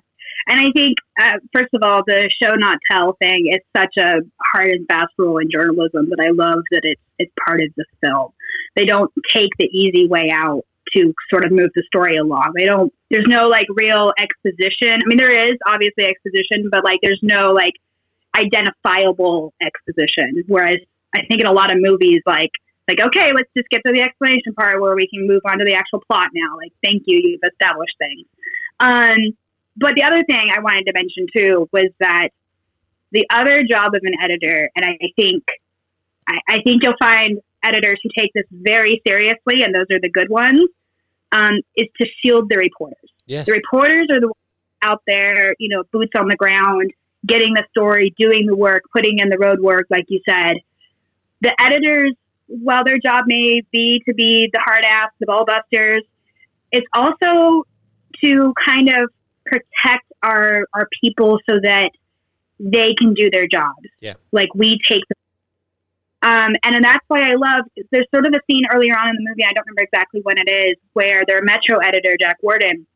And 0.49 0.61
I 0.61 0.71
think, 0.77 0.97
uh, 1.21 1.39
first 1.53 1.75
of 1.75 1.83
all, 1.83 2.03
the 2.07 2.31
show 2.41 2.55
not 2.55 2.79
tell 2.91 3.17
thing 3.21 3.51
is 3.53 3.59
such 3.77 3.97
a 3.99 4.21
hard 4.41 4.69
and 4.69 4.87
fast 4.87 5.13
rule 5.19 5.39
in 5.39 5.51
journalism 5.51 6.09
that 6.11 6.25
I 6.25 6.31
love 6.31 6.61
that 6.71 6.83
it's 6.85 7.01
it's 7.19 7.33
part 7.47 7.63
of 7.63 7.69
the 7.77 7.85
film. 8.01 8.33
They 8.77 8.85
don't 8.85 9.11
take 9.33 9.51
the 9.59 9.67
easy 9.67 10.07
way 10.07 10.31
out 10.31 10.65
to 10.95 11.15
sort 11.31 11.45
of 11.45 11.53
move 11.53 11.71
the 11.75 11.83
story 11.87 12.17
along. 12.17 12.53
They 12.57 12.65
don't. 12.65 12.93
There's 13.11 13.27
no 13.27 13.49
like 13.49 13.67
real 13.75 14.13
exposition. 14.19 14.95
I 14.95 15.07
mean, 15.07 15.19
there 15.19 15.49
is 15.49 15.57
obviously 15.67 16.05
exposition, 16.05 16.69
but 16.71 16.85
like 16.85 17.01
there's 17.03 17.21
no 17.23 17.53
like 17.53 17.75
identifiable 18.37 19.55
exposition. 19.63 20.45
Whereas 20.47 20.77
I 21.15 21.21
think 21.29 21.41
in 21.41 21.47
a 21.47 21.53
lot 21.53 21.73
of 21.73 21.79
movies, 21.81 22.23
like 22.27 22.51
like 22.89 23.01
okay, 23.01 23.33
let's 23.33 23.51
just 23.57 23.69
get 23.71 23.83
to 23.87 23.93
the 23.93 24.03
explanation 24.03 24.55
part 24.55 24.81
where 24.81 24.95
we 24.95 25.09
can 25.09 25.27
move 25.27 25.43
on 25.45 25.59
to 25.59 25.65
the 25.65 25.75
actual 25.75 26.03
plot 26.09 26.29
now. 26.35 26.57
Like, 26.57 26.73
thank 26.85 27.03
you, 27.07 27.21
you've 27.23 27.41
established 27.53 27.97
things. 27.99 28.27
Um, 28.79 29.37
but 29.77 29.95
the 29.95 30.03
other 30.05 30.23
thing 30.25 30.51
I 30.55 30.61
wanted 30.61 30.87
to 30.87 30.93
mention 30.95 31.27
too 31.37 31.69
was 31.73 31.91
that 32.01 32.29
the 33.13 33.27
other 33.31 33.63
job 33.63 33.95
of 33.95 34.01
an 34.03 34.15
editor, 34.23 34.71
and 34.77 34.85
I 34.85 34.99
think 35.17 35.45
I, 36.29 36.39
I 36.49 36.63
think 36.63 36.83
you'll 36.83 36.95
find 36.99 37.41
editors 37.67 37.99
who 38.03 38.11
take 38.17 38.31
this 38.35 38.47
very 38.51 39.03
seriously, 39.07 39.63
and 39.63 39.75
those 39.75 39.87
are 39.91 40.01
the 40.01 40.11
good 40.11 40.29
ones, 40.29 40.69
um, 41.33 41.55
is 41.77 41.89
to 42.01 42.07
shield 42.23 42.49
the 42.49 42.57
reporters. 42.57 43.11
Yes. 43.27 43.47
The 43.47 43.53
reporters 43.53 44.07
are 44.11 44.21
the 44.21 44.29
ones 44.29 44.37
out 44.83 45.03
there, 45.07 45.55
you 45.59 45.69
know, 45.69 45.83
boots 45.93 46.13
on 46.17 46.29
the 46.29 46.37
ground, 46.37 46.93
getting 47.27 47.55
the 47.55 47.65
story, 47.71 48.15
doing 48.19 48.47
the 48.47 48.57
work, 48.57 48.83
putting 48.95 49.19
in 49.19 49.29
the 49.29 49.39
road 49.39 49.61
work, 49.61 49.87
like 49.91 50.07
you 50.09 50.21
said. 50.29 50.55
The 51.41 51.55
editors, 51.61 52.13
while 52.47 52.85
their 52.85 52.99
job 52.99 53.25
may 53.27 53.63
be 53.73 54.03
to 54.09 54.15
be 54.15 54.49
the 54.53 54.61
hard 54.65 54.85
ass, 54.85 55.09
the 55.19 55.27
ball 55.27 55.45
busters, 55.45 56.05
it's 56.73 56.87
also 56.95 57.65
to 58.23 58.55
kind 58.65 58.89
of 58.89 59.11
protect 59.45 60.05
our 60.23 60.67
our 60.75 60.89
people 61.01 61.39
so 61.49 61.59
that 61.63 61.91
they 62.59 62.95
can 62.95 63.15
do 63.15 63.31
their 63.31 63.47
jobs. 63.47 63.89
Yeah. 64.01 64.15
Like 64.33 64.55
we 64.55 64.79
take 64.89 65.03
the 65.09 65.16
um, 66.23 66.53
and 66.65 66.83
that's 66.83 67.05
why 67.09 67.31
I 67.31 67.35
love. 67.35 67.65
There's 67.91 68.07
sort 68.15 68.27
of 68.27 68.35
a 68.35 68.41
scene 68.51 68.65
earlier 68.73 68.97
on 68.97 69.09
in 69.09 69.17
the 69.17 69.29
movie. 69.29 69.45
I 69.45 69.53
don't 69.53 69.67
remember 69.67 69.83
exactly 69.83 70.21
when 70.23 70.39
it 70.39 70.49
is, 70.51 70.77
where 70.95 71.23
their 71.27 71.43
Metro 71.43 71.79
editor 71.79 72.17
Jack 72.19 72.39
Warden 72.43 72.87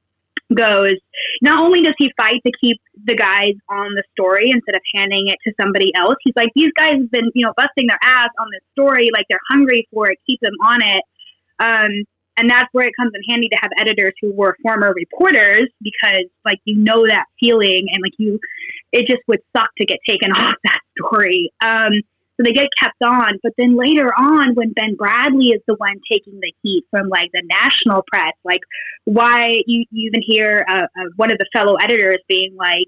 goes. 0.55 0.95
Not 1.43 1.63
only 1.63 1.83
does 1.83 1.95
he 1.99 2.13
fight 2.17 2.41
to 2.45 2.53
keep 2.61 2.81
the 3.05 3.15
guys 3.15 3.55
on 3.69 3.95
the 3.95 4.03
story 4.13 4.51
instead 4.51 4.75
of 4.75 4.83
handing 4.95 5.29
it 5.29 5.39
to 5.45 5.55
somebody 5.61 5.95
else, 5.95 6.17
he's 6.23 6.35
like, 6.35 6.51
these 6.55 6.73
guys 6.77 6.95
have 6.95 7.11
been, 7.11 7.31
you 7.35 7.45
know, 7.45 7.53
busting 7.57 7.87
their 7.87 7.99
ass 8.03 8.31
on 8.39 8.47
this 8.53 8.63
story. 8.73 9.11
Like 9.13 9.27
they're 9.29 9.39
hungry 9.51 9.87
for 9.93 10.11
it. 10.11 10.19
Keep 10.27 10.41
them 10.41 10.55
on 10.65 10.81
it. 10.83 11.03
Um, 11.61 12.05
and 12.37 12.49
that's 12.49 12.69
where 12.73 12.87
it 12.87 12.95
comes 12.99 13.13
in 13.15 13.21
handy 13.29 13.49
to 13.51 13.59
have 13.61 13.71
editors 13.79 14.15
who 14.23 14.33
were 14.33 14.57
former 14.63 14.95
reporters 14.95 15.69
because, 15.83 16.25
like, 16.45 16.59
you 16.65 16.77
know 16.77 17.07
that 17.07 17.27
feeling, 17.39 17.87
and 17.93 18.03
like 18.03 18.15
you, 18.17 18.41
it 18.93 19.07
just 19.07 19.21
would 19.27 19.41
suck 19.55 19.69
to 19.79 19.85
get 19.85 19.99
taken 20.09 20.33
off 20.37 20.55
that 20.65 20.81
story. 20.99 21.53
Um, 21.61 21.93
so 22.41 22.45
they 22.45 22.53
get 22.53 22.69
kept 22.81 23.03
on. 23.03 23.39
But 23.43 23.53
then 23.59 23.77
later 23.77 24.09
on, 24.17 24.55
when 24.55 24.73
Ben 24.73 24.97
Bradlee 24.97 25.55
is 25.55 25.61
the 25.67 25.75
one 25.75 26.01
taking 26.11 26.41
the 26.41 26.53
heat 26.63 26.85
from 26.91 27.09
like 27.09 27.31
the 27.33 27.43
national 27.45 28.03
press, 28.11 28.33
like 28.45 28.61
why 29.05 29.61
you, 29.67 29.85
you 29.91 30.09
even 30.09 30.23
hear 30.23 30.65
uh, 30.69 30.83
uh, 30.83 31.05
one 31.17 31.31
of 31.31 31.39
the 31.39 31.47
fellow 31.53 31.75
editors 31.77 32.19
being 32.29 32.57
like, 32.57 32.87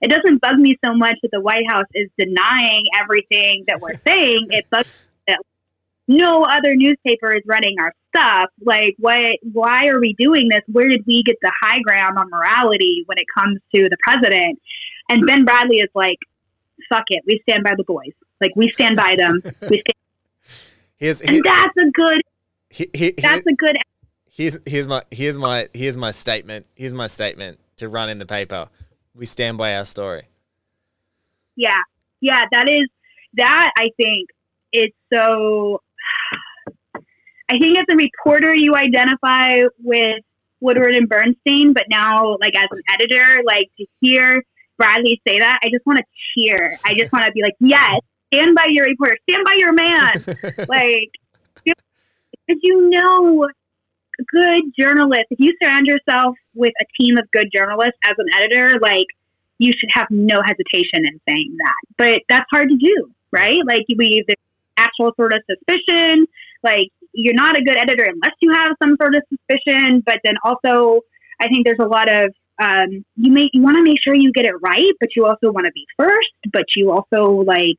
it 0.00 0.10
doesn't 0.10 0.40
bug 0.40 0.56
me 0.56 0.76
so 0.84 0.94
much 0.94 1.16
that 1.22 1.30
the 1.32 1.40
White 1.40 1.68
House 1.68 1.86
is 1.94 2.08
denying 2.18 2.84
everything 3.00 3.64
that 3.68 3.80
we're 3.80 3.98
saying. 4.06 4.48
It 4.50 4.68
bugs 4.70 4.90
that 5.26 5.38
no 6.06 6.44
other 6.44 6.74
newspaper 6.74 7.32
is 7.32 7.42
running 7.46 7.76
our 7.80 7.92
stuff. 8.14 8.46
Like, 8.64 8.94
what? 8.98 9.32
Why 9.52 9.88
are 9.88 10.00
we 10.00 10.14
doing 10.18 10.48
this? 10.48 10.60
Where 10.66 10.88
did 10.88 11.04
we 11.06 11.22
get 11.24 11.36
the 11.42 11.52
high 11.62 11.80
ground 11.80 12.16
on 12.16 12.30
morality 12.30 13.02
when 13.06 13.18
it 13.18 13.26
comes 13.36 13.58
to 13.74 13.88
the 13.88 13.96
president? 14.02 14.60
And 15.08 15.26
Ben 15.26 15.44
Bradlee 15.44 15.82
is 15.82 15.90
like, 15.94 16.18
fuck 16.88 17.04
it, 17.08 17.22
we 17.26 17.40
stand 17.48 17.64
by 17.64 17.74
the 17.76 17.84
boys. 17.84 18.12
Like 18.40 18.52
we 18.56 18.70
stand 18.70 18.96
by 18.96 19.16
them. 19.18 19.40
We 19.44 19.50
stand, 19.80 19.84
Here's, 20.96 21.20
and 21.20 21.42
that's 21.44 21.76
a 21.76 21.90
good. 21.92 22.22
he- 22.70 22.90
he- 22.94 23.14
That's 23.16 23.46
a 23.46 23.52
good. 23.52 23.76
Here's 24.30 24.58
here's 24.66 24.86
my 24.86 25.02
here's 25.10 25.36
my 25.38 25.68
here's 25.74 25.96
my 25.96 26.10
statement. 26.12 26.66
Here's 26.76 26.94
my 26.94 27.06
statement 27.08 27.58
to 27.78 27.88
run 27.88 28.08
in 28.08 28.18
the 28.18 28.26
paper. 28.26 28.68
We 29.14 29.26
stand 29.26 29.58
by 29.58 29.74
our 29.76 29.84
story. 29.84 30.22
Yeah, 31.56 31.80
yeah, 32.20 32.44
that 32.52 32.68
is 32.68 32.86
that. 33.34 33.72
I 33.76 33.90
think 33.96 34.30
it's 34.72 34.96
so. 35.12 35.82
I 37.50 37.58
think 37.58 37.78
as 37.78 37.84
a 37.90 37.96
reporter, 37.96 38.54
you 38.54 38.74
identify 38.76 39.62
with 39.82 40.22
Woodward 40.60 40.94
and 40.94 41.08
Bernstein, 41.08 41.72
but 41.72 41.84
now, 41.88 42.36
like 42.40 42.54
as 42.54 42.68
an 42.70 42.82
editor, 42.94 43.40
like 43.44 43.70
to 43.78 43.86
hear 44.00 44.44
Bradlee 44.80 45.20
say 45.26 45.38
that, 45.40 45.58
I 45.64 45.68
just 45.70 45.84
want 45.86 45.98
to 45.98 46.04
cheer. 46.34 46.70
I 46.84 46.94
just 46.94 47.12
want 47.12 47.24
to 47.24 47.32
be 47.32 47.42
like, 47.42 47.54
yes, 47.58 48.00
stand 48.32 48.54
by 48.54 48.66
your 48.68 48.86
reporter, 48.86 49.16
stand 49.28 49.44
by 49.44 49.54
your 49.58 49.72
man. 49.72 50.24
like, 50.68 51.10
because 51.64 52.60
you 52.62 52.88
know, 52.90 53.46
good 54.32 54.62
journalists, 54.78 55.26
if 55.30 55.40
you 55.40 55.54
surround 55.62 55.86
yourself 55.86 56.36
with 56.54 56.72
a 56.80 57.02
team 57.02 57.16
of 57.18 57.30
good 57.30 57.48
journalists 57.54 57.98
as 58.04 58.14
an 58.18 58.26
editor, 58.36 58.78
like, 58.80 59.06
you 59.58 59.72
should 59.76 59.90
have 59.92 60.06
no 60.10 60.40
hesitation 60.44 61.04
in 61.04 61.20
saying 61.28 61.56
that. 61.58 61.94
But 61.96 62.22
that's 62.28 62.46
hard 62.50 62.68
to 62.68 62.76
do, 62.76 63.10
right? 63.32 63.58
Like, 63.66 63.84
we 63.96 64.24
there's 64.26 64.36
actual 64.76 65.12
sort 65.16 65.32
of 65.32 65.42
suspicion. 65.50 66.26
Like, 66.62 66.88
you're 67.12 67.34
not 67.34 67.56
a 67.56 67.62
good 67.62 67.76
editor 67.76 68.04
unless 68.04 68.34
you 68.40 68.52
have 68.52 68.72
some 68.82 68.96
sort 69.00 69.14
of 69.14 69.22
suspicion. 69.28 70.02
But 70.06 70.20
then 70.24 70.34
also, 70.44 71.00
I 71.40 71.48
think 71.48 71.66
there's 71.66 71.80
a 71.80 71.86
lot 71.86 72.12
of 72.12 72.32
um, 72.60 73.04
you 73.16 73.32
may 73.32 73.48
you 73.52 73.62
want 73.62 73.76
to 73.76 73.82
make 73.82 74.02
sure 74.02 74.14
you 74.14 74.32
get 74.32 74.44
it 74.44 74.54
right, 74.62 74.92
but 75.00 75.10
you 75.14 75.26
also 75.26 75.52
want 75.52 75.66
to 75.66 75.72
be 75.72 75.86
first. 75.96 76.28
But 76.52 76.64
you 76.76 76.90
also 76.90 77.42
like 77.42 77.76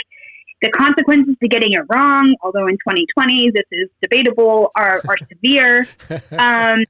the 0.62 0.70
consequences 0.72 1.36
to 1.42 1.48
getting 1.48 1.74
it 1.74 1.84
wrong. 1.94 2.36
Although 2.42 2.68
in 2.68 2.76
2020 2.76 3.52
this 3.52 3.66
is 3.72 3.90
debatable, 4.02 4.72
are 4.76 5.02
are 5.08 5.18
severe. 5.34 5.88
Um, 6.32 6.84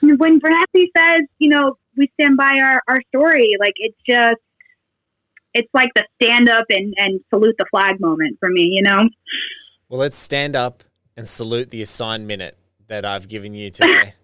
when 0.00 0.40
Bradlee 0.40 0.86
says, 0.96 1.22
you 1.38 1.48
know, 1.48 1.76
we 1.96 2.10
stand 2.20 2.36
by 2.36 2.60
our, 2.62 2.80
our 2.86 3.00
story, 3.12 3.50
like 3.58 3.74
it's 3.76 3.98
just 4.08 4.40
it's 5.54 5.68
like 5.74 5.90
the 5.94 6.04
stand 6.22 6.48
up 6.48 6.66
and, 6.70 6.94
and 6.96 7.20
salute 7.30 7.56
the 7.58 7.64
flag 7.70 8.00
moment 8.00 8.36
for 8.38 8.48
me, 8.48 8.62
you 8.70 8.82
know? 8.82 9.08
Well, 9.88 9.98
let's 9.98 10.16
stand 10.16 10.54
up 10.54 10.84
and 11.16 11.28
salute 11.28 11.70
the 11.70 11.82
assigned 11.82 12.26
minute 12.26 12.56
that 12.86 13.04
I've 13.04 13.28
given 13.28 13.54
you 13.54 13.70
today. 13.70 14.14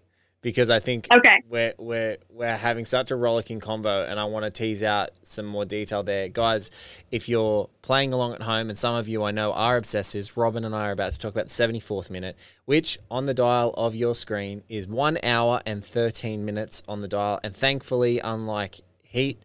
Because 0.45 0.69
I 0.69 0.79
think 0.79 1.07
okay. 1.11 1.41
we're 1.49 1.73
we're 1.79 2.17
we're 2.29 2.55
having 2.55 2.85
such 2.85 3.09
a 3.09 3.15
rollicking 3.15 3.59
combo, 3.59 4.05
and 4.05 4.19
I 4.19 4.25
want 4.25 4.45
to 4.45 4.51
tease 4.51 4.83
out 4.83 5.09
some 5.23 5.47
more 5.47 5.65
detail 5.65 6.03
there, 6.03 6.29
guys. 6.29 6.69
If 7.11 7.27
you're 7.27 7.67
playing 7.81 8.13
along 8.13 8.35
at 8.35 8.43
home, 8.43 8.69
and 8.69 8.77
some 8.77 8.93
of 8.93 9.07
you 9.07 9.23
I 9.23 9.31
know 9.31 9.53
are 9.53 9.81
obsessives, 9.81 10.33
Robin 10.35 10.63
and 10.63 10.75
I 10.75 10.89
are 10.89 10.91
about 10.91 11.13
to 11.13 11.17
talk 11.17 11.31
about 11.31 11.47
the 11.47 11.49
74th 11.49 12.11
minute, 12.11 12.37
which 12.65 12.99
on 13.09 13.25
the 13.25 13.33
dial 13.33 13.73
of 13.75 13.95
your 13.95 14.13
screen 14.13 14.61
is 14.69 14.87
one 14.87 15.17
hour 15.23 15.61
and 15.65 15.83
13 15.83 16.45
minutes 16.45 16.83
on 16.87 17.01
the 17.01 17.07
dial, 17.07 17.39
and 17.43 17.55
thankfully, 17.55 18.19
unlike 18.19 18.81
Heat. 19.01 19.41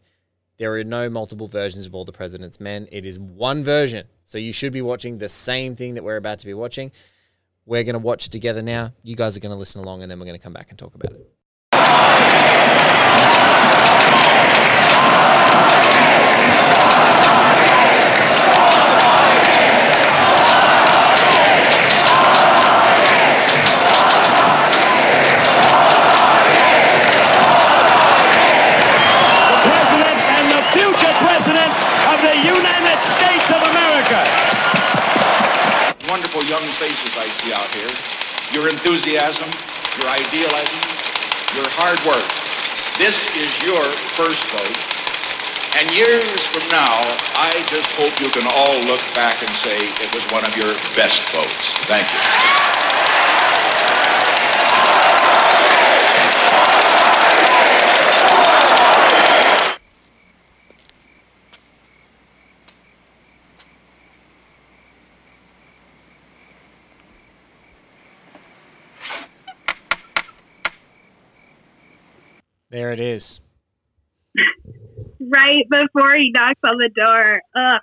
There 0.58 0.74
are 0.74 0.84
no 0.84 1.08
multiple 1.08 1.48
versions 1.48 1.86
of 1.86 1.94
All 1.94 2.04
the 2.04 2.12
President's 2.12 2.60
Men. 2.60 2.86
It 2.92 3.06
is 3.06 3.18
one 3.18 3.64
version. 3.64 4.06
So 4.26 4.36
you 4.36 4.52
should 4.52 4.74
be 4.74 4.82
watching 4.82 5.16
the 5.16 5.30
same 5.30 5.74
thing 5.74 5.94
that 5.94 6.04
we're 6.04 6.18
about 6.18 6.40
to 6.40 6.46
be 6.46 6.52
watching. 6.52 6.92
We're 7.66 7.84
going 7.84 7.94
to 7.94 7.98
watch 7.98 8.26
it 8.26 8.30
together 8.30 8.62
now. 8.62 8.92
You 9.04 9.16
guys 9.16 9.36
are 9.36 9.40
going 9.40 9.52
to 9.52 9.58
listen 9.58 9.80
along, 9.80 10.02
and 10.02 10.10
then 10.10 10.18
we're 10.18 10.26
going 10.26 10.38
to 10.38 10.42
come 10.42 10.52
back 10.52 10.70
and 10.70 10.78
talk 10.78 10.94
about 10.94 11.12
it. 11.12 12.59
Enthusiasm, 38.80 39.50
your 40.00 40.08
idealism, 40.08 40.80
your 41.52 41.68
hard 41.76 42.00
work. 42.08 42.24
This 42.96 43.12
is 43.36 43.52
your 43.60 43.84
first 44.16 44.40
vote. 44.56 44.78
And 45.76 45.84
years 45.92 46.46
from 46.48 46.64
now, 46.72 46.96
I 47.36 47.52
just 47.68 47.92
hope 47.92 48.16
you 48.24 48.30
can 48.32 48.48
all 48.56 48.80
look 48.88 49.04
back 49.14 49.36
and 49.42 49.50
say 49.60 49.76
it 49.76 50.14
was 50.14 50.24
one 50.32 50.44
of 50.48 50.56
your 50.56 50.72
best 50.96 51.28
votes. 51.28 51.72
Thank 51.84 52.08
you. 52.08 53.19
There 72.70 72.92
it 72.92 73.00
is. 73.00 73.40
Right 75.18 75.68
before 75.68 76.14
he 76.14 76.30
knocks 76.30 76.60
on 76.64 76.78
the 76.78 76.88
door. 76.88 77.42
Ugh. 77.54 77.80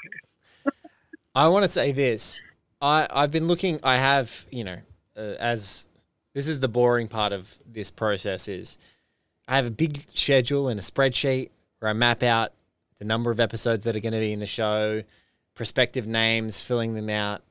I 1.35 1.47
want 1.49 1.63
to 1.63 1.69
say 1.69 1.91
this. 1.91 2.41
I 2.81 3.07
I've 3.11 3.31
been 3.31 3.47
looking. 3.47 3.79
I 3.83 3.97
have 3.97 4.45
you 4.49 4.63
know, 4.63 4.77
uh, 5.15 5.35
as 5.39 5.87
this 6.33 6.47
is 6.47 6.59
the 6.59 6.67
boring 6.67 7.07
part 7.07 7.33
of 7.33 7.59
this 7.65 7.91
process 7.91 8.47
is, 8.47 8.77
I 9.47 9.55
have 9.55 9.65
a 9.65 9.71
big 9.71 9.97
schedule 10.15 10.67
and 10.67 10.79
a 10.79 10.83
spreadsheet 10.83 11.49
where 11.79 11.89
I 11.89 11.93
map 11.93 12.23
out 12.23 12.53
the 12.97 13.05
number 13.05 13.29
of 13.29 13.39
episodes 13.39 13.83
that 13.83 13.95
are 13.95 13.99
going 13.99 14.13
to 14.13 14.19
be 14.19 14.33
in 14.33 14.39
the 14.39 14.47
show, 14.47 15.03
prospective 15.53 16.07
names, 16.07 16.61
filling 16.61 16.95
them 16.95 17.09
out, 17.09 17.43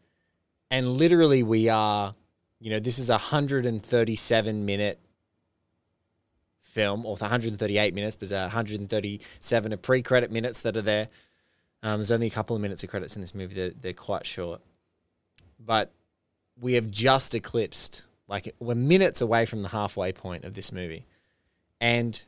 and 0.71 0.89
literally 0.89 1.43
we 1.43 1.69
are, 1.69 2.15
you 2.61 2.71
know, 2.71 2.81
this 2.81 2.99
is 2.99 3.11
a 3.11 3.19
hundred 3.19 3.67
and 3.67 3.83
thirty-seven 3.83 4.65
minute 4.65 4.99
film, 6.77 7.07
or 7.07 7.17
138 7.17 7.95
minutes, 7.95 8.17
but 8.17 8.29
there's 8.29 8.43
137 8.43 9.73
of 9.73 9.81
pre-credit 9.81 10.31
minutes 10.31 10.61
that 10.61 10.77
are 10.77 10.83
there. 10.83 11.09
Um, 11.83 12.01
there's 12.01 12.13
only 12.13 12.27
a 12.27 12.31
couple 12.31 12.55
of 12.55 12.61
minutes 12.61 12.85
of 12.85 12.91
credits 12.91 13.17
in 13.17 13.23
this 13.23 13.35
movie. 13.35 13.55
They're, 13.55 13.71
they're 13.71 13.93
quite 13.95 14.27
short. 14.27 14.61
But 15.59 15.91
we 16.61 16.75
have 16.75 16.91
just 16.91 17.35
eclipsed, 17.35 18.05
like, 18.29 18.55
we're 18.61 18.75
minutes 18.75 19.23
away 19.23 19.47
from 19.47 19.63
the 19.63 19.71
halfway 19.71 20.13
point 20.13 20.45
of 20.45 20.53
this 20.53 20.71
movie. 20.71 21.07
And 21.81 22.23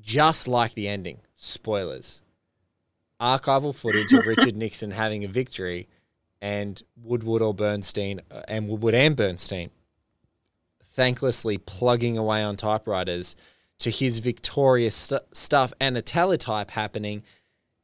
just 0.00 0.48
like 0.48 0.74
the 0.74 0.88
ending, 0.88 1.20
spoilers, 1.36 2.22
archival 3.20 3.72
footage 3.72 4.12
of 4.12 4.26
Richard 4.26 4.56
Nixon 4.64 4.90
having 4.90 5.22
a 5.22 5.28
victory 5.28 5.86
and 6.42 6.82
Woodward 7.00 7.40
or 7.40 7.54
Bernstein, 7.54 8.20
uh, 8.32 8.42
and 8.48 8.68
Woodward 8.68 8.96
and 8.96 9.14
Bernstein 9.14 9.70
thanklessly 10.96 11.64
plugging 11.64 12.18
away 12.18 12.42
on 12.42 12.56
typewriters 12.56 13.36
to 13.78 13.90
his 13.90 14.20
victorious 14.20 14.94
st- 14.94 15.22
stuff 15.32 15.72
and 15.80 15.96
a 15.96 16.02
teletype 16.02 16.70
happening 16.70 17.22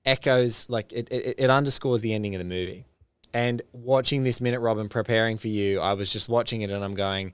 echoes 0.05 0.69
like 0.69 0.93
it, 0.93 1.09
it, 1.11 1.35
it 1.39 1.51
underscores 1.51 2.01
the 2.01 2.15
ending 2.15 2.35
of 2.35 2.39
the 2.39 2.45
movie. 2.45 2.85
And 3.33 3.63
watching 3.73 4.25
this 4.25 4.41
minute 4.41 4.61
robin 4.61 4.89
preparing 4.89 5.39
for 5.39 5.47
you 5.47 5.79
i 5.79 5.93
was 5.93 6.13
just 6.13 6.29
watching 6.29 6.63
it 6.63 6.71
and 6.73 6.85
i'm 6.85 6.95
going 6.95 7.33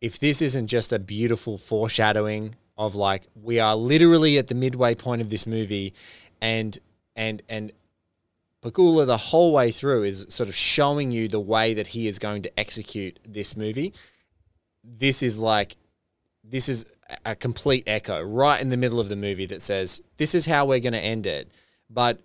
if 0.00 0.18
this 0.18 0.40
isn't 0.40 0.66
just 0.66 0.94
a 0.94 0.98
beautiful 0.98 1.58
foreshadowing 1.58 2.54
of 2.78 2.94
like 2.94 3.26
we 3.34 3.60
are 3.60 3.76
literally 3.76 4.38
at 4.38 4.46
the 4.46 4.54
midway 4.54 4.94
point 4.94 5.20
of 5.20 5.28
this 5.28 5.46
movie 5.46 5.92
and 6.40 6.78
and 7.14 7.42
and 7.48 7.72
Pakula 8.62 9.06
the 9.06 9.16
whole 9.16 9.52
way 9.52 9.70
through 9.70 10.04
is 10.04 10.26
sort 10.28 10.48
of 10.48 10.54
showing 10.54 11.10
you 11.10 11.28
the 11.28 11.40
way 11.40 11.74
that 11.74 11.88
he 11.88 12.06
is 12.06 12.18
going 12.18 12.42
to 12.42 12.60
execute 12.60 13.18
this 13.26 13.56
movie 13.56 13.92
this 14.84 15.22
is 15.22 15.38
like 15.38 15.76
this 16.44 16.68
is 16.68 16.86
a 17.24 17.34
complete 17.34 17.84
echo 17.86 18.22
right 18.22 18.60
in 18.60 18.70
the 18.70 18.76
middle 18.76 19.00
of 19.00 19.08
the 19.08 19.16
movie 19.16 19.46
that 19.46 19.62
says 19.62 20.00
this 20.16 20.34
is 20.34 20.46
how 20.46 20.64
we're 20.64 20.80
going 20.80 20.92
to 20.92 20.98
end 20.98 21.26
it. 21.26 21.50
But 21.88 22.20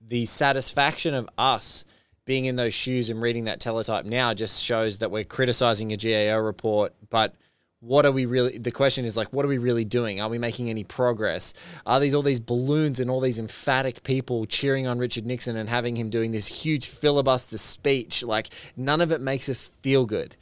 the 0.00 0.26
satisfaction 0.26 1.14
of 1.14 1.28
us 1.38 1.84
being 2.24 2.44
in 2.44 2.56
those 2.56 2.74
shoes 2.74 3.10
and 3.10 3.22
reading 3.22 3.44
that 3.44 3.60
teletype 3.60 4.04
now 4.04 4.34
just 4.34 4.62
shows 4.62 4.98
that 4.98 5.10
we're 5.10 5.24
criticizing 5.24 5.92
a 5.92 5.96
GAO 5.96 6.38
report 6.38 6.94
but 7.10 7.34
what 7.80 8.06
are 8.06 8.12
we 8.12 8.26
really 8.26 8.58
the 8.58 8.70
question 8.70 9.04
is 9.04 9.16
like 9.16 9.32
what 9.32 9.44
are 9.44 9.48
we 9.48 9.58
really 9.58 9.84
doing? 9.84 10.20
Are 10.20 10.28
we 10.28 10.38
making 10.38 10.70
any 10.70 10.84
progress? 10.84 11.52
Are 11.84 11.98
these 11.98 12.14
all 12.14 12.22
these 12.22 12.40
balloons 12.40 13.00
and 13.00 13.10
all 13.10 13.20
these 13.20 13.40
emphatic 13.40 14.04
people 14.04 14.46
cheering 14.46 14.86
on 14.86 14.98
richard 14.98 15.26
nixon 15.26 15.56
and 15.56 15.68
having 15.68 15.96
him 15.96 16.08
doing 16.08 16.30
this 16.30 16.46
huge 16.46 16.86
filibuster 16.86 17.58
speech 17.58 18.22
like 18.22 18.50
none 18.76 19.00
of 19.00 19.10
it 19.10 19.20
makes 19.20 19.48
us 19.48 19.64
feel 19.64 20.06
good 20.06 20.36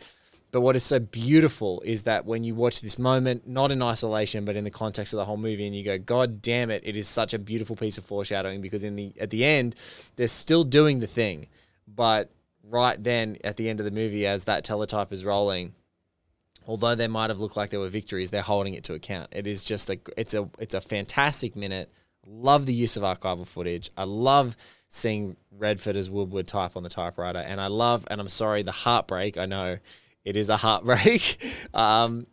but 0.53 0.63
what 0.63 0.75
is 0.75 0.83
so 0.83 0.99
beautiful 0.99 1.81
is 1.85 2.03
that 2.03 2.25
when 2.25 2.43
you 2.43 2.55
watch 2.55 2.81
this 2.81 2.99
moment, 2.99 3.47
not 3.47 3.71
in 3.71 3.83
isolation, 3.83 4.45
but 4.45 4.57
in 4.57 4.65
the 4.65 4.71
context 4.71 5.13
of 5.13 5.19
the 5.19 5.25
whole 5.25 5.37
movie, 5.37 5.67
and 5.67 5.77
you 5.77 5.85
go, 5.85 5.99
God 5.99 6.43
damn 6.43 6.71
it, 6.71 6.83
it 6.85 6.97
is 6.97 7.07
such 7.07 7.33
a 7.33 7.39
beautiful 7.39 7.77
piece 7.77 7.99
of 7.99 8.05
foreshadowing 8.05 8.61
because 8.61 8.83
in 8.83 8.97
the 8.97 9.13
at 9.21 9.31
the 9.31 9.45
end, 9.45 9.77
they're 10.17 10.27
still 10.27 10.65
doing 10.65 11.01
the 11.01 11.07
thing. 11.07 11.47
But 11.87 12.31
right 12.65 13.03
then 13.03 13.37
at 13.45 13.57
the 13.57 13.69
end 13.69 13.81
of 13.81 13.85
the 13.85 13.93
movie, 13.93 14.27
as 14.27 14.45
that 14.45 14.65
teletype 14.65 15.13
is 15.13 15.25
rolling, 15.25 15.75
although 16.67 16.95
they 16.95 17.09
might 17.09 17.31
have 17.31 17.41
looked 17.41 17.57
like 17.57 17.71
there 17.71 17.81
were 17.81 17.89
victories, 17.89 18.31
they're 18.31 18.43
holding 18.43 18.75
it 18.75 18.85
to 18.85 18.95
account. 18.95 19.29
It 19.33 19.47
is 19.47 19.63
just 19.63 19.89
a 19.89 19.99
it's 20.17 20.35
a 20.35 20.49
it's 20.59 20.75
a 20.75 20.81
fantastic 20.81 21.55
minute. 21.55 21.93
Love 22.27 22.67
the 22.67 22.75
use 22.75 22.97
of 22.97 23.03
archival 23.05 23.47
footage. 23.47 23.91
I 23.97 24.05
love 24.05 24.57
seeing 24.89 25.37
Redford 25.53 25.97
as 25.97 26.11
Woodward 26.11 26.49
type 26.49 26.77
on 26.77 26.83
the 26.83 26.89
typewriter, 26.89 27.39
and 27.39 27.61
I 27.61 27.69
love 27.69 28.05
and 28.11 28.21
I'm 28.21 28.29
sorry 28.29 28.63
the 28.63 28.73
heartbreak. 28.73 29.39
I 29.39 29.47
know 29.47 29.79
it 30.25 30.37
is 30.37 30.49
a 30.49 30.57
heartbreak 30.57 31.43
um, 31.75 32.27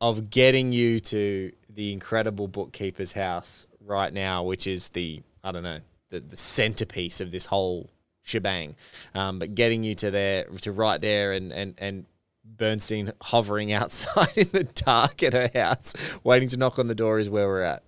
of 0.00 0.30
getting 0.30 0.72
you 0.72 1.00
to 1.00 1.52
the 1.68 1.92
incredible 1.92 2.48
bookkeeper's 2.48 3.12
house 3.12 3.66
right 3.84 4.12
now, 4.12 4.42
which 4.42 4.66
is 4.66 4.88
the 4.88 5.22
I 5.42 5.52
don't 5.52 5.62
know 5.62 5.80
the 6.10 6.20
the 6.20 6.36
centerpiece 6.36 7.20
of 7.20 7.30
this 7.30 7.46
whole 7.46 7.90
shebang. 8.22 8.76
Um, 9.14 9.38
but 9.38 9.54
getting 9.54 9.82
you 9.82 9.94
to 9.96 10.10
there 10.10 10.44
to 10.44 10.72
right 10.72 11.00
there 11.00 11.32
and 11.32 11.52
and 11.52 11.74
and 11.78 12.06
Bernstein 12.44 13.12
hovering 13.22 13.72
outside 13.80 14.36
in 14.36 14.48
the 14.52 14.64
dark 14.64 15.22
at 15.22 15.32
her 15.32 15.50
house, 15.54 15.94
waiting 16.24 16.48
to 16.48 16.56
knock 16.56 16.78
on 16.78 16.88
the 16.88 16.94
door, 16.94 17.18
is 17.18 17.30
where 17.30 17.46
we're 17.46 17.62
at. 17.62 17.82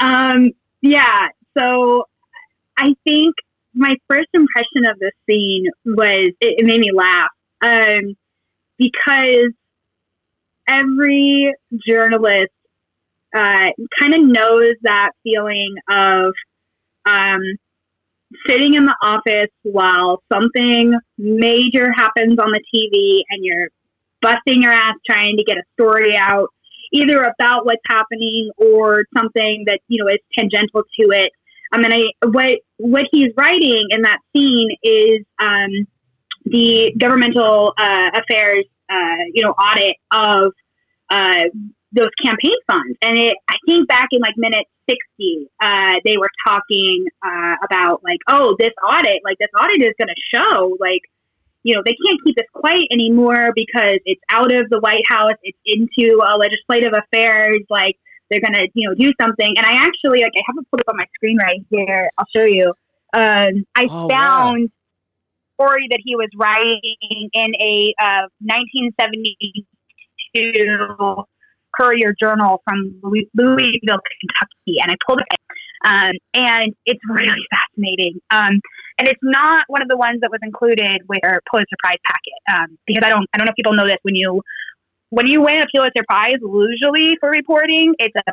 Um, 0.00 0.52
yeah. 0.82 1.28
So 1.56 2.04
I 2.76 2.94
think 3.04 3.34
my 3.74 3.94
first 4.08 4.28
impression 4.34 4.86
of 4.90 4.98
this 4.98 5.12
scene 5.28 5.66
was 5.84 6.28
it, 6.40 6.60
it 6.60 6.66
made 6.66 6.80
me 6.80 6.90
laugh 6.94 7.30
um, 7.66 8.16
because 8.78 9.52
every 10.68 11.52
journalist 11.86 12.52
uh, 13.34 13.70
kind 13.98 14.14
of 14.14 14.20
knows 14.22 14.72
that 14.82 15.10
feeling 15.22 15.74
of 15.90 16.32
um, 17.06 17.40
sitting 18.48 18.74
in 18.74 18.84
the 18.84 18.96
office 19.02 19.50
while 19.62 20.22
something 20.32 20.94
major 21.18 21.88
happens 21.94 22.38
on 22.38 22.52
the 22.52 22.60
TV 22.74 23.22
and 23.30 23.44
you're 23.44 23.68
busting 24.22 24.62
your 24.62 24.72
ass 24.72 24.94
trying 25.08 25.36
to 25.36 25.44
get 25.44 25.56
a 25.56 25.62
story 25.74 26.16
out, 26.16 26.48
either 26.92 27.22
about 27.22 27.66
what's 27.66 27.82
happening 27.88 28.50
or 28.56 29.04
something 29.16 29.64
that 29.66 29.80
you 29.88 30.02
know 30.02 30.10
is 30.10 30.18
tangential 30.36 30.82
to 31.00 31.08
it. 31.10 31.30
I 31.72 31.78
mean, 31.78 31.92
I 31.92 32.26
what 32.26 32.58
what 32.78 33.04
he's 33.10 33.30
writing 33.36 33.86
in 33.90 34.02
that 34.02 34.18
scene 34.34 34.70
is 34.82 35.18
um, 35.40 35.86
the 36.46 36.94
governmental 36.98 37.74
uh, 37.78 38.10
affairs, 38.14 38.64
uh, 38.88 39.24
you 39.34 39.42
know, 39.42 39.50
audit 39.50 39.96
of 40.12 40.52
uh, 41.10 41.44
those 41.92 42.10
campaign 42.24 42.56
funds, 42.66 42.96
and 43.02 43.16
it. 43.18 43.36
I 43.48 43.54
think 43.66 43.88
back 43.88 44.08
in 44.12 44.20
like 44.20 44.34
minute 44.36 44.66
60, 44.88 45.48
uh, 45.60 45.94
they 46.04 46.16
were 46.16 46.30
talking 46.46 47.06
uh, 47.24 47.54
about 47.64 48.02
like, 48.04 48.20
oh, 48.28 48.56
this 48.58 48.72
audit, 48.88 49.18
like 49.24 49.38
this 49.38 49.48
audit 49.60 49.80
is 49.82 49.94
going 49.98 50.08
to 50.08 50.36
show 50.38 50.76
like, 50.80 51.02
you 51.64 51.74
know, 51.74 51.82
they 51.84 51.96
can't 52.06 52.18
keep 52.24 52.36
this 52.36 52.46
quiet 52.52 52.84
anymore 52.92 53.50
because 53.54 53.98
it's 54.04 54.20
out 54.30 54.52
of 54.52 54.68
the 54.70 54.78
White 54.80 55.04
House, 55.08 55.32
it's 55.42 55.58
into 55.66 56.18
legislative 56.38 56.92
affairs, 56.92 57.58
like 57.70 57.96
they're 58.30 58.40
going 58.40 58.54
to, 58.54 58.68
you 58.74 58.88
know, 58.88 58.94
do 58.94 59.12
something. 59.20 59.54
And 59.56 59.66
I 59.66 59.72
actually, 59.72 60.20
like, 60.22 60.32
I 60.36 60.42
have 60.46 60.56
it 60.58 60.66
put 60.70 60.80
up 60.80 60.88
on 60.90 60.96
my 60.96 61.06
screen 61.14 61.38
right 61.38 61.60
here. 61.70 62.10
I'll 62.18 62.26
show 62.36 62.44
you. 62.44 62.72
Um, 63.14 63.66
I 63.76 63.86
Oh, 63.90 64.08
found 64.08 64.70
story 65.58 65.86
that 65.90 66.00
he 66.04 66.14
was 66.16 66.28
writing 66.36 66.80
in 67.32 67.54
a 67.60 67.94
uh, 68.00 68.26
1972 68.40 71.24
Courier 71.78 72.14
Journal 72.20 72.62
from 72.64 72.98
Louis- 73.02 73.28
Louisville, 73.34 74.00
Kentucky, 74.20 74.76
and 74.80 74.90
I 74.90 74.96
pulled 75.06 75.20
it, 75.20 75.40
um, 75.84 76.12
and 76.34 76.74
it's 76.86 77.00
really 77.08 77.28
fascinating. 77.50 78.20
Um, 78.30 78.60
and 78.98 79.08
it's 79.08 79.20
not 79.22 79.64
one 79.68 79.82
of 79.82 79.88
the 79.88 79.96
ones 79.96 80.20
that 80.22 80.30
was 80.30 80.40
included 80.42 81.02
with 81.08 81.20
our 81.24 81.40
Pulitzer 81.50 81.76
Prize 81.82 81.98
packet 82.04 82.32
um, 82.58 82.78
because 82.86 83.02
I 83.04 83.10
don't 83.10 83.26
I 83.34 83.38
don't 83.38 83.46
know 83.46 83.50
if 83.50 83.56
people 83.56 83.74
know 83.74 83.84
this 83.84 83.96
when 84.02 84.14
you 84.14 84.40
when 85.10 85.26
you 85.26 85.42
win 85.42 85.62
a 85.62 85.66
Pulitzer 85.74 86.02
Prize, 86.08 86.36
usually 86.40 87.16
for 87.20 87.28
reporting, 87.30 87.94
it's 87.98 88.14
a 88.26 88.32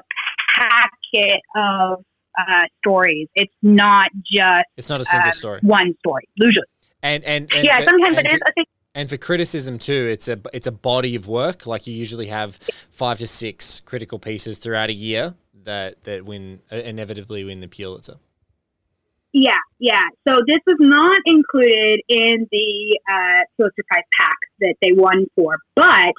packet 0.57 1.41
of 1.55 2.03
uh, 2.39 2.61
stories. 2.79 3.27
It's 3.35 3.53
not 3.61 4.07
just 4.33 4.63
It's 4.77 4.89
not 4.89 5.01
a 5.01 5.05
single 5.05 5.27
um, 5.27 5.31
story. 5.33 5.59
one 5.61 5.95
story. 5.99 6.23
Usually, 6.35 6.65
And 7.03 7.23
and, 7.25 7.53
and 7.53 7.63
yeah. 7.63 7.77
for- 7.79 7.85
Sometimes 7.85 8.17
and 8.17 8.25
it 8.25 8.31
is. 8.33 8.39
for- 8.39 8.47
I 8.47 8.51
think 8.53 8.67
And 8.95 9.09
for 9.09 9.17
criticism 9.17 9.77
too, 9.77 10.07
it's 10.11 10.27
a 10.27 10.39
it's 10.53 10.67
a 10.67 10.71
body 10.71 11.15
of 11.15 11.27
work. 11.27 11.67
Like 11.67 11.85
you 11.85 11.93
usually 11.93 12.27
have 12.27 12.55
five 12.89 13.19
to 13.19 13.27
six 13.27 13.81
critical 13.81 14.17
pieces 14.17 14.57
throughout 14.57 14.89
a 14.89 14.93
year 14.93 15.35
that 15.65 16.03
that 16.05 16.25
win 16.25 16.61
uh, 16.71 16.77
inevitably 16.77 17.43
win 17.43 17.59
the 17.59 17.67
Pulitzer. 17.67 18.17
Yeah, 19.35 19.57
yeah. 19.79 20.01
So 20.27 20.37
this 20.47 20.59
was 20.67 20.77
not 20.79 21.19
included 21.25 22.01
in 22.07 22.47
the 22.51 22.99
uh, 23.11 23.41
Pulitzer 23.57 23.83
Prize 23.89 24.03
pack 24.19 24.37
that 24.59 24.75
they 24.81 24.91
won 24.93 25.25
for, 25.35 25.57
but 25.75 26.13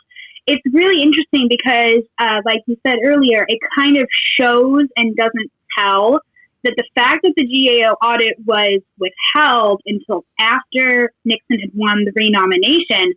it's 0.46 0.62
really 0.74 1.00
interesting 1.00 1.46
because, 1.48 2.02
uh, 2.18 2.40
like 2.44 2.60
you 2.66 2.76
said 2.84 2.98
earlier, 3.04 3.46
it 3.48 3.58
kind 3.78 3.96
of 3.96 4.08
shows 4.38 4.86
and 4.96 5.14
doesn't 5.16 5.50
tell 5.78 6.20
that 6.64 6.74
the 6.76 6.84
fact 6.94 7.20
that 7.22 7.32
the 7.36 7.44
GAO 7.46 7.92
audit 8.06 8.34
was 8.44 8.80
withheld 8.98 9.80
until 9.86 10.24
after 10.38 11.12
Nixon 11.24 11.60
had 11.60 11.70
won 11.74 12.04
the 12.04 12.12
renomination 12.16 13.12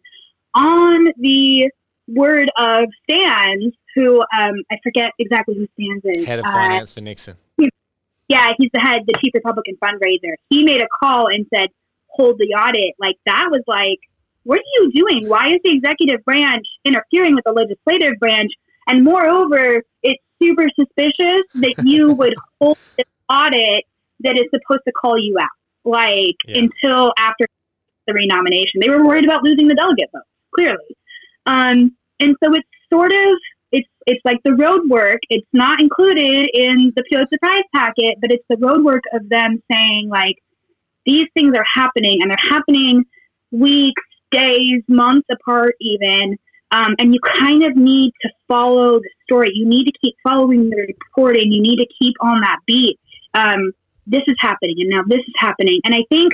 on 0.53 1.07
the 1.19 1.69
word 2.07 2.49
of 2.57 2.85
Stans, 3.03 3.73
who 3.95 4.19
um, 4.37 4.55
I 4.71 4.77
forget 4.83 5.11
exactly 5.19 5.55
who 5.55 5.67
Stans 5.73 6.17
is. 6.17 6.25
Head 6.25 6.39
of 6.39 6.45
Uh, 6.45 6.51
finance 6.53 6.93
for 6.93 7.01
Nixon. 7.01 7.35
yeah, 8.29 8.51
he's 8.57 8.69
the 8.73 8.79
head, 8.79 9.01
the 9.07 9.13
chief 9.23 9.31
Republican 9.33 9.77
fundraiser. 9.83 10.33
He 10.49 10.63
made 10.63 10.81
a 10.81 10.87
call 11.01 11.27
and 11.27 11.45
said, 11.53 11.69
hold 12.07 12.37
the 12.39 12.47
audit. 12.53 12.93
Like, 12.99 13.15
that 13.25 13.47
was 13.51 13.61
like, 13.67 13.99
what 14.43 14.59
are 14.59 14.71
you 14.81 14.91
doing? 14.91 15.29
Why 15.29 15.47
is 15.49 15.57
the 15.63 15.71
executive 15.75 16.23
branch 16.25 16.65
interfering 16.85 17.35
with 17.35 17.43
the 17.45 17.51
legislative 17.51 18.19
branch? 18.19 18.51
And 18.89 19.03
moreover, 19.03 19.83
it's 20.03 20.23
super 20.41 20.65
suspicious 20.79 21.41
that 21.55 21.75
you 21.83 22.13
would 22.13 22.33
hold 22.61 22.77
this 22.97 23.05
audit 23.29 23.83
that 24.21 24.37
is 24.37 24.45
supposed 24.53 24.83
to 24.87 24.93
call 24.93 25.17
you 25.17 25.37
out, 25.39 25.49
like, 25.85 26.35
Yeah. 26.45 26.59
until 26.63 27.13
after 27.17 27.45
the 28.07 28.13
renomination. 28.13 28.79
They 28.81 28.89
were 28.89 29.05
worried 29.05 29.25
about 29.25 29.43
losing 29.43 29.67
the 29.67 29.75
delegate 29.75 30.09
vote, 30.13 30.21
clearly. 30.55 30.95
Um, 31.45 31.95
and 32.19 32.35
so 32.43 32.53
it's 32.53 32.67
sort 32.91 33.13
of 33.13 33.37
it's 33.73 33.87
it's 34.05 34.21
like 34.23 34.37
the 34.45 34.53
road 34.55 34.89
work. 34.89 35.19
It's 35.29 35.47
not 35.53 35.81
included 35.81 36.49
in 36.53 36.93
the 36.95 37.03
Pulitzer 37.11 37.37
Prize 37.41 37.63
packet, 37.75 38.15
but 38.21 38.31
it's 38.31 38.45
the 38.49 38.57
road 38.57 38.83
work 38.83 39.03
of 39.13 39.27
them 39.29 39.61
saying 39.69 40.07
like 40.09 40.37
these 41.05 41.25
things 41.33 41.55
are 41.57 41.65
happening 41.73 42.19
and 42.21 42.31
they're 42.31 42.49
happening 42.49 43.03
weeks, 43.51 44.01
days, 44.31 44.81
months 44.87 45.27
apart, 45.31 45.75
even. 45.81 46.37
Um, 46.71 46.95
and 46.99 47.13
you 47.13 47.19
kind 47.21 47.63
of 47.63 47.77
need 47.77 48.11
to 48.21 48.29
follow 48.47 48.99
the 48.99 49.09
story. 49.23 49.51
You 49.53 49.65
need 49.65 49.85
to 49.85 49.93
keep 50.01 50.15
following 50.23 50.69
the 50.69 50.85
reporting. 50.87 51.51
You 51.51 51.61
need 51.61 51.77
to 51.77 51.87
keep 52.01 52.13
on 52.21 52.41
that 52.41 52.59
beat. 52.65 52.99
Um, 53.37 53.71
this 54.05 54.23
is 54.27 54.35
happening, 54.39 54.75
and 54.79 54.89
now 54.89 55.01
this 55.07 55.19
is 55.19 55.33
happening. 55.37 55.79
And 55.83 55.93
I 55.93 56.03
think 56.09 56.31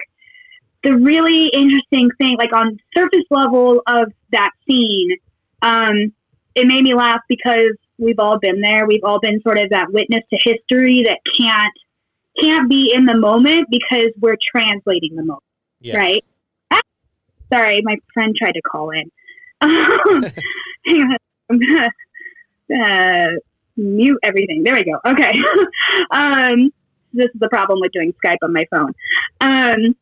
the 0.83 0.93
really 0.97 1.47
interesting 1.47 2.09
thing, 2.17 2.35
like 2.37 2.53
on 2.53 2.77
surface 2.95 3.25
level 3.29 3.81
of 3.87 4.11
that 4.31 4.51
scene, 4.67 5.17
um, 5.61 6.13
it 6.55 6.67
made 6.67 6.83
me 6.83 6.93
laugh 6.93 7.21
because 7.27 7.71
we've 7.97 8.19
all 8.19 8.37
been 8.39 8.61
there. 8.61 8.85
We've 8.85 9.03
all 9.03 9.19
been 9.19 9.41
sort 9.41 9.57
of 9.57 9.69
that 9.71 9.91
witness 9.91 10.21
to 10.31 10.39
history 10.43 11.03
that 11.03 11.19
can't 11.39 11.73
can't 12.41 12.69
be 12.69 12.91
in 12.93 13.05
the 13.05 13.15
moment 13.15 13.67
because 13.69 14.09
we're 14.19 14.37
translating 14.55 15.15
the 15.15 15.23
moment, 15.23 15.43
Yes. 15.81 15.95
right? 15.95 16.25
Ah, 16.71 16.81
sorry, 17.51 17.79
my 17.83 17.95
friend 18.13 18.35
tried 18.35 18.53
to 18.53 18.61
call 18.61 18.89
in. 18.89 19.11
Um, 19.61 20.23
hang 20.85 21.01
on, 21.01 21.17
I'm 21.49 21.59
gonna 21.59 21.89
uh, 22.83 23.27
mute 23.77 24.19
everything. 24.23 24.63
There 24.63 24.75
we 24.75 24.83
go. 24.83 24.99
Okay. 25.05 25.31
um, 26.11 26.71
this 27.13 27.27
is 27.33 27.39
the 27.39 27.49
problem 27.49 27.79
with 27.81 27.91
doing 27.91 28.13
Skype 28.23 28.37
on 28.41 28.53
my 28.53 28.65
phone. 28.71 28.93
Um, 29.41 29.95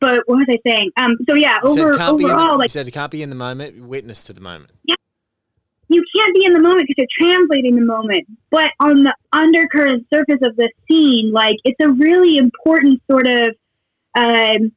but 0.00 0.22
what 0.26 0.36
was 0.36 0.46
I 0.48 0.58
saying? 0.66 0.90
Um, 0.96 1.16
so 1.28 1.34
yeah, 1.36 1.58
over 1.62 1.96
the, 1.96 2.08
overall, 2.08 2.52
you 2.52 2.58
like 2.58 2.70
said 2.70 2.90
be 3.10 3.22
in 3.22 3.30
the 3.30 3.36
moment. 3.36 3.86
Witness 3.86 4.24
to 4.24 4.32
the 4.32 4.40
moment. 4.40 4.72
Yeah, 4.84 4.94
you 5.88 6.02
can't 6.16 6.34
be 6.34 6.44
in 6.46 6.54
the 6.54 6.60
moment 6.60 6.86
because 6.88 7.06
you're 7.18 7.28
translating 7.28 7.76
the 7.76 7.84
moment. 7.84 8.26
But 8.50 8.70
on 8.80 9.04
the 9.04 9.14
undercurrent 9.32 10.06
surface 10.12 10.40
of 10.42 10.56
the 10.56 10.70
scene, 10.88 11.32
like 11.32 11.56
it's 11.64 11.78
a 11.82 11.88
really 11.88 12.36
important 12.36 13.02
sort 13.10 13.26
of 13.26 13.54
um, 14.14 14.72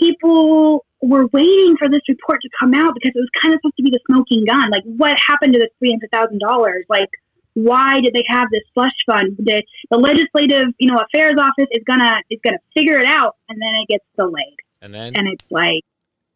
people 0.00 0.84
were 1.02 1.26
waiting 1.28 1.76
for 1.78 1.88
this 1.88 2.02
report 2.08 2.40
to 2.42 2.48
come 2.58 2.74
out 2.74 2.92
because 2.94 3.12
it 3.14 3.18
was 3.18 3.30
kind 3.40 3.54
of 3.54 3.60
supposed 3.60 3.76
to 3.76 3.82
be 3.82 3.90
the 3.90 4.00
smoking 4.10 4.44
gun. 4.44 4.70
Like, 4.70 4.82
what 4.84 5.16
happened 5.26 5.54
to 5.54 5.60
the 5.60 5.70
three 5.78 5.90
hundred 5.90 6.10
thousand 6.10 6.40
dollars? 6.40 6.84
Like, 6.88 7.08
why 7.54 8.00
did 8.00 8.14
they 8.14 8.24
have 8.28 8.46
this 8.50 8.62
slush 8.74 8.96
fund? 9.06 9.36
The, 9.38 9.62
the 9.90 9.98
legislative, 9.98 10.72
you 10.78 10.90
know, 10.90 10.98
affairs 10.98 11.34
office 11.38 11.68
is 11.70 11.82
gonna 11.86 12.20
is 12.30 12.38
gonna 12.44 12.58
figure 12.74 12.98
it 12.98 13.06
out, 13.06 13.36
and 13.48 13.60
then 13.60 13.74
it 13.82 13.88
gets 13.88 14.04
delayed, 14.16 14.56
And 14.80 14.94
then 14.94 15.14
and 15.16 15.28
it's 15.28 15.44
like. 15.50 15.84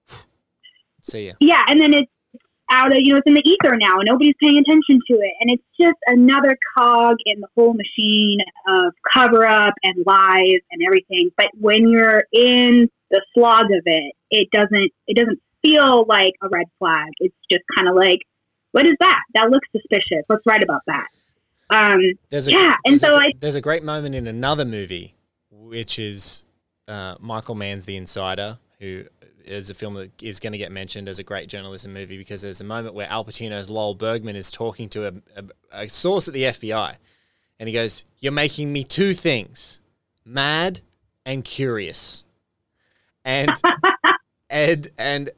see 1.02 1.28
ya. 1.28 1.32
Yeah, 1.40 1.62
and 1.68 1.80
then 1.80 1.94
it's 1.94 2.10
out 2.70 2.92
of 2.92 2.98
you 3.00 3.12
know 3.12 3.18
it's 3.18 3.26
in 3.26 3.34
the 3.34 3.42
ether 3.44 3.76
now, 3.76 3.98
and 3.98 4.06
nobody's 4.06 4.34
paying 4.40 4.58
attention 4.58 5.00
to 5.06 5.14
it, 5.14 5.32
and 5.40 5.50
it's 5.50 5.64
just 5.80 5.98
another 6.06 6.56
cog 6.76 7.16
in 7.26 7.40
the 7.40 7.48
whole 7.56 7.74
machine 7.74 8.38
of 8.68 8.92
cover 9.12 9.46
up 9.46 9.74
and 9.82 10.04
lies 10.06 10.60
and 10.72 10.82
everything. 10.86 11.30
But 11.36 11.48
when 11.54 11.88
you're 11.88 12.24
in 12.32 12.90
the 13.10 13.24
slog 13.34 13.66
of 13.66 13.82
it, 13.84 14.14
it 14.30 14.48
doesn't 14.52 14.90
it 15.06 15.16
doesn't 15.16 15.40
feel 15.64 16.04
like 16.08 16.32
a 16.42 16.48
red 16.48 16.66
flag. 16.78 17.08
It's 17.20 17.34
just 17.50 17.64
kind 17.76 17.88
of 17.88 17.96
like, 17.96 18.20
what 18.74 18.88
is 18.88 18.96
that? 18.98 19.20
That 19.34 19.50
looks 19.50 19.68
suspicious. 19.70 20.24
Let's 20.28 20.44
write 20.46 20.64
about 20.64 20.82
that. 20.88 21.06
Um, 21.70 22.00
There's 22.28 22.48
a, 22.48 22.50
yeah, 22.50 22.74
and 22.84 22.98
so 22.98 23.14
a, 23.14 23.18
I 23.18 23.32
there's 23.38 23.54
a 23.54 23.60
great 23.60 23.84
moment 23.84 24.16
in 24.16 24.26
another 24.26 24.64
movie, 24.64 25.14
which 25.48 26.00
is 26.00 26.44
uh, 26.88 27.14
Michael 27.20 27.54
Mann's 27.54 27.84
The 27.84 27.96
Insider, 27.96 28.58
who 28.80 29.04
is 29.44 29.70
a 29.70 29.74
film 29.74 29.94
that 29.94 30.20
is 30.20 30.40
going 30.40 30.52
to 30.54 30.58
get 30.58 30.72
mentioned 30.72 31.08
as 31.08 31.20
a 31.20 31.22
great 31.22 31.48
journalism 31.48 31.92
movie 31.92 32.18
because 32.18 32.42
there's 32.42 32.60
a 32.60 32.64
moment 32.64 32.96
where 32.96 33.08
Al 33.08 33.24
Pacino's 33.24 33.70
Lowell 33.70 33.94
Bergman 33.94 34.34
is 34.34 34.50
talking 34.50 34.88
to 34.88 35.06
a, 35.06 35.12
a, 35.36 35.44
a 35.84 35.88
source 35.88 36.26
at 36.26 36.34
the 36.34 36.42
FBI, 36.42 36.96
and 37.60 37.68
he 37.68 37.72
goes, 37.72 38.04
"You're 38.18 38.32
making 38.32 38.72
me 38.72 38.82
two 38.82 39.14
things: 39.14 39.78
mad 40.24 40.80
and 41.24 41.44
curious." 41.44 42.24
And 43.24 43.52
and 44.50 44.88
and 44.98 45.30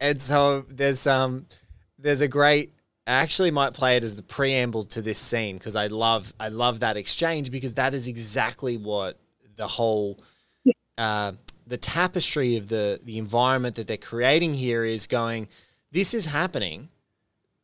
and 0.00 0.22
so 0.22 0.64
there's 0.66 1.06
um 1.06 1.44
there's 2.00 2.20
a 2.20 2.28
great 2.28 2.72
I 3.06 3.14
actually 3.14 3.50
might 3.50 3.72
play 3.72 3.96
it 3.96 4.04
as 4.04 4.14
the 4.14 4.22
preamble 4.22 4.84
to 4.84 5.02
this 5.02 5.18
scene 5.18 5.56
because 5.56 5.74
I 5.74 5.88
love 5.88 6.32
I 6.38 6.48
love 6.48 6.80
that 6.80 6.96
exchange 6.96 7.50
because 7.50 7.72
that 7.72 7.94
is 7.94 8.06
exactly 8.06 8.76
what 8.76 9.18
the 9.56 9.66
whole 9.66 10.22
uh, 10.96 11.32
the 11.66 11.76
tapestry 11.76 12.56
of 12.56 12.68
the 12.68 13.00
the 13.02 13.18
environment 13.18 13.76
that 13.76 13.86
they're 13.86 13.96
creating 13.96 14.54
here 14.54 14.84
is 14.84 15.06
going. 15.06 15.48
This 15.90 16.14
is 16.14 16.26
happening. 16.26 16.88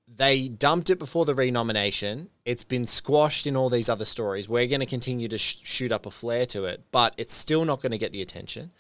They 0.09 0.49
dumped 0.49 0.89
it 0.91 0.99
before 0.99 1.27
the 1.27 1.35
renomination. 1.35 2.31
It's 2.45 2.65
been 2.65 2.87
squashed 2.87 3.47
in 3.47 3.57
all 3.57 3.69
these 3.69 3.89
other 3.89 4.05
stories. 4.05 4.49
We're 4.49 4.67
going 4.67 4.81
to 4.81 4.87
continue 4.87 5.29
to 5.29 5.37
sh- 5.37 5.59
shoot 5.63 5.93
up 5.93 6.07
a 6.07 6.11
flare 6.11 6.47
to 6.47 6.65
it, 6.65 6.83
but 6.91 7.13
it's 7.19 7.35
still 7.35 7.65
not 7.65 7.83
going 7.83 7.93
to 7.93 7.99
get 7.99 8.13
the 8.13 8.23
attention. 8.23 8.71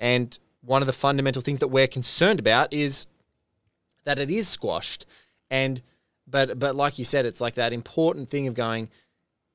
And 0.00 0.36
one 0.62 0.82
of 0.82 0.86
the 0.86 0.92
fundamental 0.92 1.42
things 1.42 1.60
that 1.60 1.68
we're 1.68 1.86
concerned 1.86 2.40
about 2.40 2.72
is 2.72 3.06
that 4.04 4.18
it 4.18 4.30
is 4.30 4.48
squashed. 4.48 5.06
And 5.50 5.82
but 6.26 6.58
but 6.58 6.76
like 6.76 6.98
you 6.98 7.04
said, 7.04 7.26
it's 7.26 7.40
like 7.40 7.54
that 7.54 7.72
important 7.72 8.30
thing 8.30 8.46
of 8.46 8.54
going. 8.54 8.90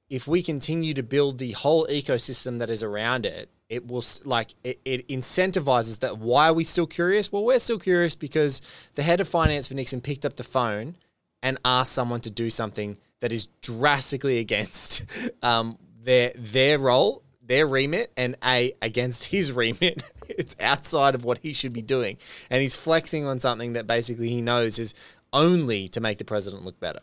If 0.07 0.27
we 0.27 0.43
continue 0.43 0.93
to 0.93 1.03
build 1.03 1.39
the 1.39 1.53
whole 1.53 1.87
ecosystem 1.87 2.59
that 2.59 2.69
is 2.69 2.83
around 2.83 3.25
it, 3.25 3.49
it 3.69 3.87
will 3.87 4.03
like 4.23 4.53
it, 4.63 4.79
it 4.85 5.07
incentivizes 5.07 5.99
that. 5.99 6.19
Why 6.19 6.49
are 6.49 6.53
we 6.53 6.63
still 6.63 6.87
curious? 6.87 7.31
Well, 7.31 7.43
we're 7.43 7.59
still 7.59 7.79
curious 7.79 8.15
because 8.15 8.61
the 8.95 9.03
head 9.03 9.21
of 9.21 9.27
finance 9.27 9.67
for 9.67 9.73
Nixon 9.73 10.01
picked 10.01 10.25
up 10.25 10.35
the 10.35 10.43
phone 10.43 10.95
and 11.41 11.57
asked 11.65 11.93
someone 11.93 12.21
to 12.21 12.29
do 12.29 12.49
something 12.49 12.97
that 13.21 13.31
is 13.31 13.47
drastically 13.61 14.37
against 14.45 15.05
um, 15.41 15.77
their 16.03 16.33
their 16.35 16.77
role, 16.77 17.23
their 17.47 17.67
remit, 17.67 18.11
and 18.17 18.35
a 18.43 18.73
against 18.81 19.25
his 19.25 19.51
remit. 19.51 20.03
it's 20.29 20.55
outside 20.59 21.15
of 21.15 21.23
what 21.25 21.39
he 21.39 21.53
should 21.53 21.73
be 21.73 21.81
doing, 21.81 22.17
and 22.49 22.61
he's 22.61 22.75
flexing 22.75 23.25
on 23.25 23.39
something 23.39 23.73
that 23.73 23.87
basically 23.87 24.29
he 24.29 24.41
knows 24.41 24.79
is 24.79 24.93
only 25.33 25.87
to 25.89 25.99
make 25.99 26.17
the 26.17 26.25
president 26.25 26.63
look 26.63 26.79
better. 26.79 27.01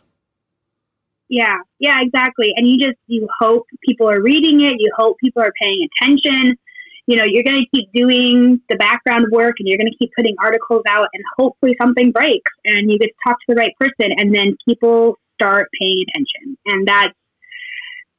Yeah, 1.29 1.57
yeah, 1.79 1.97
exactly. 2.01 2.53
And 2.55 2.67
you 2.67 2.77
just 2.77 2.97
you 3.07 3.27
hope 3.39 3.65
people 3.87 4.09
are 4.09 4.21
reading 4.21 4.61
it. 4.61 4.73
You 4.77 4.91
hope 4.95 5.17
people 5.19 5.41
are 5.41 5.53
paying 5.61 5.87
attention. 6.01 6.57
You 7.05 7.17
know, 7.17 7.23
you're 7.25 7.43
going 7.43 7.57
to 7.57 7.65
keep 7.75 7.91
doing 7.91 8.61
the 8.69 8.75
background 8.75 9.25
work, 9.31 9.55
and 9.59 9.67
you're 9.67 9.77
going 9.77 9.91
to 9.91 9.97
keep 9.97 10.11
putting 10.15 10.35
articles 10.41 10.83
out, 10.87 11.07
and 11.13 11.23
hopefully 11.37 11.75
something 11.81 12.11
breaks, 12.11 12.51
and 12.65 12.89
you 12.91 12.97
get 12.97 13.07
to 13.07 13.13
talk 13.27 13.37
to 13.39 13.55
the 13.55 13.55
right 13.55 13.73
person, 13.79 14.13
and 14.17 14.33
then 14.33 14.55
people 14.67 15.17
start 15.33 15.67
paying 15.81 16.05
attention, 16.07 16.57
and 16.67 16.87
that's 16.87 17.13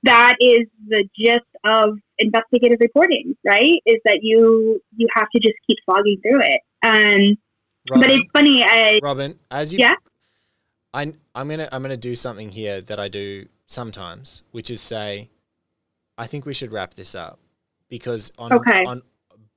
that 0.05 0.37
is 0.41 0.67
the 0.89 1.05
gist 1.19 1.45
of 1.65 1.99
investigative 2.19 2.79
reporting, 2.81 3.37
right? 3.45 3.81
Is 3.87 4.01
that 4.05 4.21
you 4.23 4.81
you 4.97 5.09
have 5.15 5.27
to 5.35 5.41
just 5.41 5.57
keep 5.67 5.79
slogging 5.85 6.21
through 6.23 6.41
it. 6.43 6.61
Um, 6.83 7.37
but 7.87 8.11
it's 8.11 8.25
funny. 8.33 8.63
I, 8.65 9.01
Robin, 9.03 9.39
as 9.51 9.73
you, 9.73 9.81
Yeah? 9.81 9.95
I, 10.93 11.13
I'm 11.35 11.49
gonna, 11.49 11.69
I'm 11.73 11.83
gonna 11.83 11.97
do 11.97 12.15
something 12.15 12.51
here 12.51 12.81
that 12.83 12.99
I 13.01 13.09
do 13.09 13.47
sometimes, 13.67 14.43
which 14.53 14.71
is 14.71 14.81
say, 14.81 15.29
I 16.17 16.27
think 16.27 16.47
we 16.47 16.55
should 16.55 16.73
wrap 16.73 16.95
this 16.95 17.15
up 17.15 17.39
because 17.89 18.33
on, 18.39 18.53
Okay. 18.53 18.85
on, 18.85 19.03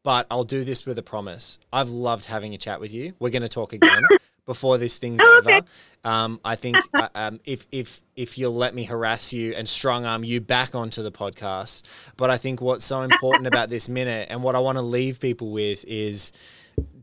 but 0.03 0.27
I'll 0.31 0.43
do 0.43 0.63
this 0.63 0.85
with 0.85 0.97
a 0.97 1.03
promise. 1.03 1.59
I've 1.71 1.89
loved 1.89 2.25
having 2.25 2.53
a 2.53 2.57
chat 2.57 2.79
with 2.79 2.93
you. 2.93 3.13
We're 3.19 3.29
gonna 3.29 3.47
talk 3.49 3.73
again 3.73 4.01
before 4.47 4.79
this 4.79 4.97
thing's 4.97 5.21
Oh, 5.23 5.41
okay. 5.45 5.57
over. 5.57 5.65
Um, 6.03 6.39
I 6.43 6.55
think 6.55 6.77
uh, 6.95 7.09
um, 7.13 7.39
if 7.45 7.67
if 7.71 8.01
if 8.15 8.37
you'll 8.39 8.55
let 8.55 8.73
me 8.73 8.83
harass 8.85 9.31
you 9.31 9.53
and 9.53 9.69
strong 9.69 10.05
arm 10.05 10.23
you 10.23 10.41
back 10.41 10.73
onto 10.73 11.03
the 11.03 11.11
podcast, 11.11 11.83
but 12.15 12.31
I 12.31 12.37
think 12.37 12.59
what's 12.61 12.85
so 12.85 13.01
important 13.03 13.45
about 13.53 13.69
this 13.69 13.87
minute 13.87 14.27
and 14.31 14.41
what 14.41 14.55
I 14.55 14.59
want 14.59 14.77
to 14.79 14.81
leave 14.81 15.19
people 15.19 15.51
with 15.51 15.85
is 15.85 16.31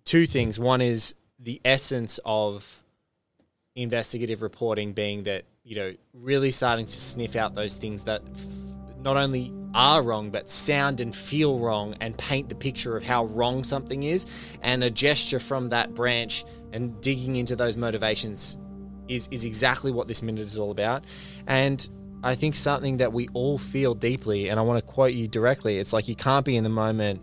two 0.04 0.26
things. 0.26 0.58
One 0.58 0.80
is 0.80 1.14
the 1.38 1.60
essence 1.64 2.18
of 2.24 2.82
investigative 3.76 4.40
reporting 4.42 4.92
being 4.92 5.24
that 5.24 5.44
you 5.64 5.74
know 5.76 5.92
really 6.12 6.50
starting 6.50 6.86
to 6.86 6.92
sniff 6.92 7.34
out 7.36 7.54
those 7.54 7.76
things 7.76 8.04
that 8.04 8.22
f- 8.34 8.44
not 9.02 9.16
only 9.16 9.52
are 9.74 10.00
wrong 10.00 10.30
but 10.30 10.48
sound 10.48 11.00
and 11.00 11.14
feel 11.14 11.58
wrong 11.58 11.94
and 12.00 12.16
paint 12.16 12.48
the 12.48 12.54
picture 12.54 12.96
of 12.96 13.02
how 13.02 13.24
wrong 13.26 13.64
something 13.64 14.04
is 14.04 14.26
and 14.62 14.84
a 14.84 14.90
gesture 14.90 15.40
from 15.40 15.70
that 15.70 15.92
branch 15.92 16.44
and 16.74 17.00
digging 17.00 17.36
into 17.36 17.56
those 17.56 17.78
motivations 17.78 18.58
is 19.08 19.28
is 19.30 19.44
exactly 19.44 19.90
what 19.90 20.08
this 20.08 20.22
minute 20.22 20.46
is 20.46 20.58
all 20.58 20.70
about 20.70 21.04
and 21.46 21.88
I 22.22 22.34
think 22.34 22.54
something 22.54 22.98
that 22.98 23.12
we 23.12 23.28
all 23.34 23.58
feel 23.58 23.94
deeply 23.94 24.48
and 24.48 24.60
I 24.60 24.62
want 24.62 24.78
to 24.78 24.92
quote 24.92 25.14
you 25.14 25.28
directly 25.28 25.78
it's 25.78 25.92
like 25.94 26.08
you 26.08 26.16
can't 26.16 26.44
be 26.44 26.56
in 26.56 26.64
the 26.64 26.70
moment 26.70 27.22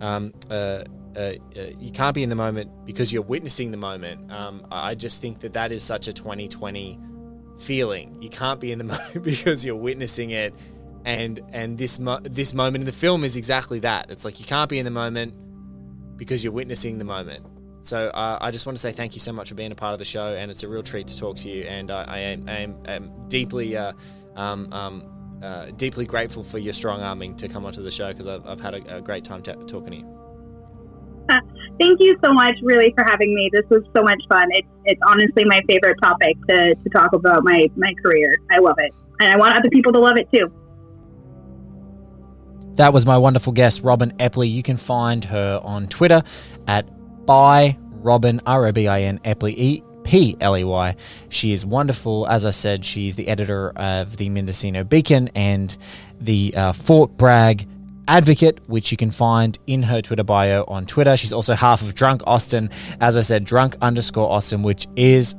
um, 0.00 0.32
uh, 0.50 0.84
uh, 1.16 1.34
uh, 1.56 1.62
you 1.78 1.92
can't 1.92 2.14
be 2.14 2.22
in 2.22 2.28
the 2.28 2.36
moment 2.36 2.70
because 2.84 3.12
you're 3.12 3.22
witnessing 3.22 3.70
the 3.70 3.76
moment. 3.76 4.30
Um, 4.32 4.66
I 4.70 4.94
just 4.94 5.20
think 5.20 5.40
that 5.40 5.52
that 5.52 5.72
is 5.72 5.82
such 5.82 6.08
a 6.08 6.12
2020 6.12 6.98
feeling. 7.60 8.20
You 8.20 8.28
can't 8.28 8.60
be 8.60 8.72
in 8.72 8.78
the 8.78 8.84
moment 8.84 9.22
because 9.22 9.64
you're 9.64 9.76
witnessing 9.76 10.30
it, 10.30 10.54
and 11.04 11.40
and 11.52 11.78
this 11.78 11.98
mo- 12.00 12.20
this 12.22 12.54
moment 12.54 12.82
in 12.82 12.86
the 12.86 12.92
film 12.92 13.24
is 13.24 13.36
exactly 13.36 13.78
that. 13.80 14.10
It's 14.10 14.24
like 14.24 14.40
you 14.40 14.46
can't 14.46 14.68
be 14.68 14.78
in 14.78 14.84
the 14.84 14.90
moment 14.90 15.34
because 16.16 16.42
you're 16.42 16.52
witnessing 16.52 16.98
the 16.98 17.04
moment. 17.04 17.46
So 17.84 18.08
uh, 18.08 18.38
I 18.40 18.50
just 18.50 18.66
want 18.66 18.78
to 18.78 18.80
say 18.80 18.92
thank 18.92 19.14
you 19.14 19.20
so 19.20 19.32
much 19.32 19.50
for 19.50 19.54
being 19.54 19.72
a 19.72 19.74
part 19.74 19.92
of 19.92 19.98
the 19.98 20.04
show, 20.04 20.34
and 20.34 20.50
it's 20.50 20.62
a 20.62 20.68
real 20.68 20.82
treat 20.82 21.06
to 21.08 21.18
talk 21.18 21.36
to 21.36 21.50
you. 21.50 21.64
And 21.64 21.90
I, 21.90 22.04
I 22.04 22.18
am, 22.18 22.44
I 22.48 22.58
am, 22.58 22.76
am 22.86 23.28
deeply. 23.28 23.76
Uh, 23.76 23.92
um, 24.36 24.72
um, 24.72 25.10
uh, 25.42 25.66
deeply 25.76 26.06
grateful 26.06 26.42
for 26.42 26.58
your 26.58 26.72
strong 26.72 27.02
arming 27.02 27.36
to 27.36 27.48
come 27.48 27.66
onto 27.66 27.82
the 27.82 27.90
show 27.90 28.08
because 28.08 28.26
I've, 28.26 28.46
I've 28.46 28.60
had 28.60 28.74
a, 28.74 28.96
a 28.96 29.00
great 29.02 29.24
time 29.24 29.42
ta 29.42 29.52
talking 29.66 29.90
to 29.90 29.96
you. 29.98 30.14
Thank 31.78 32.00
you 32.00 32.16
so 32.24 32.32
much, 32.32 32.54
really, 32.62 32.94
for 32.96 33.04
having 33.04 33.34
me. 33.34 33.50
This 33.52 33.64
was 33.68 33.82
so 33.94 34.02
much 34.02 34.22
fun. 34.28 34.46
It's 34.50 34.68
it's 34.84 35.00
honestly 35.06 35.44
my 35.44 35.60
favorite 35.68 35.96
topic 36.02 36.36
to, 36.48 36.74
to 36.74 36.90
talk 36.90 37.12
about 37.12 37.44
my 37.44 37.68
my 37.76 37.92
career. 38.02 38.38
I 38.50 38.58
love 38.58 38.76
it, 38.78 38.92
and 39.20 39.32
I 39.32 39.36
want 39.36 39.56
other 39.56 39.68
people 39.70 39.92
to 39.92 39.98
love 39.98 40.16
it 40.16 40.28
too. 40.32 40.52
That 42.76 42.92
was 42.92 43.06
my 43.06 43.18
wonderful 43.18 43.52
guest, 43.52 43.82
Robin 43.82 44.12
Epley. 44.18 44.50
You 44.50 44.62
can 44.62 44.76
find 44.76 45.24
her 45.26 45.60
on 45.62 45.88
Twitter 45.88 46.22
at 46.66 46.88
by 47.26 47.76
Robin 47.90 48.40
R 48.46 48.66
O 48.66 48.72
B 48.72 48.88
I 48.88 49.02
N 49.02 49.18
Epley 49.20 49.54
E 49.56 49.82
P 50.04 50.36
L 50.40 50.56
E 50.56 50.64
Y. 50.64 50.96
She 51.28 51.52
is 51.52 51.64
wonderful. 51.64 52.26
As 52.26 52.44
I 52.46 52.50
said, 52.50 52.84
she's 52.84 53.16
the 53.16 53.28
editor 53.28 53.70
of 53.70 54.16
the 54.16 54.28
Mendocino 54.28 54.84
Beacon 54.84 55.30
and 55.34 55.76
the 56.20 56.54
uh, 56.56 56.72
Fort 56.72 57.16
Bragg 57.16 57.66
Advocate, 58.06 58.60
which 58.68 58.90
you 58.90 58.96
can 58.96 59.10
find 59.10 59.58
in 59.66 59.82
her 59.82 60.02
Twitter 60.02 60.24
bio 60.24 60.64
on 60.68 60.84
Twitter. 60.84 61.16
She's 61.16 61.32
also 61.32 61.54
half 61.54 61.80
of 61.80 61.94
Drunk 61.94 62.22
Austen. 62.26 62.68
As 63.00 63.16
I 63.16 63.22
said, 63.22 63.44
Drunk 63.44 63.76
underscore 63.80 64.30
Austen, 64.30 64.62
which 64.62 64.86
is 64.96 65.34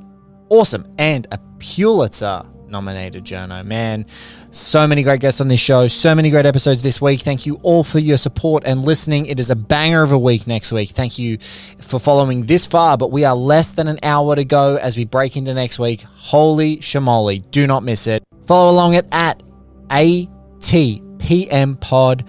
awesome 0.49 0.85
and 0.97 1.27
a 1.31 1.39
Pulitzer 1.59 2.43
nominated 2.67 3.23
journo. 3.23 3.65
Man, 3.65 4.05
so 4.51 4.87
many 4.87 5.03
great 5.03 5.19
guests 5.19 5.41
on 5.41 5.47
this 5.47 5.59
show, 5.59 5.87
so 5.87 6.15
many 6.15 6.29
great 6.29 6.45
episodes 6.45 6.81
this 6.81 7.01
week. 7.01 7.21
Thank 7.21 7.45
you 7.45 7.59
all 7.63 7.83
for 7.83 7.99
your 7.99 8.17
support 8.17 8.63
and 8.65 8.85
listening. 8.85 9.25
It 9.25 9.39
is 9.39 9.49
a 9.49 9.55
banger 9.55 10.01
of 10.01 10.11
a 10.11 10.17
week 10.17 10.47
next 10.47 10.71
week. 10.71 10.89
Thank 10.89 11.19
you 11.19 11.37
for 11.81 11.99
following 11.99 12.45
this 12.45 12.65
far, 12.65 12.97
but 12.97 13.11
we 13.11 13.23
are 13.25 13.35
less 13.35 13.71
than 13.71 13.87
an 13.87 13.99
hour 14.03 14.35
to 14.35 14.45
go 14.45 14.77
as 14.77 14.97
we 14.97 15.05
break 15.05 15.37
into 15.37 15.53
next 15.53 15.79
week. 15.79 16.01
Holy 16.15 16.77
shamoli, 16.77 17.49
do 17.51 17.67
not 17.67 17.83
miss 17.83 18.07
it. 18.07 18.23
Follow 18.45 18.71
along 18.71 18.93
it 18.95 19.07
at 19.11 19.41
ATPM 19.89 21.79
Pod 21.79 22.25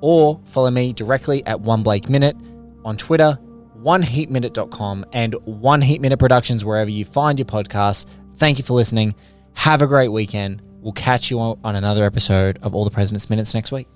or 0.00 0.40
follow 0.44 0.70
me 0.70 0.92
directly 0.92 1.44
at 1.46 1.60
One 1.60 1.82
Blake 1.82 2.08
Minute 2.08 2.36
on 2.84 2.96
Twitter, 2.96 3.38
oneheatminute.com, 3.78 5.06
and 5.12 5.34
One 5.44 5.82
Heat 5.82 6.00
Minute 6.00 6.18
Productions 6.18 6.64
wherever 6.64 6.90
you 6.90 7.04
find 7.04 7.38
your 7.38 7.46
podcasts. 7.46 8.06
Thank 8.36 8.58
you 8.58 8.64
for 8.64 8.74
listening. 8.74 9.14
Have 9.56 9.82
a 9.82 9.86
great 9.86 10.08
weekend. 10.08 10.62
We'll 10.80 10.92
catch 10.92 11.30
you 11.30 11.40
on 11.40 11.58
another 11.64 12.04
episode 12.04 12.58
of 12.62 12.74
All 12.74 12.84
the 12.84 12.90
President's 12.90 13.28
Minutes 13.28 13.52
next 13.52 13.72
week. 13.72 13.88